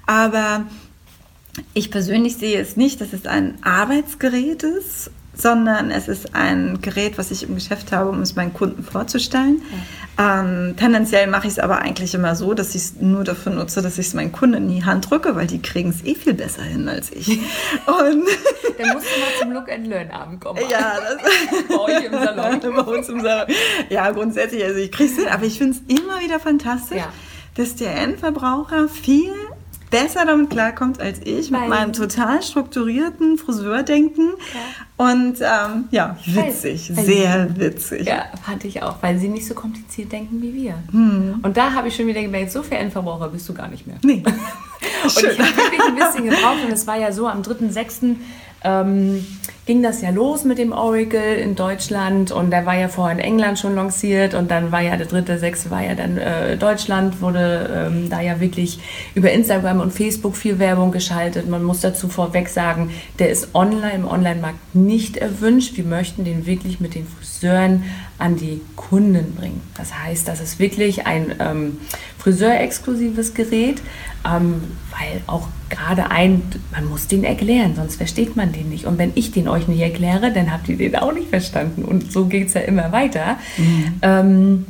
Aber 0.05 0.63
ich 1.73 1.91
persönlich 1.91 2.37
sehe 2.37 2.59
es 2.59 2.77
nicht, 2.77 3.01
dass 3.01 3.13
es 3.13 3.25
ein 3.25 3.57
Arbeitsgerät 3.61 4.63
ist, 4.63 5.09
sondern 5.35 5.91
es 5.91 6.07
ist 6.07 6.33
ein 6.33 6.79
Gerät, 6.81 7.17
was 7.17 7.31
ich 7.31 7.43
im 7.43 7.55
Geschäft 7.55 7.91
habe, 7.91 8.09
um 8.09 8.21
es 8.21 8.35
meinen 8.35 8.53
Kunden 8.53 8.83
vorzustellen. 8.83 9.61
Ja. 9.71 9.77
Ähm, 10.17 10.75
tendenziell 10.77 11.27
mache 11.27 11.47
ich 11.47 11.53
es 11.53 11.59
aber 11.59 11.79
eigentlich 11.79 12.13
immer 12.13 12.35
so, 12.35 12.53
dass 12.53 12.69
ich 12.69 12.83
es 12.83 13.01
nur 13.01 13.25
dafür 13.25 13.51
nutze, 13.51 13.81
dass 13.81 13.97
ich 13.97 14.07
es 14.07 14.13
meinen 14.13 14.31
Kunden 14.31 14.55
in 14.55 14.69
die 14.69 14.85
Hand 14.85 15.09
drücke, 15.09 15.35
weil 15.35 15.47
die 15.47 15.61
kriegen 15.61 15.89
es 15.89 16.05
eh 16.05 16.15
viel 16.15 16.33
besser 16.33 16.63
hin 16.63 16.87
als 16.87 17.11
ich. 17.11 17.27
Und 17.85 18.25
Dann 18.77 18.93
musst 18.93 19.07
du 19.07 19.19
mal 19.19 19.39
zum 19.39 19.51
Look 19.51 19.69
and 19.69 19.87
Learn 19.87 20.11
Abend 20.11 20.39
kommen. 20.39 20.61
Ja, 20.69 20.95
das 21.01 21.67
bei 21.67 21.79
euch 21.79 22.05
im 22.05 22.13
Salon. 22.13 22.59
bei 22.75 22.81
uns 22.81 23.09
im 23.09 23.21
Salon. 23.21 23.47
Ja, 23.89 24.11
grundsätzlich, 24.11 24.63
also 24.63 24.79
ich 24.79 24.91
kriege 24.91 25.09
es 25.09 25.17
hin, 25.17 25.27
aber 25.27 25.43
ich 25.43 25.57
finde 25.57 25.77
es 25.77 25.99
immer 25.99 26.21
wieder 26.21 26.39
fantastisch, 26.39 26.97
ja. 26.97 27.11
dass 27.55 27.75
der 27.75 27.95
Endverbraucher 27.97 28.87
viel 28.87 29.33
besser 29.89 30.25
damit 30.25 30.49
klarkommt 30.49 30.99
als 30.99 31.19
ich 31.23 31.51
Weil 31.51 31.61
mit 31.61 31.69
meinem 31.69 31.93
total 31.93 32.41
strukturierten 32.41 33.37
Friseurdenken. 33.37 34.33
Ja. 34.53 35.05
Und 35.05 35.37
ähm, 35.41 35.85
ja, 35.91 36.17
witzig, 36.25 36.95
Weil, 36.95 37.05
sehr 37.05 37.57
witzig. 37.57 38.07
Ja, 38.07 38.25
fand 38.45 38.63
ich 38.63 38.81
auch, 38.81 38.95
weil 39.01 39.17
sie 39.17 39.27
nicht 39.27 39.45
so 39.45 39.53
kompliziert 39.53 40.11
denken 40.11 40.41
wie 40.41 40.53
wir. 40.53 40.75
Hm. 40.91 41.39
Und 41.41 41.57
da 41.57 41.73
habe 41.73 41.89
ich 41.89 41.95
schon 41.95 42.07
wieder 42.07 42.21
gemerkt, 42.21 42.51
so 42.51 42.63
viel 42.63 42.77
Endverbraucher 42.77 43.27
bist 43.29 43.47
du 43.49 43.53
gar 43.53 43.67
nicht 43.67 43.85
mehr. 43.87 43.97
Nee. 44.03 44.23
und 45.03 45.11
Schön. 45.11 45.31
ich 45.31 45.39
habe 45.39 45.57
wirklich 45.57 45.81
ein 45.81 45.95
bisschen 45.95 46.29
gebraucht 46.29 46.63
und 46.65 46.71
es 46.71 46.87
war 46.87 46.97
ja 46.97 47.11
so 47.11 47.27
am 47.27 47.41
3.6 47.41 48.15
ähm, 48.65 49.25
ging 49.65 49.81
das 49.81 50.01
ja 50.01 50.11
los 50.11 50.43
mit 50.43 50.57
dem 50.57 50.71
Oracle 50.71 51.37
in 51.37 51.55
Deutschland 51.55 52.31
und 52.31 52.51
der 52.51 52.65
war 52.65 52.77
ja 52.77 52.87
vorher 52.87 53.17
in 53.17 53.23
England 53.23 53.57
schon 53.57 53.75
lanciert 53.75 54.35
und 54.35 54.51
dann 54.51 54.71
war 54.71 54.81
ja 54.81 54.95
der 54.95 55.07
dritte, 55.07 55.39
sechste 55.39 55.71
war 55.71 55.83
ja 55.83 55.95
dann 55.95 56.17
äh, 56.17 56.55
Deutschland, 56.57 57.21
wurde 57.21 57.87
ähm, 57.87 58.09
da 58.09 58.21
ja 58.21 58.39
wirklich 58.39 58.79
über 59.15 59.31
Instagram 59.31 59.79
und 59.79 59.91
Facebook 59.91 60.35
viel 60.35 60.59
Werbung 60.59 60.91
geschaltet. 60.91 61.49
Man 61.49 61.63
muss 61.63 61.81
dazu 61.81 62.09
vorweg 62.09 62.47
sagen, 62.47 62.91
der 63.17 63.29
ist 63.29 63.55
online 63.55 63.93
im 63.93 64.07
Online-Markt 64.07 64.75
nicht 64.75 65.17
erwünscht. 65.17 65.77
Wir 65.77 65.85
möchten 65.85 66.25
den 66.25 66.45
wirklich 66.45 66.79
mit 66.79 66.93
den 66.93 67.07
Friseuren 67.07 67.83
an 68.19 68.35
die 68.35 68.61
Kunden 68.75 69.33
bringen. 69.35 69.61
Das 69.77 69.93
heißt, 69.97 70.27
das 70.27 70.41
ist 70.41 70.59
wirklich 70.59 71.07
ein 71.07 71.35
ähm, 71.39 71.77
Friseur-exklusives 72.25 73.35
Gerät, 73.35 73.83
ähm, 74.25 74.63
weil 74.89 75.21
auch 75.27 75.47
gerade 75.69 76.09
ein, 76.09 76.41
man 76.71 76.89
muss 76.89 77.05
den 77.05 77.23
erklären, 77.23 77.75
sonst 77.75 77.97
versteht 77.97 78.35
man 78.35 78.51
den 78.51 78.69
nicht. 78.69 78.85
Und 78.85 78.97
wenn 78.97 79.11
ich 79.13 79.31
den 79.31 79.47
euch 79.47 79.67
nicht 79.67 79.79
erkläre, 79.79 80.33
dann 80.33 80.51
habt 80.51 80.67
ihr 80.67 80.75
den 80.75 80.95
auch 80.95 81.13
nicht 81.13 81.29
verstanden. 81.29 81.85
Und 81.85 82.11
so 82.11 82.25
geht 82.25 82.47
es 82.47 82.55
ja 82.55 82.61
immer 82.61 82.91
weiter. 82.91 83.37
Mhm. 83.57 83.93
Ähm, 84.01 84.65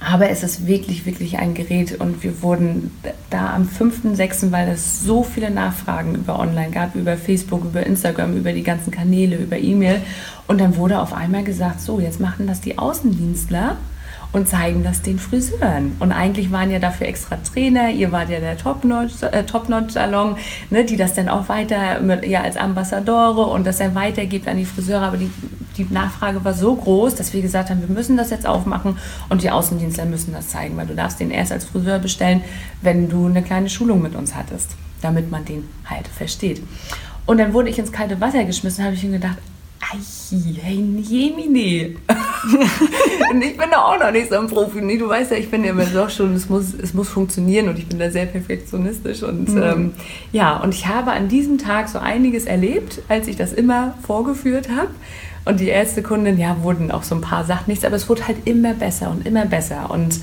aber 0.00 0.30
es 0.30 0.42
ist 0.42 0.66
wirklich, 0.66 1.04
wirklich 1.04 1.38
ein 1.38 1.52
Gerät 1.52 2.00
und 2.00 2.22
wir 2.22 2.42
wurden 2.42 2.90
da 3.28 3.54
am 3.54 3.68
5.6., 3.68 4.50
weil 4.50 4.68
es 4.68 5.02
so 5.02 5.22
viele 5.22 5.50
Nachfragen 5.50 6.14
über 6.14 6.38
online 6.38 6.70
gab, 6.70 6.94
über 6.94 7.18
Facebook, 7.18 7.64
über 7.64 7.84
Instagram, 7.84 8.38
über 8.38 8.52
die 8.52 8.62
ganzen 8.62 8.90
Kanäle, 8.90 9.36
über 9.36 9.58
E-Mail. 9.58 10.00
Und 10.46 10.62
dann 10.62 10.76
wurde 10.76 11.00
auf 11.00 11.12
einmal 11.12 11.44
gesagt, 11.44 11.82
so, 11.82 12.00
jetzt 12.00 12.20
machen 12.20 12.46
das 12.46 12.62
die 12.62 12.78
Außendienstler 12.78 13.76
und 14.34 14.48
zeigen 14.48 14.82
das 14.82 15.00
den 15.00 15.20
Friseuren. 15.20 15.92
Und 16.00 16.10
eigentlich 16.10 16.50
waren 16.50 16.68
ja 16.68 16.80
dafür 16.80 17.06
extra 17.06 17.36
Trainer, 17.36 17.90
ihr 17.90 18.10
wart 18.10 18.28
ja 18.30 18.40
der 18.40 18.58
Top-Notch-Salon, 18.58 20.36
äh, 20.36 20.74
ne, 20.74 20.84
die 20.84 20.96
das 20.96 21.14
dann 21.14 21.28
auch 21.28 21.48
weiter 21.48 22.00
mit, 22.00 22.26
ja, 22.26 22.42
als 22.42 22.56
Ambassadore 22.56 23.46
und 23.46 23.64
das 23.64 23.78
dann 23.78 23.94
weitergibt 23.94 24.48
an 24.48 24.56
die 24.56 24.64
Friseure. 24.64 25.02
Aber 25.02 25.18
die, 25.18 25.30
die 25.78 25.86
Nachfrage 25.88 26.44
war 26.44 26.52
so 26.52 26.74
groß, 26.74 27.14
dass 27.14 27.32
wir 27.32 27.42
gesagt 27.42 27.70
haben, 27.70 27.80
wir 27.80 27.94
müssen 27.94 28.16
das 28.16 28.30
jetzt 28.30 28.44
aufmachen 28.44 28.98
und 29.28 29.44
die 29.44 29.52
Außendienstler 29.52 30.04
müssen 30.04 30.32
das 30.32 30.48
zeigen, 30.48 30.76
weil 30.76 30.88
du 30.88 30.96
darfst 30.96 31.20
den 31.20 31.30
erst 31.30 31.52
als 31.52 31.64
Friseur 31.64 32.00
bestellen, 32.00 32.42
wenn 32.82 33.08
du 33.08 33.26
eine 33.26 33.42
kleine 33.42 33.70
Schulung 33.70 34.02
mit 34.02 34.16
uns 34.16 34.34
hattest, 34.34 34.72
damit 35.00 35.30
man 35.30 35.44
den 35.44 35.62
halt 35.86 36.08
versteht. 36.08 36.60
Und 37.24 37.38
dann 37.38 37.54
wurde 37.54 37.70
ich 37.70 37.78
ins 37.78 37.92
kalte 37.92 38.20
Wasser 38.20 38.42
geschmissen, 38.42 38.84
habe 38.84 38.94
ich 38.94 39.04
mir 39.04 39.12
gedacht, 39.12 39.38
hey, 39.80 40.00
Jemine. 41.02 41.94
und 43.30 43.42
ich 43.42 43.56
bin 43.56 43.70
da 43.70 43.82
auch 43.82 43.98
noch 43.98 44.10
nicht 44.10 44.30
so 44.30 44.38
ein 44.38 44.46
Profi. 44.46 44.80
Nee, 44.80 44.98
du 44.98 45.08
weißt 45.08 45.30
ja, 45.30 45.36
ich 45.36 45.50
bin 45.50 45.64
ja 45.64 45.70
immer 45.70 45.84
doch 45.86 46.10
schon, 46.10 46.34
es 46.34 46.48
muss, 46.48 46.74
es 46.74 46.94
muss 46.94 47.08
funktionieren 47.08 47.68
und 47.68 47.78
ich 47.78 47.86
bin 47.86 47.98
da 47.98 48.10
sehr 48.10 48.26
perfektionistisch. 48.26 49.22
Und 49.22 49.48
mhm. 49.48 49.62
ähm, 49.62 49.94
ja, 50.32 50.56
und 50.56 50.74
ich 50.74 50.86
habe 50.86 51.12
an 51.12 51.28
diesem 51.28 51.58
Tag 51.58 51.88
so 51.88 51.98
einiges 51.98 52.44
erlebt, 52.44 53.02
als 53.08 53.28
ich 53.28 53.36
das 53.36 53.52
immer 53.52 53.94
vorgeführt 54.06 54.68
habe. 54.68 54.90
Und 55.44 55.60
die 55.60 55.68
erste 55.68 56.02
Kundin, 56.02 56.38
ja, 56.38 56.62
wurden 56.62 56.90
auch 56.90 57.02
so 57.02 57.14
ein 57.14 57.20
paar 57.20 57.44
Sachen 57.44 57.64
nichts, 57.66 57.84
aber 57.84 57.96
es 57.96 58.08
wurde 58.08 58.26
halt 58.26 58.38
immer 58.46 58.72
besser 58.72 59.10
und 59.10 59.26
immer 59.26 59.44
besser. 59.44 59.90
Und 59.90 60.20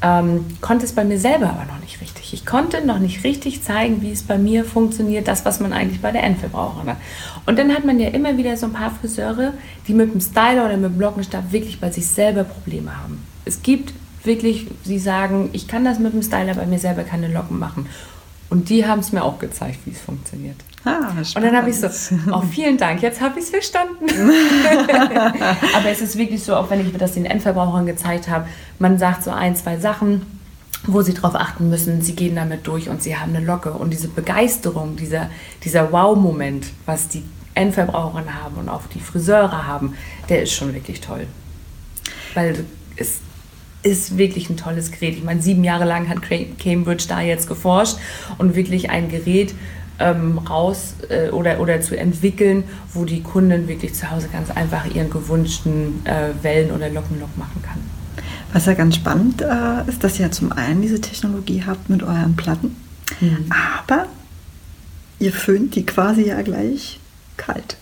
ähm, 0.00 0.46
konnte 0.60 0.84
es 0.84 0.92
bei 0.92 1.04
mir 1.04 1.18
selber 1.18 1.50
aber 1.50 1.64
noch 1.64 1.80
nicht 1.80 2.00
richtig. 2.00 2.32
Ich 2.32 2.46
konnte 2.46 2.86
noch 2.86 2.98
nicht 2.98 3.24
richtig 3.24 3.62
zeigen, 3.62 4.00
wie 4.00 4.12
es 4.12 4.22
bei 4.22 4.38
mir 4.38 4.64
funktioniert, 4.64 5.26
das, 5.26 5.44
was 5.44 5.60
man 5.60 5.72
eigentlich 5.72 6.00
bei 6.00 6.12
der 6.12 6.22
Endverbraucherin 6.22 6.90
hat. 6.90 6.96
Und 7.48 7.58
dann 7.58 7.72
hat 7.72 7.86
man 7.86 7.98
ja 7.98 8.10
immer 8.10 8.36
wieder 8.36 8.58
so 8.58 8.66
ein 8.66 8.74
paar 8.74 8.90
Friseure, 8.90 9.54
die 9.86 9.94
mit 9.94 10.12
dem 10.12 10.20
Styler 10.20 10.66
oder 10.66 10.76
mit 10.76 10.92
dem 10.92 11.00
Lockenstab 11.00 11.50
wirklich 11.50 11.80
bei 11.80 11.90
sich 11.90 12.06
selber 12.06 12.44
Probleme 12.44 12.94
haben. 12.94 13.24
Es 13.46 13.62
gibt 13.62 13.94
wirklich, 14.22 14.66
sie 14.84 14.98
sagen, 14.98 15.48
ich 15.54 15.66
kann 15.66 15.82
das 15.82 15.98
mit 15.98 16.12
dem 16.12 16.22
Styler 16.22 16.52
bei 16.52 16.66
mir 16.66 16.78
selber 16.78 17.04
keine 17.04 17.26
Locken 17.26 17.58
machen. 17.58 17.86
Und 18.50 18.68
die 18.68 18.86
haben 18.86 18.98
es 18.98 19.12
mir 19.12 19.24
auch 19.24 19.38
gezeigt, 19.38 19.78
wie 19.86 19.92
es 19.92 20.00
funktioniert. 20.02 20.56
Ah, 20.84 21.12
und 21.18 21.42
dann 21.42 21.56
habe 21.56 21.70
ich 21.70 21.80
so, 21.80 21.86
oh, 22.30 22.42
vielen 22.42 22.76
Dank, 22.76 23.00
jetzt 23.00 23.22
habe 23.22 23.38
ich 23.38 23.46
es 23.46 23.50
verstanden. 23.50 24.04
Aber 25.74 25.88
es 25.90 26.02
ist 26.02 26.18
wirklich 26.18 26.42
so, 26.42 26.54
auch 26.54 26.68
wenn 26.68 26.86
ich 26.86 26.94
das 26.98 27.14
den 27.14 27.24
Endverbrauchern 27.24 27.86
gezeigt 27.86 28.28
habe, 28.28 28.46
man 28.78 28.98
sagt 28.98 29.24
so 29.24 29.30
ein, 29.30 29.56
zwei 29.56 29.78
Sachen, 29.78 30.20
wo 30.86 31.00
sie 31.00 31.14
darauf 31.14 31.34
achten 31.34 31.70
müssen, 31.70 32.02
sie 32.02 32.14
gehen 32.14 32.36
damit 32.36 32.66
durch 32.66 32.90
und 32.90 33.02
sie 33.02 33.16
haben 33.16 33.34
eine 33.34 33.44
Locke. 33.44 33.72
Und 33.72 33.88
diese 33.90 34.08
Begeisterung, 34.08 34.96
dieser, 34.96 35.30
dieser 35.64 35.90
Wow-Moment, 35.92 36.66
was 36.84 37.08
die 37.08 37.22
Endverbraucherinnen 37.58 38.42
haben 38.42 38.56
und 38.56 38.68
auch 38.68 38.82
die 38.94 39.00
Friseure 39.00 39.66
haben, 39.66 39.94
der 40.28 40.42
ist 40.42 40.52
schon 40.52 40.72
wirklich 40.74 41.00
toll. 41.00 41.26
Weil 42.34 42.64
es 42.96 43.18
ist 43.82 44.18
wirklich 44.18 44.50
ein 44.50 44.56
tolles 44.56 44.90
Gerät. 44.90 45.16
Ich 45.16 45.24
meine, 45.24 45.42
sieben 45.42 45.64
Jahre 45.64 45.84
lang 45.84 46.08
hat 46.08 46.18
Cambridge 46.58 47.04
da 47.08 47.20
jetzt 47.20 47.48
geforscht 47.48 47.96
und 48.38 48.54
wirklich 48.54 48.90
ein 48.90 49.08
Gerät 49.08 49.54
ähm, 49.98 50.38
raus 50.38 50.94
äh, 51.08 51.30
oder, 51.30 51.60
oder 51.60 51.80
zu 51.80 51.96
entwickeln, 51.96 52.64
wo 52.92 53.04
die 53.04 53.22
Kundin 53.22 53.68
wirklich 53.68 53.94
zu 53.94 54.10
Hause 54.10 54.28
ganz 54.32 54.50
einfach 54.50 54.86
ihren 54.94 55.10
gewünschten 55.10 56.04
äh, 56.06 56.42
Wellen- 56.42 56.72
oder 56.72 56.88
Lockenlock 56.88 57.36
machen 57.36 57.62
kann. 57.62 57.78
Was 58.52 58.66
ja 58.66 58.74
ganz 58.74 58.96
spannend 58.96 59.42
äh, 59.42 59.88
ist, 59.88 60.02
dass 60.02 60.18
ihr 60.18 60.30
zum 60.30 60.52
einen 60.52 60.82
diese 60.82 61.00
Technologie 61.00 61.64
habt 61.66 61.90
mit 61.90 62.02
euren 62.02 62.34
Platten, 62.34 62.76
mhm. 63.20 63.50
aber 63.50 64.06
ihr 65.18 65.32
föhnt 65.32 65.74
die 65.74 65.84
quasi 65.84 66.26
ja 66.26 66.40
gleich 66.42 66.98
kalt, 67.38 67.78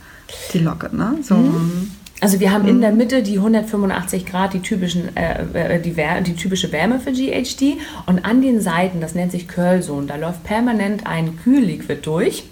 die 0.53 0.61
Locke. 0.61 0.95
Ne? 0.95 1.19
So, 1.23 1.35
mhm. 1.35 1.91
Also 2.21 2.41
wir 2.41 2.51
haben 2.51 2.63
mhm. 2.63 2.69
in 2.69 2.81
der 2.81 2.93
Mitte 2.93 3.23
die 3.23 3.37
185 3.37 4.25
Grad, 4.25 4.55
die, 4.55 4.61
typischen, 4.61 5.15
äh, 5.17 5.77
äh, 5.77 5.81
die, 5.81 5.95
die, 6.25 6.35
typische 6.35 6.73
Wärme 6.73 6.99
für 6.99 7.13
GHD 7.13 7.79
und 8.07 8.25
an 8.25 8.41
den 8.41 8.61
Seiten, 8.61 9.01
das 9.01 9.15
nennt 9.15 9.33
sich 9.33 9.49
Curl 9.49 9.83
Zone, 9.83 10.07
da 10.07 10.17
läuft 10.17 10.43
permanent 10.45 11.07
ein 11.07 11.39
Kühlliquid 11.39 12.07
durch. 12.07 12.45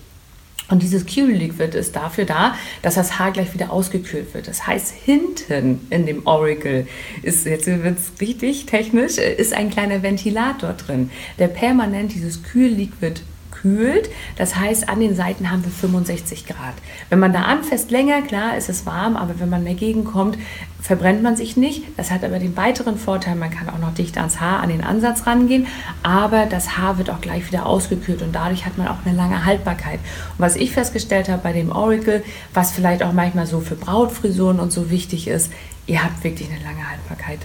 Und 0.70 0.82
dieses 0.82 1.04
Kühlliquid 1.04 1.74
ist 1.74 1.94
dafür 1.94 2.24
da, 2.24 2.54
dass 2.80 2.94
das 2.94 3.18
Haar 3.18 3.32
gleich 3.32 3.52
wieder 3.52 3.70
ausgekühlt 3.70 4.32
wird. 4.32 4.48
Das 4.48 4.66
heißt, 4.66 4.94
hinten 4.94 5.86
in 5.90 6.06
dem 6.06 6.26
Oracle 6.26 6.86
ist, 7.22 7.44
jetzt 7.44 7.66
wird 7.66 7.98
es 7.98 8.18
richtig 8.18 8.64
technisch, 8.64 9.18
ist 9.18 9.52
ein 9.52 9.68
kleiner 9.68 10.02
Ventilator 10.02 10.72
drin, 10.72 11.10
der 11.38 11.48
permanent 11.48 12.14
dieses 12.14 12.42
Kühlliquid 12.42 13.20
gekühlt. 13.64 14.10
Das 14.36 14.56
heißt, 14.56 14.88
an 14.88 15.00
den 15.00 15.16
Seiten 15.16 15.50
haben 15.50 15.64
wir 15.64 15.70
65 15.70 16.46
Grad. 16.46 16.74
Wenn 17.08 17.18
man 17.18 17.32
da 17.32 17.42
anfasst 17.42 17.90
länger, 17.90 18.22
klar, 18.22 18.56
ist 18.56 18.68
es 18.68 18.86
warm, 18.86 19.16
aber 19.16 19.40
wenn 19.40 19.48
man 19.48 19.64
dagegen 19.64 20.04
kommt, 20.04 20.38
verbrennt 20.80 21.22
man 21.22 21.36
sich 21.36 21.56
nicht. 21.56 21.82
Das 21.96 22.10
hat 22.10 22.24
aber 22.24 22.38
den 22.38 22.56
weiteren 22.56 22.98
Vorteil, 22.98 23.36
man 23.36 23.50
kann 23.50 23.70
auch 23.70 23.78
noch 23.78 23.94
dicht 23.94 24.18
ans 24.18 24.40
Haar, 24.40 24.60
an 24.60 24.68
den 24.68 24.84
Ansatz 24.84 25.26
rangehen, 25.26 25.66
aber 26.02 26.46
das 26.46 26.76
Haar 26.76 26.98
wird 26.98 27.10
auch 27.10 27.20
gleich 27.20 27.50
wieder 27.50 27.66
ausgekühlt 27.66 28.20
und 28.22 28.34
dadurch 28.34 28.66
hat 28.66 28.76
man 28.76 28.88
auch 28.88 28.98
eine 29.04 29.16
lange 29.16 29.44
Haltbarkeit. 29.44 30.00
Und 30.00 30.38
was 30.38 30.56
ich 30.56 30.72
festgestellt 30.72 31.28
habe 31.28 31.42
bei 31.42 31.52
dem 31.52 31.72
Oracle, 31.72 32.22
was 32.52 32.72
vielleicht 32.72 33.02
auch 33.02 33.12
manchmal 33.12 33.46
so 33.46 33.60
für 33.60 33.76
Brautfrisuren 33.76 34.60
und 34.60 34.72
so 34.72 34.90
wichtig 34.90 35.26
ist, 35.26 35.50
ihr 35.86 36.02
habt 36.02 36.22
wirklich 36.22 36.50
eine 36.50 36.62
lange 36.62 36.90
Haltbarkeit 36.90 37.40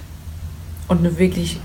und 0.89 0.99
eine 0.99 1.17
wirklich 1.17 1.59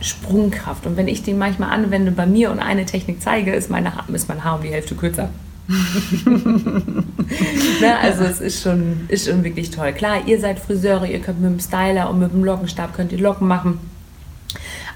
Sprungkraft. 0.00 0.86
Und 0.86 0.96
wenn 0.96 1.08
ich 1.08 1.22
den 1.22 1.38
manchmal 1.38 1.70
anwende 1.70 2.10
bei 2.12 2.26
mir 2.26 2.50
und 2.50 2.60
eine 2.60 2.86
Technik 2.86 3.20
zeige, 3.20 3.52
ist, 3.52 3.70
meine 3.70 3.92
ist 4.12 4.28
mein 4.28 4.44
Haar 4.44 4.56
um 4.56 4.62
die 4.62 4.70
Hälfte 4.70 4.94
kürzer. 4.94 5.30
ne, 6.24 7.98
also 8.00 8.24
es 8.24 8.40
ist 8.40 8.62
schon, 8.62 9.04
ist 9.08 9.28
schon 9.28 9.44
wirklich 9.44 9.70
toll. 9.70 9.92
Klar, 9.92 10.26
ihr 10.26 10.40
seid 10.40 10.58
Friseure, 10.58 11.06
ihr 11.06 11.18
könnt 11.18 11.42
mit 11.42 11.50
dem 11.50 11.60
Styler 11.60 12.08
und 12.08 12.18
mit 12.20 12.32
dem 12.32 12.42
Lockenstab 12.42 12.94
könnt 12.94 13.12
ihr 13.12 13.18
Locken 13.18 13.46
machen. 13.46 13.78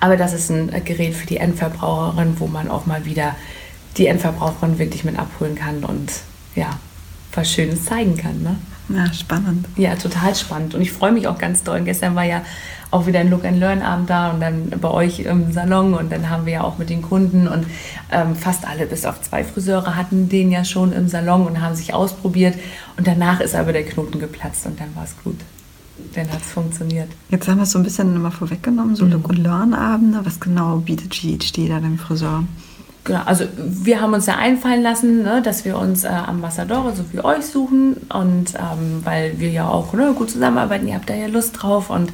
Aber 0.00 0.16
das 0.16 0.32
ist 0.32 0.50
ein 0.50 0.72
Gerät 0.84 1.14
für 1.14 1.26
die 1.26 1.36
Endverbraucherin, 1.36 2.40
wo 2.40 2.46
man 2.46 2.70
auch 2.70 2.86
mal 2.86 3.05
wieder 3.05 3.36
die 3.98 4.07
Endverbraucherin 4.07 4.78
wirklich 4.78 5.05
mit 5.05 5.18
abholen 5.18 5.55
kann 5.55 5.84
und 5.84 6.11
ja, 6.55 6.70
was 7.34 7.53
Schönes 7.53 7.84
zeigen 7.84 8.16
kann. 8.16 8.42
Ne? 8.42 8.57
Ja, 8.88 9.12
spannend. 9.12 9.66
Ja, 9.76 9.94
total 9.96 10.34
spannend. 10.34 10.74
Und 10.74 10.82
ich 10.82 10.92
freue 10.92 11.12
mich 11.12 11.26
auch 11.28 11.38
ganz 11.38 11.62
doll. 11.62 11.80
Gestern 11.82 12.14
war 12.14 12.24
ja 12.24 12.42
auch 12.92 13.06
wieder 13.06 13.20
ein 13.20 13.30
Look 13.30 13.44
and 13.44 13.58
Learn 13.58 13.82
Abend 13.82 14.10
da 14.10 14.30
und 14.30 14.40
dann 14.40 14.70
bei 14.80 14.90
euch 14.90 15.20
im 15.20 15.50
Salon 15.52 15.94
und 15.94 16.12
dann 16.12 16.28
haben 16.28 16.44
wir 16.44 16.52
ja 16.52 16.62
auch 16.62 16.76
mit 16.76 16.90
den 16.90 17.00
Kunden 17.00 17.48
und 17.48 17.66
ähm, 18.10 18.36
fast 18.36 18.66
alle 18.66 18.86
bis 18.86 19.06
auf 19.06 19.22
zwei 19.22 19.44
Friseure 19.44 19.96
hatten 19.96 20.28
den 20.28 20.52
ja 20.52 20.62
schon 20.64 20.92
im 20.92 21.08
Salon 21.08 21.46
und 21.46 21.60
haben 21.62 21.74
sich 21.74 21.94
ausprobiert 21.94 22.54
und 22.98 23.06
danach 23.06 23.40
ist 23.40 23.54
aber 23.54 23.72
der 23.72 23.84
Knoten 23.84 24.20
geplatzt 24.20 24.66
und 24.66 24.78
dann 24.78 24.94
war 24.94 25.04
es 25.04 25.16
gut. 25.24 25.40
Dann 26.14 26.30
hat 26.30 26.42
es 26.42 26.52
funktioniert. 26.52 27.08
Jetzt 27.30 27.48
haben 27.48 27.56
wir 27.56 27.62
es 27.62 27.70
so 27.70 27.78
ein 27.78 27.84
bisschen 27.84 28.20
mal 28.20 28.30
vorweggenommen, 28.30 28.94
so 28.94 29.06
mhm. 29.06 29.12
Look 29.12 29.30
and 29.30 29.38
Learn 29.38 29.74
Abende. 29.74 30.20
Was 30.24 30.38
genau 30.38 30.76
bietet 30.76 31.10
GHD 31.10 31.70
da 31.70 31.80
dem 31.80 31.98
Friseur? 31.98 32.44
Genau, 33.05 33.22
also 33.24 33.46
wir 33.57 34.00
haben 34.00 34.14
uns 34.14 34.26
ja 34.26 34.36
einfallen 34.36 34.82
lassen, 34.82 35.24
ne, 35.24 35.42
dass 35.42 35.64
wir 35.64 35.76
uns 35.76 36.05
äh, 36.05 36.09
Ambassadore 36.09 36.94
so 36.94 37.05
wie 37.12 37.18
euch 37.18 37.44
suchen 37.44 37.96
und 38.14 38.55
ähm, 38.55 39.00
weil 39.03 39.40
wir 39.40 39.50
ja 39.50 39.66
auch 39.68 39.92
ne, 39.92 40.12
gut 40.14 40.30
zusammenarbeiten, 40.30 40.86
ihr 40.86 40.94
habt 40.94 41.11
da 41.11 41.14
ja 41.14 41.26
Lust 41.26 41.61
drauf 41.61 41.90
und 41.90 42.12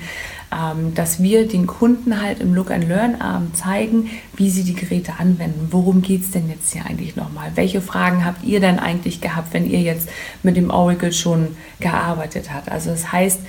ähm, 0.51 0.95
dass 0.95 1.23
wir 1.23 1.47
den 1.47 1.67
Kunden 1.67 2.23
halt 2.23 2.41
im 2.41 2.55
Look 2.55 2.71
and 2.71 2.89
Learn 2.89 3.21
Abend 3.21 3.55
zeigen, 3.55 4.09
wie 4.35 4.49
sie 4.49 4.65
die 4.65 4.75
Geräte 4.75 5.13
anwenden. 5.19 5.69
Worum 5.71 6.01
geht 6.01 6.23
es 6.23 6.31
denn 6.31 6.49
jetzt 6.49 6.73
hier 6.73 6.87
eigentlich 6.87 7.17
nochmal? 7.17 7.51
Welche 7.55 7.83
Fragen 7.83 8.25
habt 8.25 8.43
ihr 8.45 8.61
denn 8.61 8.79
eigentlich 8.79 9.21
gehabt, 9.21 9.53
wenn 9.53 9.69
ihr 9.69 9.83
jetzt 9.83 10.09
mit 10.43 10.57
dem 10.57 10.71
Oracle 10.71 11.13
schon 11.13 11.57
gearbeitet 11.81 12.51
habt? 12.51 12.71
Also 12.71 12.91
das 12.91 13.13
heißt, 13.13 13.41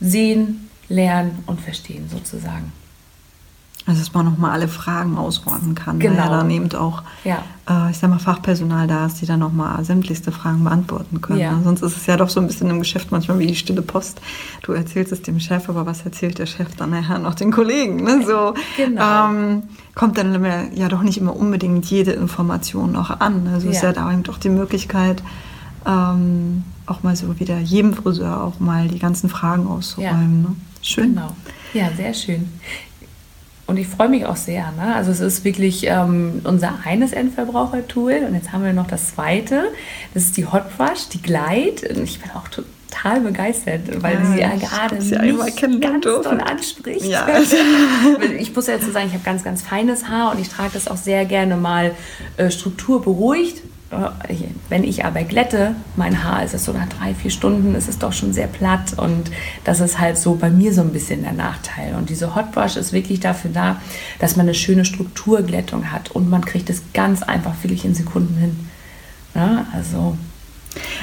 sehen, 0.00 0.68
lernen 0.88 1.44
und 1.46 1.60
verstehen 1.60 2.08
sozusagen. 2.08 2.72
Also 3.88 4.00
dass 4.00 4.12
man 4.12 4.26
nochmal 4.26 4.50
alle 4.50 4.68
Fragen 4.68 5.16
ausräumen 5.16 5.74
kann, 5.74 5.98
genau. 5.98 6.18
weil 6.18 6.24
ja 6.24 6.28
dann 6.28 6.50
eben 6.50 6.70
auch, 6.74 7.02
ja. 7.24 7.38
äh, 7.66 7.90
ich 7.90 7.96
sag 7.96 8.10
mal, 8.10 8.18
Fachpersonal 8.18 8.86
da 8.86 9.06
ist, 9.06 9.22
die 9.22 9.24
dann 9.24 9.40
nochmal 9.40 9.82
sämtlichste 9.82 10.30
Fragen 10.30 10.62
beantworten 10.62 11.22
können. 11.22 11.38
Ja. 11.38 11.52
Ne? 11.52 11.62
Sonst 11.64 11.80
ist 11.80 11.96
es 11.96 12.04
ja 12.04 12.18
doch 12.18 12.28
so 12.28 12.38
ein 12.38 12.46
bisschen 12.46 12.68
im 12.68 12.80
Geschäft 12.80 13.10
manchmal 13.12 13.38
wie 13.38 13.46
die 13.46 13.56
stille 13.56 13.80
Post. 13.80 14.20
Du 14.60 14.72
erzählst 14.72 15.10
es 15.12 15.22
dem 15.22 15.40
Chef, 15.40 15.70
aber 15.70 15.86
was 15.86 16.04
erzählt 16.04 16.38
der 16.38 16.44
Chef 16.44 16.76
dann 16.76 16.90
nachher 16.90 17.18
noch 17.18 17.34
den 17.34 17.50
Kollegen? 17.50 18.04
Ne? 18.04 18.22
So 18.26 18.52
genau. 18.76 19.30
ähm, 19.30 19.62
kommt 19.94 20.18
dann 20.18 20.44
ja 20.74 20.88
doch 20.88 21.00
nicht 21.00 21.16
immer 21.16 21.34
unbedingt 21.34 21.86
jede 21.86 22.12
Information 22.12 22.92
noch 22.92 23.08
an. 23.20 23.48
Also 23.54 23.68
ja. 23.68 23.72
ist 23.72 23.82
ja 23.82 23.94
da 23.94 24.12
eben 24.12 24.22
doch 24.22 24.36
die 24.36 24.50
Möglichkeit, 24.50 25.22
ähm, 25.86 26.62
auch 26.84 27.02
mal 27.02 27.16
so 27.16 27.40
wieder 27.40 27.58
jedem 27.58 27.94
Friseur 27.94 28.42
auch 28.42 28.60
mal 28.60 28.86
die 28.88 28.98
ganzen 28.98 29.30
Fragen 29.30 29.66
auszuräumen. 29.66 30.42
Ne? 30.42 30.56
Schön. 30.82 31.14
Genau. 31.14 31.34
Ja, 31.72 31.90
sehr 31.96 32.12
schön. 32.12 32.50
Und 33.68 33.76
ich 33.76 33.86
freue 33.86 34.08
mich 34.08 34.24
auch 34.24 34.36
sehr. 34.36 34.72
Ne? 34.72 34.94
Also 34.94 35.10
es 35.10 35.20
ist 35.20 35.44
wirklich 35.44 35.86
ähm, 35.86 36.40
unser 36.44 36.78
eines 36.86 37.12
Endverbraucher-Tool. 37.12 38.24
Und 38.26 38.34
jetzt 38.34 38.50
haben 38.50 38.64
wir 38.64 38.72
noch 38.72 38.86
das 38.86 39.14
zweite. 39.14 39.64
Das 40.14 40.22
ist 40.24 40.38
die 40.38 40.46
Hot 40.46 40.74
Brush, 40.78 41.08
die 41.12 41.20
Glide. 41.20 41.94
Und 41.94 42.04
ich 42.04 42.18
bin 42.18 42.30
auch 42.30 42.48
total 42.48 43.20
begeistert, 43.20 44.02
weil 44.02 44.14
ja, 44.14 44.24
sie 44.24 44.40
ja 44.40 44.56
gerade 44.56 44.94
mich 44.94 45.80
ganz 45.82 46.02
doll 46.02 46.40
anspricht. 46.40 47.04
Ja. 47.04 47.28
ich 48.38 48.56
muss 48.56 48.68
ja 48.68 48.78
dazu 48.78 48.90
sagen, 48.90 49.08
ich 49.08 49.12
habe 49.12 49.24
ganz, 49.24 49.44
ganz 49.44 49.60
feines 49.60 50.08
Haar 50.08 50.32
und 50.32 50.40
ich 50.40 50.48
trage 50.48 50.70
das 50.72 50.88
auch 50.88 50.96
sehr 50.96 51.26
gerne 51.26 51.58
mal 51.58 51.94
äh, 52.38 52.50
strukturberuhigt 52.50 53.67
wenn 54.68 54.84
ich 54.84 55.06
aber 55.06 55.22
glätte, 55.22 55.74
mein 55.96 56.22
Haar 56.22 56.44
ist 56.44 56.52
es 56.52 56.64
so 56.64 56.72
nach 56.72 56.88
drei, 56.88 57.14
vier 57.14 57.30
Stunden, 57.30 57.74
ist 57.74 57.88
es 57.88 57.98
doch 57.98 58.12
schon 58.12 58.34
sehr 58.34 58.46
platt 58.46 58.92
und 58.98 59.30
das 59.64 59.80
ist 59.80 59.98
halt 59.98 60.18
so 60.18 60.34
bei 60.34 60.50
mir 60.50 60.74
so 60.74 60.82
ein 60.82 60.92
bisschen 60.92 61.22
der 61.22 61.32
Nachteil. 61.32 61.94
Und 61.94 62.10
diese 62.10 62.34
Hot 62.34 62.52
Brush 62.52 62.76
ist 62.76 62.92
wirklich 62.92 63.20
dafür 63.20 63.50
da, 63.50 63.80
dass 64.18 64.36
man 64.36 64.44
eine 64.44 64.54
schöne 64.54 64.84
Strukturglättung 64.84 65.90
hat 65.90 66.10
und 66.10 66.28
man 66.28 66.44
kriegt 66.44 66.68
es 66.68 66.82
ganz 66.92 67.22
einfach 67.22 67.54
wirklich 67.62 67.86
in 67.86 67.94
Sekunden 67.94 68.36
hin. 68.36 68.68
Ja, 69.34 69.66
also 69.72 70.18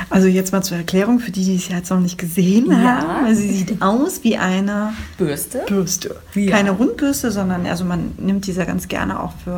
also 0.09 0.27
jetzt 0.27 0.51
mal 0.51 0.61
zur 0.61 0.77
Erklärung 0.77 1.19
für 1.19 1.31
die, 1.31 1.43
die 1.43 1.55
es 1.55 1.67
jetzt 1.69 1.89
noch 1.89 1.99
nicht 1.99 2.17
gesehen 2.17 2.71
ja. 2.71 2.77
haben. 2.77 3.25
Also 3.25 3.41
sie 3.41 3.51
sieht 3.51 3.81
aus 3.81 4.23
wie 4.23 4.37
eine 4.37 4.93
Bürste. 5.17 5.63
Bürste. 5.67 6.15
Ja. 6.33 6.51
Keine 6.51 6.71
Rundbürste, 6.71 7.31
sondern 7.31 7.65
also 7.65 7.85
man 7.85 8.13
nimmt 8.17 8.47
diese 8.47 8.65
ganz 8.65 8.87
gerne 8.87 9.19
auch 9.19 9.33
für 9.43 9.53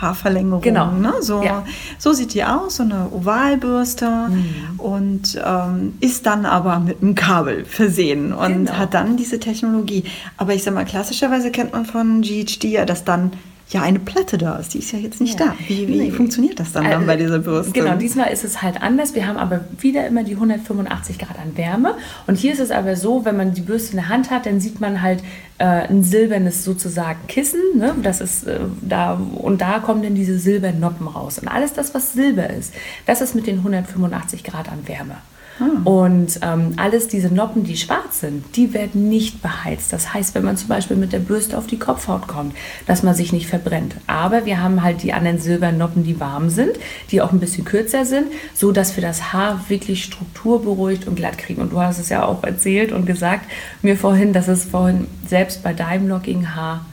Haarverlängerung. 0.00 0.62
Genau. 0.62 0.90
Ne? 0.92 1.14
So, 1.20 1.42
ja. 1.42 1.64
so 1.98 2.12
sieht 2.12 2.34
die 2.34 2.44
aus, 2.44 2.76
so 2.76 2.82
eine 2.82 3.08
Ovalbürste 3.12 4.28
mhm. 4.28 4.80
und 4.80 5.40
ähm, 5.44 5.94
ist 6.00 6.26
dann 6.26 6.46
aber 6.46 6.80
mit 6.80 7.02
einem 7.02 7.14
Kabel 7.14 7.64
versehen 7.64 8.32
und 8.32 8.66
genau. 8.66 8.72
hat 8.72 8.94
dann 8.94 9.16
diese 9.16 9.38
Technologie. 9.38 10.04
Aber 10.36 10.54
ich 10.54 10.62
sag 10.62 10.74
mal, 10.74 10.84
klassischerweise 10.84 11.50
kennt 11.50 11.72
man 11.72 11.86
von 11.86 12.22
GHD 12.22 12.64
ja, 12.64 12.84
dass 12.84 13.04
dann 13.04 13.32
ja 13.72 13.82
eine 13.82 13.98
Platte 13.98 14.38
da 14.38 14.56
ist. 14.56 14.74
Die 14.74 14.78
ist 14.78 14.92
ja 14.92 14.98
jetzt 14.98 15.20
nicht 15.20 15.38
ja. 15.38 15.46
da. 15.46 15.54
Wie, 15.66 15.88
wie 15.88 15.98
nee. 15.98 16.10
funktioniert 16.10 16.58
das 16.60 16.72
dann, 16.72 16.84
also, 16.84 16.98
dann 16.98 17.06
bei 17.06 17.16
dieser 17.16 17.38
Bürste? 17.38 17.72
Genau, 17.72 17.96
diesmal 17.96 18.32
ist 18.32 18.44
es 18.44 18.62
halt 18.62 18.82
anders. 18.82 19.14
Wir 19.14 19.26
haben 19.26 19.36
aber 19.36 19.60
wieder 19.78 20.06
immer 20.06 20.24
die 20.24 20.34
185 20.34 21.18
Grad 21.18 21.38
an 21.38 21.56
Wärme. 21.56 21.96
Und 22.26 22.38
hier 22.38 22.52
ist 22.52 22.60
es 22.60 22.70
aber 22.70 22.96
so, 22.96 23.24
wenn 23.24 23.36
man 23.36 23.54
die 23.54 23.60
Bürste 23.60 23.92
in 23.92 23.96
der 23.96 24.08
Hand 24.08 24.30
hat, 24.30 24.46
dann 24.46 24.60
sieht 24.60 24.80
man 24.80 25.02
halt 25.02 25.22
äh, 25.58 25.64
ein 25.64 26.04
silbernes 26.04 26.64
sozusagen 26.64 27.26
Kissen. 27.28 27.60
Ne? 27.76 27.94
Das 28.02 28.20
ist 28.20 28.44
äh, 28.46 28.60
da 28.80 29.14
und 29.14 29.60
da 29.60 29.78
kommen 29.78 30.02
dann 30.02 30.14
diese 30.14 30.38
silbernen 30.38 30.80
Noppen 30.80 31.06
raus. 31.06 31.38
Und 31.38 31.48
alles 31.48 31.72
das, 31.72 31.94
was 31.94 32.12
Silber 32.12 32.50
ist, 32.50 32.74
das 33.06 33.20
ist 33.20 33.34
mit 33.34 33.46
den 33.46 33.58
185 33.58 34.44
Grad 34.44 34.68
an 34.68 34.86
Wärme. 34.86 35.16
Ah. 35.62 35.80
Und 35.84 36.40
ähm, 36.42 36.72
alles 36.76 37.08
diese 37.08 37.32
Noppen, 37.32 37.64
die 37.64 37.76
schwarz 37.76 38.20
sind, 38.20 38.44
die 38.56 38.74
werden 38.74 39.08
nicht 39.08 39.42
beheizt. 39.42 39.92
Das 39.92 40.12
heißt, 40.12 40.34
wenn 40.34 40.44
man 40.44 40.56
zum 40.56 40.68
Beispiel 40.68 40.96
mit 40.96 41.12
der 41.12 41.20
Bürste 41.20 41.56
auf 41.56 41.66
die 41.66 41.78
Kopfhaut 41.78 42.26
kommt, 42.26 42.54
dass 42.86 43.02
man 43.02 43.14
sich 43.14 43.32
nicht 43.32 43.46
verbrennt. 43.46 43.94
Aber 44.06 44.44
wir 44.44 44.60
haben 44.60 44.82
halt 44.82 45.02
die 45.02 45.12
anderen 45.12 45.38
silbernen 45.38 45.78
Noppen, 45.78 46.04
die 46.04 46.18
warm 46.20 46.50
sind, 46.50 46.78
die 47.10 47.22
auch 47.22 47.32
ein 47.32 47.40
bisschen 47.40 47.64
kürzer 47.64 48.04
sind, 48.04 48.26
so 48.54 48.72
dass 48.72 48.96
wir 48.96 49.02
das 49.02 49.32
Haar 49.32 49.64
wirklich 49.68 50.04
strukturberuhigt 50.04 51.06
und 51.06 51.14
glatt 51.14 51.38
kriegen. 51.38 51.62
Und 51.62 51.72
du 51.72 51.80
hast 51.80 51.98
es 51.98 52.08
ja 52.08 52.24
auch 52.24 52.42
erzählt 52.42 52.92
und 52.92 53.06
gesagt 53.06 53.46
mir 53.82 53.96
vorhin, 53.96 54.32
dass 54.32 54.48
es 54.48 54.64
vorhin 54.64 55.06
selbst 55.26 55.62
bei 55.62 55.72
deinem 55.72 56.08
lockigen 56.08 56.54
Haar 56.54 56.86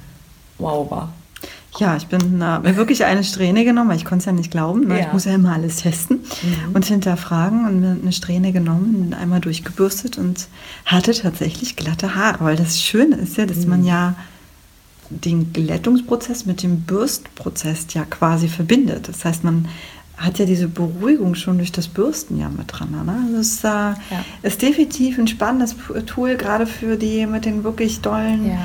wow 0.57 0.89
war. 0.91 1.13
Ja, 1.79 1.95
ich 1.95 2.07
bin 2.07 2.41
äh, 2.41 2.59
mir 2.59 2.75
wirklich 2.75 3.05
eine 3.05 3.23
Strähne 3.23 3.63
genommen, 3.63 3.89
weil 3.89 3.95
ich 3.95 4.03
konnte 4.03 4.23
es 4.23 4.25
ja 4.25 4.31
nicht 4.33 4.51
glauben. 4.51 4.87
Ne? 4.87 4.99
Ja. 4.99 5.07
Ich 5.07 5.13
muss 5.13 5.23
ja 5.23 5.33
immer 5.33 5.53
alles 5.53 5.77
testen 5.77 6.17
mhm. 6.17 6.75
und 6.75 6.85
hinterfragen 6.85 7.65
und 7.65 7.79
mir 7.79 7.97
eine 8.01 8.11
Strähne 8.11 8.51
genommen, 8.51 8.95
und 8.95 9.13
einmal 9.13 9.39
durchgebürstet 9.39 10.17
und 10.17 10.47
hatte 10.85 11.13
tatsächlich 11.13 11.77
glatte 11.77 12.15
Haare. 12.15 12.43
Weil 12.43 12.57
das 12.57 12.81
Schöne 12.81 13.15
ist 13.15 13.37
ja, 13.37 13.45
dass 13.45 13.59
mhm. 13.59 13.69
man 13.69 13.85
ja 13.85 14.15
den 15.09 15.53
Glättungsprozess 15.53 16.45
mit 16.45 16.63
dem 16.63 16.81
Bürstprozess 16.81 17.87
ja 17.93 18.03
quasi 18.03 18.49
verbindet. 18.49 19.07
Das 19.07 19.23
heißt, 19.23 19.45
man 19.45 19.69
hat 20.17 20.37
ja 20.37 20.45
diese 20.45 20.67
Beruhigung 20.67 21.33
schon 21.33 21.59
durch 21.59 21.71
das 21.71 21.87
Bürsten 21.87 22.37
ja 22.37 22.49
mit 22.49 22.65
dran. 22.67 22.91
Ne? 22.91 23.15
Also 23.27 23.37
es 23.39 23.63
äh, 23.63 23.67
ja. 23.67 23.95
ist 24.43 24.61
definitiv 24.61 25.17
ein 25.17 25.29
spannendes 25.29 25.77
Tool, 26.07 26.35
gerade 26.35 26.67
für 26.67 26.97
die 26.97 27.25
mit 27.25 27.45
den 27.45 27.63
wirklich 27.63 28.01
dollen 28.01 28.47
ja 28.47 28.59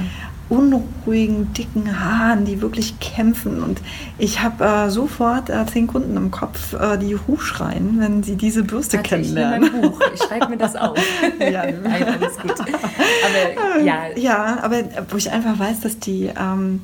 unruhigen, 0.49 1.53
dicken 1.55 2.01
Haaren, 2.01 2.45
die 2.45 2.61
wirklich 2.61 2.99
kämpfen. 3.01 3.63
Und 3.63 3.81
ich 4.19 4.43
habe 4.43 4.65
äh, 4.65 4.91
sofort 4.91 5.51
äh, 5.51 5.65
zehn 5.67 5.87
Kunden 5.87 6.17
im 6.17 6.31
Kopf, 6.31 6.75
äh, 6.75 6.99
die 6.99 7.17
Huch 7.17 7.41
schreien, 7.41 7.99
wenn 7.99 8.23
sie 8.23 8.37
diese 8.37 8.63
Bürste 8.63 8.99
Warte, 8.99 9.09
kennenlernen. 9.09 9.65
Ich, 9.65 9.81
Buch. 9.81 10.01
ich 10.15 10.23
schreibe 10.23 10.49
mir 10.49 10.57
das 10.57 10.77
auf. 10.77 10.99
ja. 11.39 11.65
Nein, 11.83 12.05
alles 12.21 12.37
gut. 12.39 12.61
Aber 12.61 13.81
ja. 13.81 14.09
Ja, 14.17 14.59
aber 14.63 14.77
wo 15.11 15.17
ich 15.17 15.31
einfach 15.31 15.59
weiß, 15.59 15.81
dass 15.81 15.99
die 15.99 16.31
ähm, 16.39 16.83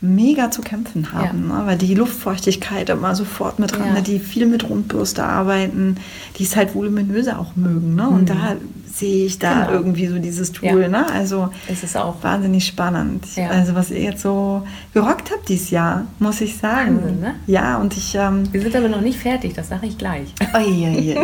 mega 0.00 0.50
zu 0.50 0.62
kämpfen 0.62 1.12
haben, 1.12 1.48
ja. 1.48 1.58
ne? 1.58 1.66
weil 1.66 1.78
die 1.78 1.94
Luftfeuchtigkeit 1.94 2.88
immer 2.88 3.14
sofort 3.14 3.58
mit 3.58 3.72
dran, 3.72 3.86
ja. 3.86 3.92
ne? 3.94 4.02
die 4.02 4.18
viel 4.20 4.46
mit 4.46 4.68
Rundbürste 4.68 5.24
arbeiten, 5.24 5.96
die 6.36 6.44
es 6.44 6.56
halt 6.56 6.74
voluminöser 6.74 7.38
auch 7.38 7.56
mögen. 7.56 7.94
Ne? 7.96 8.08
Und 8.08 8.22
mhm. 8.22 8.26
da 8.26 8.56
sehe 8.98 9.26
ich 9.26 9.38
da 9.38 9.64
genau. 9.64 9.78
irgendwie 9.78 10.06
so 10.06 10.18
dieses 10.18 10.52
Tool. 10.52 10.82
Ja. 10.82 10.88
Ne? 10.88 11.10
Also 11.12 11.50
es 11.68 11.82
ist 11.82 11.96
auch 11.96 12.22
wahnsinnig 12.22 12.66
spannend. 12.66 13.24
Ja. 13.36 13.48
Also 13.48 13.74
was 13.74 13.90
ihr 13.90 14.00
jetzt 14.00 14.22
so 14.22 14.66
gerockt 14.92 15.30
habt 15.30 15.48
dieses 15.48 15.70
Jahr, 15.70 16.06
muss 16.18 16.40
ich 16.40 16.56
sagen. 16.56 16.96
Wahnsinn, 16.96 17.20
ne? 17.20 17.34
Ja, 17.46 17.78
und 17.78 17.96
ich... 17.96 18.14
Ähm, 18.14 18.44
Wir 18.52 18.60
sind 18.62 18.74
aber 18.76 18.88
noch 18.88 19.00
nicht 19.00 19.18
fertig, 19.18 19.54
das 19.54 19.68
sage 19.68 19.86
ich 19.86 19.98
gleich. 19.98 20.34
Oh, 20.54 20.58
je, 20.58 20.90
je. 21.00 21.14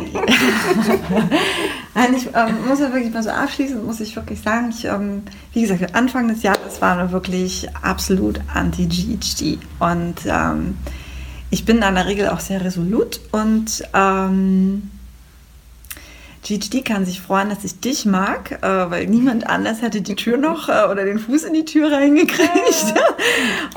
Nein, 1.95 2.15
ich 2.17 2.27
ähm, 2.35 2.69
muss 2.69 2.81
ja 2.81 2.93
wirklich 2.93 3.13
mal 3.13 3.23
so 3.23 3.31
abschließend, 3.31 3.85
muss 3.85 4.01
ich 4.01 4.15
wirklich 4.17 4.41
sagen, 4.41 4.71
ich, 4.71 4.85
ähm, 4.85 5.23
wie 5.53 5.63
gesagt, 5.63 5.95
Anfang 5.95 6.29
des 6.29 6.43
Jahres 6.43 6.81
war 6.81 7.13
wirklich 7.13 7.69
absolut 7.83 8.41
anti-GHD. 8.53 9.59
Und 9.79 10.17
ähm, 10.27 10.77
ich 11.51 11.65
bin 11.65 11.77
in 11.77 11.95
der 11.95 12.07
Regel 12.07 12.29
auch 12.29 12.41
sehr 12.41 12.65
resolut 12.65 13.21
und 13.31 13.85
ähm, 13.95 14.91
GHD 16.45 16.85
kann 16.85 17.07
sich 17.07 17.23
freuen, 17.23 17.49
dass 17.49 17.65
ich 17.65 17.81
dich 17.81 18.05
mag, 18.05 18.63
äh, 18.63 18.91
weil 18.91 19.07
niemand 19.07 19.49
anders 19.49 19.81
hätte 19.81 20.03
die 20.03 20.15
Tür 20.15 20.37
noch 20.37 20.69
äh, 20.69 20.91
oder 20.91 21.07
den 21.07 21.19
Fuß 21.19 21.45
in 21.45 21.55
die 21.55 21.65
Tür 21.65 21.91
reingekriegt 21.91 22.95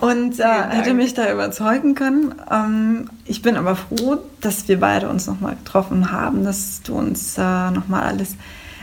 und 0.01 0.39
äh, 0.39 0.43
hätte 0.43 0.93
mich 0.93 1.13
da 1.13 1.31
überzeugen 1.31 1.95
können. 1.95 2.35
Ähm, 2.51 3.09
ich 3.23 3.41
bin 3.41 3.55
aber 3.55 3.77
froh, 3.77 4.17
dass 4.41 4.67
wir 4.67 4.81
beide 4.81 5.07
uns 5.07 5.27
nochmal 5.27 5.55
getroffen 5.55 6.11
haben, 6.11 6.43
dass 6.43 6.81
du 6.83 6.95
uns 6.95 7.37
äh, 7.37 7.71
nochmal 7.71 8.03
alles 8.03 8.35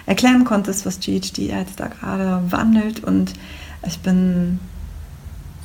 erklären 0.07 0.45
konntest, 0.45 0.87
was 0.87 0.99
GHD 1.01 1.39
jetzt 1.39 1.78
da 1.78 1.89
gerade 1.89 2.43
wandelt 2.51 3.05
und 3.05 3.35
ich 3.87 3.99
bin 4.01 4.61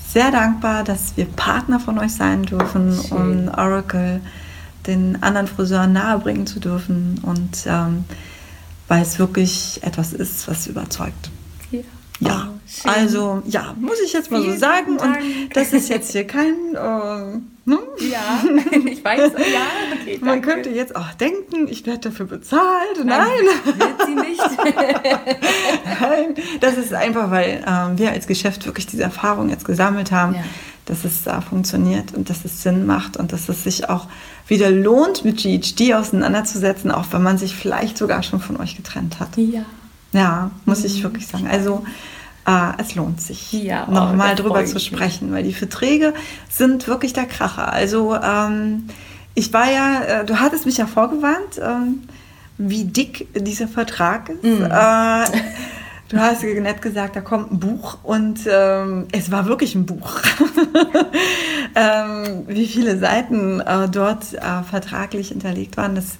sehr 0.09 0.31
dankbar, 0.31 0.83
dass 0.83 1.15
wir 1.15 1.25
Partner 1.25 1.79
von 1.79 1.99
euch 1.99 2.13
sein 2.13 2.43
dürfen 2.43 2.99
Schön. 3.01 3.47
um 3.47 3.47
Oracle 3.47 4.19
den 4.89 5.21
anderen 5.23 5.47
Friseuren 5.47 5.93
nahebringen 5.93 6.47
zu 6.47 6.59
dürfen 6.59 7.19
und 7.23 7.65
ähm, 7.65 8.05
weil 8.87 9.01
es 9.01 9.19
wirklich 9.19 9.79
etwas 9.83 10.13
ist, 10.13 10.47
was 10.47 10.67
überzeugt. 10.67 11.29
Ja. 11.71 11.81
Ja, 12.21 12.49
oh, 12.85 12.89
also 12.89 13.41
ja, 13.45 13.73
muss 13.79 13.97
ich 14.03 14.11
jetzt 14.11 14.29
mal 14.29 14.41
Vielen 14.41 14.55
so 14.55 14.59
sagen. 14.59 14.97
Dank. 14.97 15.21
Und 15.21 15.55
das 15.55 15.71
ist 15.71 15.87
jetzt 15.87 16.11
hier 16.11 16.27
kein. 16.27 16.53
Äh, 16.75 17.39
ne? 17.63 17.79
Ja, 18.11 18.43
ich 18.85 19.05
weiß, 19.05 19.31
ja, 19.37 19.67
okay, 19.93 20.19
Man 20.19 20.41
könnte 20.41 20.69
jetzt 20.69 20.97
auch 20.97 21.13
denken, 21.13 21.69
ich 21.69 21.85
werde 21.85 22.09
dafür 22.09 22.25
bezahlt. 22.25 23.05
Nein. 23.05 23.25
Nein. 23.65 23.79
Wird 23.79 24.05
sie 24.05 24.15
nicht. 24.15 24.41
Nein, 26.01 26.35
das 26.59 26.77
ist 26.77 26.93
einfach, 26.93 27.31
weil 27.31 27.63
äh, 27.65 27.97
wir 27.97 28.11
als 28.11 28.27
Geschäft 28.27 28.65
wirklich 28.65 28.85
diese 28.85 29.03
Erfahrung 29.03 29.49
jetzt 29.49 29.63
gesammelt 29.63 30.11
haben. 30.11 30.35
Ja 30.35 30.43
dass 30.89 31.05
es 31.05 31.23
da 31.23 31.39
funktioniert 31.39 32.15
und 32.15 32.31
dass 32.31 32.45
es 32.45 32.63
Sinn 32.63 32.87
macht 32.87 33.15
und 33.15 33.31
dass 33.31 33.47
es 33.47 33.63
sich 33.63 33.89
auch 33.89 34.07
wieder 34.49 34.71
lohnt, 34.71 35.23
mit 35.23 35.37
GHD 35.37 35.93
auseinanderzusetzen, 35.93 36.91
auch 36.91 37.05
wenn 37.11 37.23
man 37.23 37.37
sich 37.37 37.55
vielleicht 37.55 37.97
sogar 37.97 38.23
schon 38.23 38.39
von 38.39 38.57
euch 38.57 38.75
getrennt 38.75 39.19
hat. 39.19 39.37
Ja. 39.37 39.65
Ja, 40.11 40.51
muss 40.65 40.79
mhm. 40.79 40.85
ich 40.85 41.03
wirklich 41.03 41.27
sagen. 41.27 41.47
Also 41.47 41.83
äh, 42.47 42.71
es 42.79 42.95
lohnt 42.95 43.21
sich, 43.21 43.53
ja, 43.53 43.85
oh, 43.87 43.91
nochmal 43.91 44.35
drüber 44.35 44.65
zu 44.65 44.79
sprechen, 44.79 45.31
weil 45.31 45.43
die 45.43 45.53
Verträge 45.53 46.13
sind 46.49 46.87
wirklich 46.87 47.13
der 47.13 47.25
Kracher. 47.25 47.71
Also 47.71 48.15
ähm, 48.15 48.87
ich 49.35 49.53
war 49.53 49.71
ja, 49.71 50.01
äh, 50.01 50.25
du 50.25 50.39
hattest 50.39 50.65
mich 50.65 50.77
ja 50.77 50.87
vorgewarnt, 50.87 51.61
ähm, 51.61 52.01
wie 52.57 52.85
dick 52.85 53.27
dieser 53.35 53.67
Vertrag 53.67 54.29
ist. 54.29 54.43
Mhm. 54.43 54.65
Äh, 54.65 55.25
Du 56.09 56.17
hast 56.17 56.41
nett 56.43 56.81
gesagt, 56.81 57.15
da 57.15 57.21
kommt 57.21 57.51
ein 57.51 57.59
Buch 57.59 57.99
und 58.01 58.39
ähm, 58.51 59.07
es 59.11 59.29
war 59.29 59.45
wirklich 59.45 59.75
ein 59.75 59.85
Buch. 59.85 60.19
ähm, 61.75 62.45
wie 62.47 62.65
viele 62.65 62.97
Seiten 62.97 63.59
äh, 63.59 63.87
dort 63.87 64.33
äh, 64.33 64.63
vertraglich 64.63 65.27
hinterlegt 65.27 65.77
waren, 65.77 65.93
dass 65.93 66.17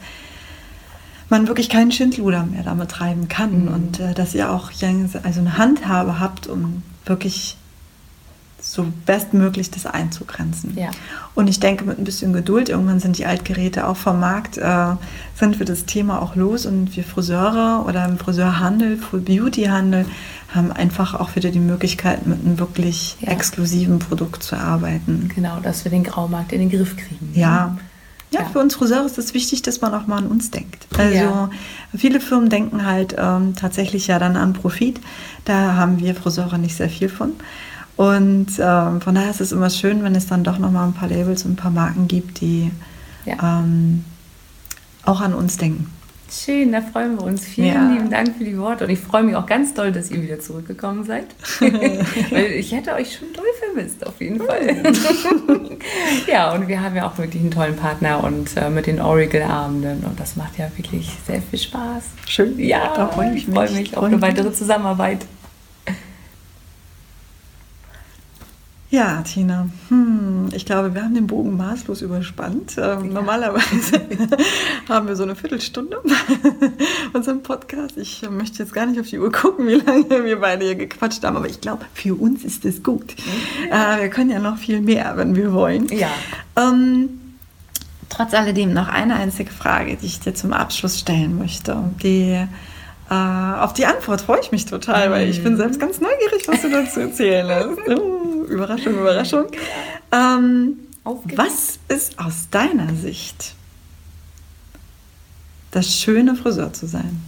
man 1.30 1.48
wirklich 1.48 1.70
keinen 1.70 1.92
Schindluder 1.92 2.44
mehr 2.44 2.62
damit 2.62 2.92
treiben 2.92 3.28
kann 3.28 3.66
mhm. 3.66 3.74
und 3.74 4.00
äh, 4.00 4.14
dass 4.14 4.36
ihr 4.36 4.52
auch 4.52 4.72
also 4.72 5.40
eine 5.40 5.58
Handhabe 5.58 6.20
habt, 6.20 6.46
um 6.46 6.84
wirklich 7.06 7.58
so 8.62 8.86
bestmöglich 9.06 9.72
das 9.72 9.86
einzugrenzen. 9.86 10.78
Ja. 10.78 10.92
Und 11.36 11.48
ich 11.48 11.60
denke, 11.60 11.86
mit 11.86 11.98
ein 11.98 12.04
bisschen 12.04 12.34
Geduld, 12.34 12.70
irgendwann 12.70 13.00
sind 13.00 13.18
die 13.18 13.26
Altgeräte 13.26 13.88
auch 13.88 13.98
vom 13.98 14.20
Markt, 14.20 14.58
äh, 14.58 14.96
sind 15.36 15.60
wir 15.60 15.66
das 15.66 15.86
Thema 15.86 16.22
auch 16.22 16.36
los 16.36 16.66
und 16.66 16.96
wir 16.96 17.04
Friseure 17.04 17.86
oder 17.88 18.06
im 18.06 18.18
Friseurhandel, 18.18 18.98
Full 18.98 19.22
Beauty 19.22 19.66
Handel, 19.66 20.06
haben 20.54 20.72
einfach 20.72 21.14
auch 21.14 21.36
wieder 21.36 21.52
die 21.52 21.60
Möglichkeit, 21.60 22.26
mit 22.26 22.44
einem 22.44 22.60
wirklich 22.60 23.18
ja. 23.22 23.30
exklusiven 23.30 24.00
Produkt 24.00 24.44
zu 24.44 24.56
arbeiten. 24.56 25.30
Genau, 25.34 25.60
dass 25.60 25.84
wir 25.84 25.92
den 25.92 26.04
Graumarkt 26.04 26.52
in 26.52 26.60
den 26.60 26.70
Griff 26.70 26.98
kriegen. 26.98 27.32
Ja. 27.34 27.78
Ja, 28.32 28.42
ja. 28.42 28.46
für 28.50 28.60
uns 28.60 28.76
Friseure 28.76 29.06
ist 29.06 29.18
es 29.18 29.34
wichtig, 29.34 29.64
dass 29.64 29.82
man 29.82 29.94
auch 29.94 30.06
mal 30.06 30.18
an 30.18 30.28
uns 30.28 30.52
denkt. 30.52 30.88
Also 30.96 31.50
viele 31.98 32.20
Firmen 32.20 32.50
denken 32.50 32.86
halt 32.86 33.16
ähm, 33.18 33.56
tatsächlich 33.56 34.06
ja 34.08 34.20
dann 34.20 34.36
an 34.36 34.54
Profit. 34.54 35.00
Da 35.46 35.74
haben 35.74 36.00
wir 36.00 36.14
Friseure 36.14 36.60
nicht 36.60 36.76
sehr 36.76 36.90
viel 36.90 37.10
von. 37.10 37.34
Und 38.00 38.48
ähm, 38.60 39.02
von 39.02 39.14
daher 39.14 39.30
ist 39.30 39.42
es 39.42 39.52
immer 39.52 39.70
schön, 39.70 40.06
wenn 40.06 40.16
es 40.16 40.26
dann 40.26 40.46
doch 40.46 40.58
nochmal 40.58 40.88
ein 40.88 40.94
paar 40.94 41.10
Labels 41.10 41.44
und 41.44 41.52
ein 41.52 41.56
paar 41.58 41.70
Marken 41.70 42.08
gibt, 42.08 42.40
die 42.40 42.72
ja. 43.26 43.60
ähm, 43.60 44.06
auch 45.04 45.20
an 45.20 45.34
uns 45.34 45.58
denken. 45.58 45.92
Schön, 46.32 46.72
da 46.72 46.80
freuen 46.80 47.18
wir 47.18 47.26
uns. 47.26 47.44
Vielen 47.44 47.68
ja. 47.68 47.92
lieben 47.92 48.10
Dank 48.10 48.38
für 48.38 48.46
die 48.46 48.58
Worte. 48.58 48.86
Und 48.86 48.90
ich 48.90 49.00
freue 49.00 49.24
mich 49.24 49.36
auch 49.36 49.46
ganz 49.46 49.74
doll, 49.74 49.92
dass 49.92 50.12
ihr 50.12 50.22
wieder 50.22 50.40
zurückgekommen 50.40 51.04
seid. 51.04 51.26
Weil 51.60 52.54
ich 52.54 52.72
hätte 52.72 52.94
euch 52.94 53.18
schon 53.18 53.34
doll 53.34 53.44
vermisst, 53.66 54.08
auf 54.08 54.22
jeden 54.22 54.40
Fall. 54.40 54.82
ja, 56.32 56.54
und 56.54 56.70
wir 56.70 56.82
haben 56.82 56.96
ja 56.96 57.06
auch 57.06 57.18
wirklich 57.18 57.42
einen 57.42 57.52
tollen 57.52 57.76
Partner 57.76 58.24
und 58.24 58.56
äh, 58.56 58.70
mit 58.70 58.88
den 58.88 59.02
Oracle-Abenden. 59.02 60.06
Und 60.06 60.18
das 60.18 60.38
macht 60.38 60.58
ja 60.58 60.72
wirklich 60.78 61.18
sehr 61.28 61.42
viel 61.42 61.60
Spaß. 61.60 62.04
Schön. 62.28 62.58
Ja, 62.60 62.94
da 62.96 63.10
freue 63.10 63.36
ich 63.36 63.46
mich. 63.46 63.54
freue 63.54 63.72
mich 63.72 63.98
auf 63.98 64.06
eine 64.06 64.22
weitere 64.22 64.54
Zusammenarbeit. 64.54 65.26
Ja, 68.92 69.22
Tina, 69.22 69.70
hm, 69.90 70.50
ich 70.52 70.66
glaube, 70.66 70.96
wir 70.96 71.04
haben 71.04 71.14
den 71.14 71.28
Bogen 71.28 71.56
maßlos 71.56 72.02
überspannt. 72.02 72.76
Ähm, 72.80 73.06
ja. 73.06 73.14
Normalerweise 73.14 74.02
haben 74.90 75.08
wir 75.08 75.16
so 75.16 75.22
eine 75.22 75.36
Viertelstunde 75.36 76.02
unseren 77.14 77.44
Podcast. 77.44 77.98
Ich 77.98 78.28
möchte 78.32 78.64
jetzt 78.64 78.74
gar 78.74 78.88
nicht 78.88 79.00
auf 79.00 79.08
die 79.08 79.20
Uhr 79.20 79.32
gucken, 79.32 79.68
wie 79.68 79.76
lange 79.76 80.26
wir 80.26 80.40
beide 80.40 80.66
hier 80.66 80.74
gequatscht 80.74 81.24
haben, 81.24 81.38
aber 81.38 81.48
ich 81.48 81.62
glaube, 81.62 81.86
für 81.94 82.20
uns 82.20 82.44
ist 82.44 82.66
es 82.66 82.82
gut. 82.82 83.14
Ja. 83.70 83.98
Äh, 83.98 84.02
wir 84.02 84.10
können 84.10 84.32
ja 84.32 84.40
noch 84.40 84.58
viel 84.58 84.82
mehr, 84.82 85.14
wenn 85.18 85.36
wir 85.36 85.54
wollen. 85.54 85.88
Ja. 85.90 86.10
Ähm, 86.56 87.10
trotz 88.10 88.34
alledem 88.34 88.74
noch 88.74 88.88
eine 88.88 89.18
einzige 89.18 89.52
Frage, 89.52 89.98
die 89.98 90.08
ich 90.08 90.20
dir 90.20 90.34
zum 90.34 90.52
Abschluss 90.52 90.98
stellen 90.98 91.38
möchte. 91.38 91.78
Die 92.02 92.48
äh, 93.10 93.14
auf 93.14 93.74
die 93.74 93.86
Antwort 93.86 94.22
freue 94.22 94.40
ich 94.42 94.52
mich 94.52 94.66
total, 94.66 95.10
weil 95.12 95.30
ich 95.30 95.44
bin 95.44 95.58
selbst 95.58 95.80
ganz 95.80 96.00
neugierig, 96.00 96.48
was 96.48 96.62
du 96.62 96.70
dazu 96.70 97.00
erzählen 97.00 97.50
hast. 97.50 97.70
Uh, 97.90 98.44
Überraschung, 98.46 98.94
Überraschung. 98.94 99.48
Ähm, 100.12 100.80
was 101.04 101.80
ist 101.88 102.20
aus 102.20 102.50
deiner 102.52 102.94
Sicht 102.96 103.56
das 105.72 105.88
schöne 105.88 106.36
Friseur 106.36 106.74
zu 106.74 106.88
sein? 106.88 107.22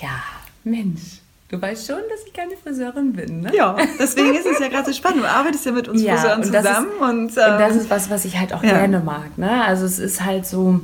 Ja, 0.00 0.22
Mensch. 0.64 1.20
Du 1.48 1.60
weißt 1.60 1.86
schon, 1.86 2.00
dass 2.10 2.26
ich 2.26 2.32
keine 2.34 2.56
Friseurin 2.58 3.14
bin, 3.14 3.40
ne? 3.40 3.50
Ja, 3.54 3.74
deswegen 3.98 4.34
ist 4.34 4.46
es 4.46 4.58
ja 4.58 4.68
gerade 4.68 4.86
so 4.86 4.92
spannend. 4.96 5.22
Du 5.22 5.28
arbeitest 5.28 5.64
ja 5.64 5.72
mit 5.72 5.88
uns 5.88 6.02
ja, 6.02 6.16
Friseuren 6.16 6.44
zusammen. 6.44 6.88
Ist, 6.88 7.00
und, 7.00 7.38
ähm, 7.38 7.52
und 7.52 7.58
das 7.58 7.76
ist 7.76 7.90
was, 7.90 8.10
was 8.10 8.24
ich 8.26 8.38
halt 8.38 8.52
auch 8.52 8.62
ja. 8.62 8.72
gerne 8.72 9.00
mag. 9.00 9.38
Ne? 9.38 9.64
Also 9.64 9.86
es 9.86 9.98
ist 9.98 10.24
halt 10.24 10.46
so, 10.46 10.80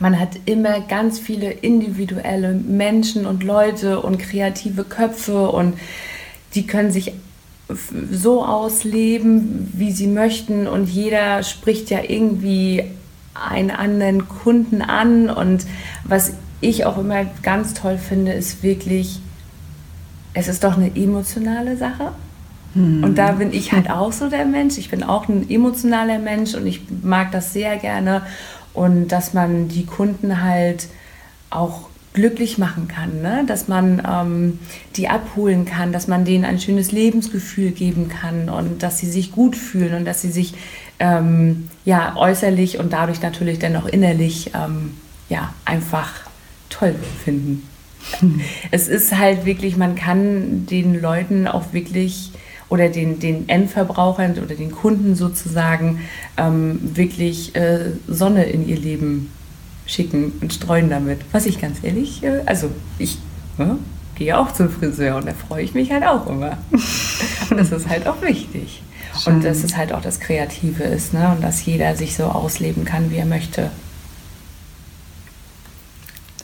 man 0.00 0.18
hat 0.18 0.30
immer 0.46 0.80
ganz 0.80 1.18
viele 1.18 1.50
individuelle 1.50 2.52
Menschen 2.52 3.26
und 3.26 3.44
Leute 3.44 4.00
und 4.00 4.18
kreative 4.18 4.84
Köpfe 4.84 5.50
und 5.50 5.74
die 6.54 6.66
können 6.66 6.90
sich 6.90 7.12
so 8.10 8.44
ausleben, 8.44 9.70
wie 9.72 9.92
sie 9.92 10.06
möchten 10.06 10.66
und 10.66 10.88
jeder 10.88 11.42
spricht 11.42 11.90
ja 11.90 12.00
irgendwie 12.06 12.84
einen 13.34 13.70
anderen 13.70 14.28
Kunden 14.28 14.82
an 14.82 15.30
und 15.30 15.64
was 16.04 16.34
ich 16.60 16.86
auch 16.86 16.98
immer 16.98 17.24
ganz 17.42 17.74
toll 17.74 17.98
finde, 17.98 18.32
ist 18.32 18.62
wirklich, 18.62 19.20
es 20.34 20.48
ist 20.48 20.64
doch 20.64 20.76
eine 20.76 20.94
emotionale 20.94 21.76
Sache. 21.76 22.12
Hm. 22.74 23.04
Und 23.04 23.18
da 23.18 23.32
bin 23.32 23.52
ich 23.52 23.72
halt 23.72 23.90
auch 23.90 24.12
so 24.12 24.28
der 24.28 24.44
Mensch. 24.44 24.78
Ich 24.78 24.90
bin 24.90 25.02
auch 25.02 25.28
ein 25.28 25.48
emotionaler 25.48 26.18
Mensch 26.18 26.54
und 26.54 26.66
ich 26.66 26.82
mag 27.02 27.32
das 27.32 27.52
sehr 27.52 27.76
gerne 27.76 28.22
und 28.74 29.08
dass 29.08 29.32
man 29.32 29.68
die 29.68 29.86
Kunden 29.86 30.42
halt 30.42 30.88
auch 31.50 31.88
glücklich 32.12 32.58
machen 32.58 32.86
kann, 32.86 33.22
ne? 33.22 33.44
dass 33.46 33.66
man 33.66 34.00
ähm, 34.08 34.60
die 34.96 35.08
abholen 35.08 35.64
kann, 35.64 35.92
dass 35.92 36.06
man 36.06 36.24
denen 36.24 36.44
ein 36.44 36.60
schönes 36.60 36.92
Lebensgefühl 36.92 37.72
geben 37.72 38.08
kann 38.08 38.48
und 38.48 38.84
dass 38.84 38.98
sie 38.98 39.10
sich 39.10 39.32
gut 39.32 39.56
fühlen 39.56 39.94
und 39.94 40.04
dass 40.04 40.22
sie 40.22 40.30
sich 40.30 40.54
ähm, 41.00 41.68
ja 41.84 42.14
äußerlich 42.16 42.78
und 42.78 42.92
dadurch 42.92 43.20
natürlich 43.20 43.58
dann 43.58 43.74
auch 43.74 43.86
innerlich 43.86 44.52
ähm, 44.54 44.94
ja 45.28 45.52
einfach 45.64 46.12
toll 46.70 46.94
finden. 47.24 47.68
es 48.70 48.86
ist 48.86 49.16
halt 49.16 49.44
wirklich, 49.44 49.76
man 49.76 49.96
kann 49.96 50.66
den 50.66 51.00
Leuten 51.00 51.48
auch 51.48 51.72
wirklich 51.72 52.30
oder 52.74 52.88
den, 52.88 53.20
den 53.20 53.48
Endverbrauchern 53.48 54.32
oder 54.44 54.56
den 54.56 54.72
Kunden 54.72 55.14
sozusagen 55.14 56.00
ähm, 56.36 56.80
wirklich 56.82 57.54
äh, 57.54 57.92
Sonne 58.08 58.46
in 58.46 58.68
ihr 58.68 58.76
Leben 58.76 59.30
schicken 59.86 60.32
und 60.40 60.52
streuen 60.52 60.90
damit. 60.90 61.20
Was 61.30 61.46
ich 61.46 61.60
ganz 61.60 61.78
ehrlich, 61.84 62.24
äh, 62.24 62.40
also 62.46 62.70
ich 62.98 63.18
ne, 63.58 63.78
gehe 64.16 64.36
auch 64.36 64.52
zum 64.52 64.70
Friseur 64.70 65.16
und 65.16 65.26
da 65.26 65.34
freue 65.34 65.62
ich 65.62 65.74
mich 65.74 65.92
halt 65.92 66.04
auch 66.04 66.28
immer. 66.28 66.58
und 67.50 67.56
das 67.56 67.70
ist 67.70 67.88
halt 67.88 68.08
auch 68.08 68.20
wichtig. 68.22 68.82
Schön. 69.22 69.34
Und 69.34 69.44
dass 69.44 69.62
es 69.62 69.76
halt 69.76 69.92
auch 69.92 70.02
das 70.02 70.18
Kreative 70.18 70.82
ist 70.82 71.14
ne? 71.14 71.30
und 71.30 71.44
dass 71.44 71.64
jeder 71.64 71.94
sich 71.94 72.16
so 72.16 72.24
ausleben 72.24 72.84
kann, 72.84 73.12
wie 73.12 73.18
er 73.18 73.26
möchte. 73.26 73.70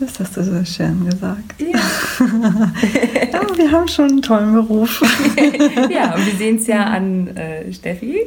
Das 0.01 0.19
hast 0.19 0.37
du 0.37 0.43
so 0.43 0.65
schön 0.65 1.09
gesagt. 1.09 1.61
Ja. 1.61 1.79
ja 3.33 3.57
wir 3.57 3.71
haben 3.71 3.87
schon 3.87 4.09
einen 4.09 4.23
tollen 4.23 4.55
Beruf. 4.55 5.03
ja, 5.91 6.15
und 6.15 6.27
wir 6.27 6.35
sehen 6.39 6.57
es 6.57 6.67
ja 6.67 6.85
an 6.85 7.29
äh, 7.37 7.71
Steffi. 7.73 8.23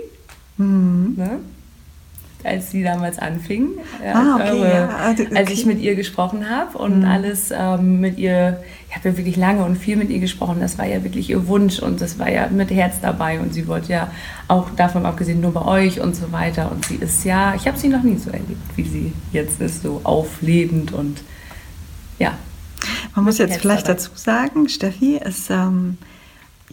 Mhm. 0.58 1.16
Ne? 1.18 1.40
als 2.44 2.72
sie 2.72 2.84
damals 2.84 3.20
anfing, 3.20 3.70
ah, 4.14 4.36
okay, 4.36 4.52
eure, 4.52 4.70
ja. 4.70 4.88
also, 4.98 5.24
okay. 5.24 5.36
als 5.36 5.50
ich 5.50 5.66
mit 5.66 5.80
ihr 5.80 5.96
gesprochen 5.96 6.50
habe 6.50 6.78
und 6.78 7.00
mhm. 7.00 7.06
alles 7.06 7.52
ähm, 7.58 8.02
mit 8.02 8.18
ihr, 8.18 8.62
ich 8.90 8.96
habe 8.96 9.10
ja 9.10 9.18
wirklich 9.18 9.38
lange 9.38 9.64
und 9.64 9.78
viel 9.78 9.96
mit 9.96 10.10
ihr 10.10 10.20
gesprochen, 10.20 10.58
das 10.60 10.78
war 10.78 10.86
ja 10.86 11.04
wirklich 11.04 11.30
ihr 11.30 11.48
Wunsch 11.48 11.80
und 11.80 12.02
das 12.02 12.20
war 12.20 12.30
ja 12.30 12.50
mit 12.50 12.70
Herz 12.70 12.96
dabei 13.02 13.40
und 13.40 13.54
sie 13.54 13.68
wollte 13.68 13.94
ja 13.94 14.12
auch 14.50 14.70
davon 14.72 15.06
abgesehen 15.06 15.40
nur 15.40 15.54
bei 15.54 15.64
euch 15.64 16.02
und 16.02 16.16
so 16.16 16.34
weiter 16.34 16.70
und 16.70 16.86
sie 16.86 16.96
ist 16.96 17.24
ja, 17.24 17.56
ich 17.56 17.66
habe 17.66 17.78
sie 17.78 17.88
noch 17.88 18.04
nie 18.04 18.18
so 18.18 18.30
erlebt, 18.30 18.76
wie 18.76 18.84
sie 18.84 19.14
jetzt 19.32 19.62
ist, 19.62 19.84
so 19.84 20.02
auflebend 20.04 20.92
und 20.92 21.24
ja. 22.24 22.38
Man 23.16 23.26
muss 23.26 23.38
jetzt 23.38 23.58
vielleicht 23.58 23.88
dazu 23.88 24.12
sagen, 24.16 24.70
Steffi 24.70 25.18
ist... 25.18 25.50
Ähm, 25.50 25.98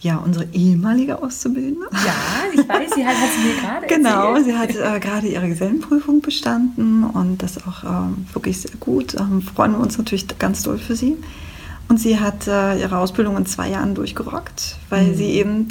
ja, 0.01 0.17
unsere 0.17 0.45
ehemalige 0.51 1.21
Auszubildende. 1.21 1.87
Ja, 1.91 2.13
ich 2.53 2.67
weiß, 2.67 2.95
sie 2.95 3.05
hat, 3.05 3.15
hat 3.15 3.29
sie 3.35 3.47
mir 3.47 3.61
gerade 3.61 3.87
Genau, 3.95 4.33
erzählt. 4.33 4.45
sie 4.45 4.57
hat 4.57 4.95
äh, 4.95 4.99
gerade 4.99 5.27
ihre 5.27 5.47
Gesellenprüfung 5.47 6.21
bestanden 6.21 7.03
und 7.03 7.43
das 7.43 7.57
auch 7.67 7.83
ähm, 7.83 8.25
wirklich 8.33 8.61
sehr 8.61 8.75
gut. 8.79 9.13
Ähm, 9.15 9.43
freuen 9.43 9.73
wir 9.73 9.79
uns 9.79 9.97
natürlich 9.97 10.27
ganz 10.39 10.63
doll 10.63 10.79
für 10.79 10.95
sie. 10.95 11.17
Und 11.87 11.99
sie 11.99 12.19
hat 12.19 12.47
äh, 12.47 12.79
ihre 12.79 12.97
Ausbildung 12.97 13.37
in 13.37 13.45
zwei 13.45 13.69
Jahren 13.69 13.93
durchgerockt, 13.93 14.77
weil 14.89 15.07
mhm. 15.07 15.15
sie 15.15 15.31
eben, 15.31 15.67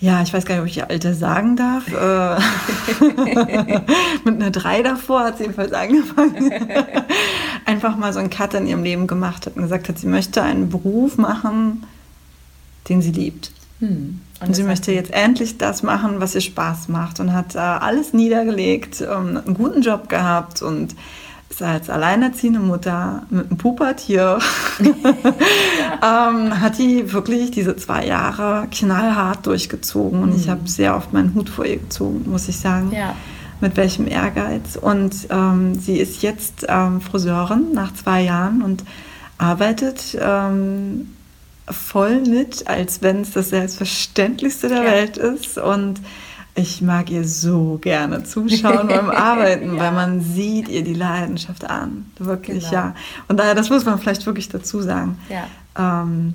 ja, 0.00 0.22
ich 0.22 0.32
weiß 0.32 0.44
gar 0.44 0.54
nicht, 0.56 0.62
ob 0.62 0.68
ich 0.68 0.78
ihr 0.78 0.90
Alter 0.90 1.14
sagen 1.14 1.54
darf, 1.54 1.86
äh, 1.86 2.40
mit 4.24 4.34
einer 4.34 4.50
Drei 4.50 4.82
davor 4.82 5.24
hat 5.24 5.38
sie 5.38 5.44
jedenfalls 5.44 5.72
angefangen, 5.72 6.50
einfach 7.76 7.96
mal 7.96 8.12
so 8.12 8.18
einen 8.18 8.30
Cut 8.30 8.54
in 8.54 8.66
ihrem 8.66 8.82
Leben 8.82 9.06
gemacht 9.06 9.44
hat 9.44 9.56
und 9.56 9.62
gesagt 9.62 9.88
hat, 9.88 9.98
sie 9.98 10.06
möchte 10.06 10.42
einen 10.42 10.70
Beruf 10.70 11.18
machen, 11.18 11.84
den 12.88 13.02
sie 13.02 13.12
liebt. 13.12 13.52
Hm. 13.80 14.20
Und, 14.40 14.48
und 14.48 14.54
sie 14.54 14.62
möchte 14.62 14.92
jetzt 14.92 15.12
endlich 15.12 15.58
das 15.58 15.82
machen, 15.82 16.18
was 16.18 16.34
ihr 16.34 16.40
Spaß 16.40 16.88
macht 16.88 17.20
und 17.20 17.34
hat 17.34 17.54
äh, 17.54 17.58
alles 17.58 18.14
niedergelegt, 18.14 19.02
ähm, 19.02 19.40
einen 19.44 19.54
guten 19.54 19.82
Job 19.82 20.08
gehabt 20.08 20.62
und 20.62 20.94
ist 21.50 21.62
als 21.62 21.90
alleinerziehende 21.90 22.58
Mutter 22.58 23.22
mit 23.28 23.48
einem 23.48 23.58
Pubertier, 23.58 24.38
ähm, 24.80 26.60
hat 26.60 26.78
die 26.78 27.12
wirklich 27.12 27.50
diese 27.50 27.76
zwei 27.76 28.06
Jahre 28.06 28.66
knallhart 28.70 29.46
durchgezogen 29.46 30.22
und 30.22 30.30
mhm. 30.30 30.36
ich 30.36 30.44
hm. 30.44 30.50
habe 30.52 30.68
sehr 30.68 30.96
oft 30.96 31.12
meinen 31.12 31.34
Hut 31.34 31.50
vor 31.50 31.66
ihr 31.66 31.76
gezogen, 31.76 32.24
muss 32.26 32.48
ich 32.48 32.58
sagen. 32.58 32.90
Ja. 32.92 33.14
Mit 33.60 33.76
welchem 33.76 34.06
Ehrgeiz. 34.06 34.76
Und 34.76 35.28
ähm, 35.30 35.78
sie 35.78 35.98
ist 35.98 36.22
jetzt 36.22 36.66
ähm, 36.68 37.00
Friseurin 37.00 37.72
nach 37.72 37.94
zwei 37.94 38.22
Jahren 38.22 38.62
und 38.62 38.84
arbeitet 39.38 40.16
ähm, 40.20 41.14
voll 41.68 42.20
mit, 42.20 42.68
als 42.68 43.02
wenn 43.02 43.22
es 43.22 43.32
das 43.32 43.50
Selbstverständlichste 43.50 44.68
der 44.68 44.82
ja. 44.82 44.90
Welt 44.90 45.16
ist. 45.16 45.58
Und 45.58 46.00
ich 46.54 46.80
mag 46.80 47.10
ihr 47.10 47.26
so 47.26 47.78
gerne 47.80 48.24
zuschauen 48.24 48.88
beim 48.88 49.10
Arbeiten, 49.10 49.76
ja. 49.76 49.82
weil 49.82 49.92
man 49.92 50.20
sieht 50.22 50.68
ihr 50.68 50.82
die 50.82 50.94
Leidenschaft 50.94 51.68
an. 51.68 52.10
Wirklich, 52.18 52.64
genau. 52.64 52.72
ja. 52.72 52.94
Und 53.28 53.38
daher, 53.38 53.54
das 53.54 53.68
muss 53.68 53.84
man 53.84 53.98
vielleicht 53.98 54.24
wirklich 54.26 54.48
dazu 54.48 54.80
sagen. 54.80 55.18
Ja. 55.28 55.46
Ähm, 55.78 56.34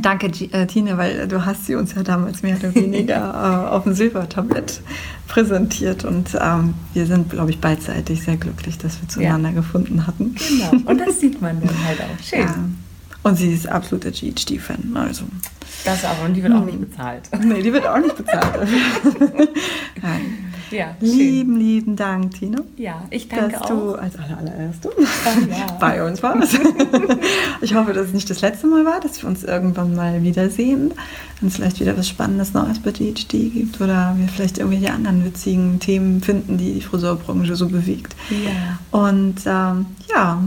Danke, 0.00 0.28
äh, 0.52 0.66
Tine, 0.66 0.96
weil 0.96 1.28
du 1.28 1.44
hast 1.44 1.66
sie 1.66 1.74
uns 1.74 1.94
ja 1.94 2.02
damals 2.02 2.42
mehr 2.42 2.56
oder 2.56 2.74
weniger 2.74 3.66
äh, 3.68 3.68
auf 3.70 3.84
dem 3.84 3.94
Silbertablett 3.94 4.80
präsentiert 5.28 6.04
und 6.04 6.36
ähm, 6.40 6.74
wir 6.94 7.06
sind, 7.06 7.30
glaube 7.30 7.50
ich, 7.50 7.58
beidseitig 7.58 8.22
sehr 8.22 8.36
glücklich, 8.36 8.78
dass 8.78 9.00
wir 9.00 9.08
zueinander 9.08 9.50
ja. 9.50 9.54
gefunden 9.56 10.06
hatten. 10.06 10.34
Genau, 10.34 10.90
und 10.90 10.98
das 10.98 11.20
sieht 11.20 11.40
man 11.42 11.60
dann 11.60 11.84
halt 11.84 12.00
auch. 12.00 12.24
Schön. 12.24 12.40
Ja. 12.40 12.54
Und 13.22 13.36
sie 13.36 13.52
ist 13.52 13.68
absoluter 13.68 14.10
GHD-Fan. 14.10 14.96
Also. 14.96 15.24
Das 15.84 16.04
aber, 16.04 16.24
und 16.24 16.34
die 16.34 16.42
wird 16.42 16.52
auch 16.52 16.64
nicht 16.64 16.80
bezahlt. 16.80 17.28
Nee, 17.44 17.62
die 17.62 17.72
wird 17.72 17.86
auch 17.86 17.98
nicht 17.98 18.16
bezahlt. 18.16 18.68
ja, 20.72 20.96
lieben, 21.00 21.56
lieben 21.56 21.96
Dank, 21.96 22.34
Tina. 22.34 22.62
Ja, 22.76 23.04
ich 23.10 23.28
danke 23.28 23.52
dass 23.52 23.62
auch. 23.62 23.68
du 23.68 23.94
als 23.94 24.14
allererste 24.16 24.90
oh, 24.96 25.02
ja. 25.50 25.66
bei 25.80 26.04
uns 26.04 26.22
warst. 26.22 26.58
ich 27.60 27.74
hoffe, 27.74 27.92
dass 27.92 28.08
es 28.08 28.12
nicht 28.12 28.28
das 28.28 28.40
letzte 28.40 28.66
Mal 28.66 28.84
war, 28.84 29.00
dass 29.00 29.22
wir 29.22 29.28
uns 29.28 29.44
irgendwann 29.44 29.94
mal 29.94 30.22
wiedersehen. 30.22 30.92
Wenn 31.40 31.48
es 31.48 31.56
vielleicht 31.56 31.80
wieder 31.80 31.96
was 31.96 32.08
Spannendes 32.08 32.54
Neues 32.54 32.78
bei 32.78 32.90
GHD 32.92 33.52
gibt 33.52 33.80
oder 33.80 34.14
wir 34.16 34.28
vielleicht 34.28 34.58
irgendwelche 34.58 34.92
anderen 34.92 35.24
witzigen 35.24 35.80
Themen 35.80 36.20
finden, 36.22 36.58
die 36.58 36.74
die 36.74 36.80
Friseurbranche 36.80 37.56
so 37.56 37.68
bewegt. 37.68 38.14
Ja. 38.30 38.78
Und 38.98 39.42
ähm, 39.46 39.86
ja, 40.10 40.42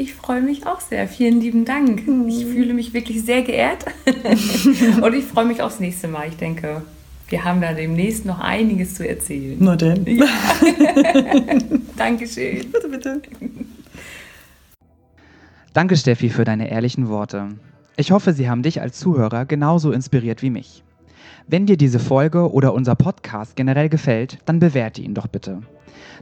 ich 0.00 0.14
freue 0.14 0.40
mich 0.40 0.66
auch 0.66 0.80
sehr. 0.80 1.06
Vielen 1.08 1.42
lieben 1.42 1.66
Dank. 1.66 2.06
Mhm. 2.06 2.26
Ich 2.26 2.46
fühle 2.46 2.72
mich 2.72 2.94
wirklich 2.94 3.22
sehr 3.22 3.42
geehrt. 3.42 3.84
und 5.02 5.14
ich 5.14 5.26
freue 5.26 5.44
mich 5.44 5.60
aufs 5.60 5.78
nächste 5.78 6.08
Mal. 6.08 6.28
Ich 6.28 6.36
denke, 6.36 6.82
wir 7.30 7.44
haben 7.44 7.60
da 7.60 7.72
demnächst 7.72 8.26
noch 8.26 8.40
einiges 8.40 8.94
zu 8.94 9.08
erzählen. 9.08 9.56
Na 9.60 9.76
denn. 9.76 10.04
Ja. 10.16 10.26
Dankeschön. 11.96 12.70
Bitte, 12.70 12.88
bitte. 12.88 13.22
Danke, 15.72 15.96
Steffi, 15.96 16.30
für 16.30 16.44
deine 16.44 16.70
ehrlichen 16.70 17.08
Worte. 17.08 17.48
Ich 17.96 18.10
hoffe, 18.10 18.32
sie 18.32 18.48
haben 18.48 18.62
dich 18.62 18.80
als 18.80 18.98
Zuhörer 18.98 19.44
genauso 19.44 19.92
inspiriert 19.92 20.42
wie 20.42 20.50
mich. 20.50 20.82
Wenn 21.46 21.66
dir 21.66 21.76
diese 21.76 21.98
Folge 21.98 22.52
oder 22.52 22.74
unser 22.74 22.94
Podcast 22.94 23.56
generell 23.56 23.88
gefällt, 23.88 24.38
dann 24.44 24.58
bewerte 24.58 25.02
ihn 25.02 25.14
doch 25.14 25.26
bitte. 25.26 25.62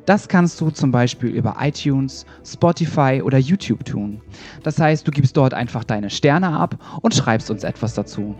Das 0.07 0.29
kannst 0.29 0.61
du 0.61 0.71
zum 0.71 0.91
Beispiel 0.91 1.31
über 1.31 1.57
iTunes, 1.61 2.25
Spotify 2.45 3.21
oder 3.23 3.39
YouTube 3.39 3.85
tun. 3.85 4.21
Das 4.63 4.79
heißt, 4.79 5.07
du 5.07 5.11
gibst 5.11 5.37
dort 5.37 5.55
einfach 5.55 5.85
deine 5.85 6.11
Sterne 6.11 6.59
ab 6.59 6.77
und 7.03 7.15
schreibst 7.15 7.51
uns 7.51 7.65
etwas 7.65 7.95
dazu. 7.95 8.35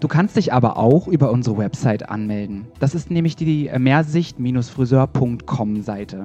Du 0.00 0.08
kannst 0.08 0.36
dich 0.36 0.52
aber 0.52 0.78
auch 0.78 1.06
über 1.06 1.30
unsere 1.30 1.58
Website 1.58 2.08
anmelden. 2.08 2.66
Das 2.80 2.94
ist 2.94 3.10
nämlich 3.10 3.36
die 3.36 3.70
mehrsicht-friseur.com 3.76 5.82
Seite. 5.82 6.24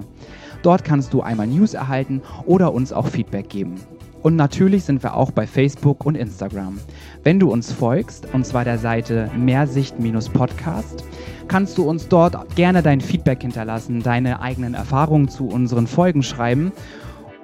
Dort 0.63 0.83
kannst 0.83 1.13
du 1.13 1.21
einmal 1.21 1.47
News 1.47 1.73
erhalten 1.73 2.21
oder 2.45 2.73
uns 2.73 2.93
auch 2.93 3.07
Feedback 3.07 3.49
geben. 3.49 3.75
Und 4.23 4.35
natürlich 4.35 4.83
sind 4.83 5.03
wir 5.03 5.15
auch 5.15 5.31
bei 5.31 5.45
Facebook 5.47 6.05
und 6.05 6.15
Instagram. 6.15 6.79
Wenn 7.23 7.39
du 7.39 7.51
uns 7.51 7.71
folgst, 7.71 8.27
und 8.33 8.45
zwar 8.45 8.63
der 8.63 8.77
Seite 8.77 9.29
Mehrsicht-Podcast, 9.37 11.03
kannst 11.47 11.77
du 11.77 11.83
uns 11.87 12.07
dort 12.07 12.55
gerne 12.55 12.81
dein 12.81 13.01
Feedback 13.01 13.41
hinterlassen, 13.41 14.01
deine 14.01 14.41
eigenen 14.41 14.73
Erfahrungen 14.73 15.29
zu 15.29 15.47
unseren 15.47 15.87
Folgen 15.87 16.23
schreiben 16.23 16.71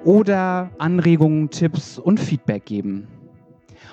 oder 0.04 0.70
Anregungen, 0.78 1.50
Tipps 1.50 1.98
und 1.98 2.20
Feedback 2.20 2.66
geben. 2.66 3.08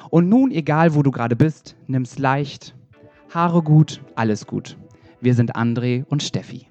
Und 0.09 0.27
nun, 0.27 0.51
egal 0.51 0.93
wo 0.95 1.03
du 1.03 1.11
gerade 1.11 1.35
bist, 1.35 1.77
nimm's 1.87 2.19
leicht. 2.19 2.75
Haare 3.33 3.61
gut, 3.61 4.01
alles 4.15 4.45
gut. 4.45 4.77
Wir 5.21 5.35
sind 5.35 5.55
André 5.55 6.03
und 6.09 6.21
Steffi. 6.21 6.70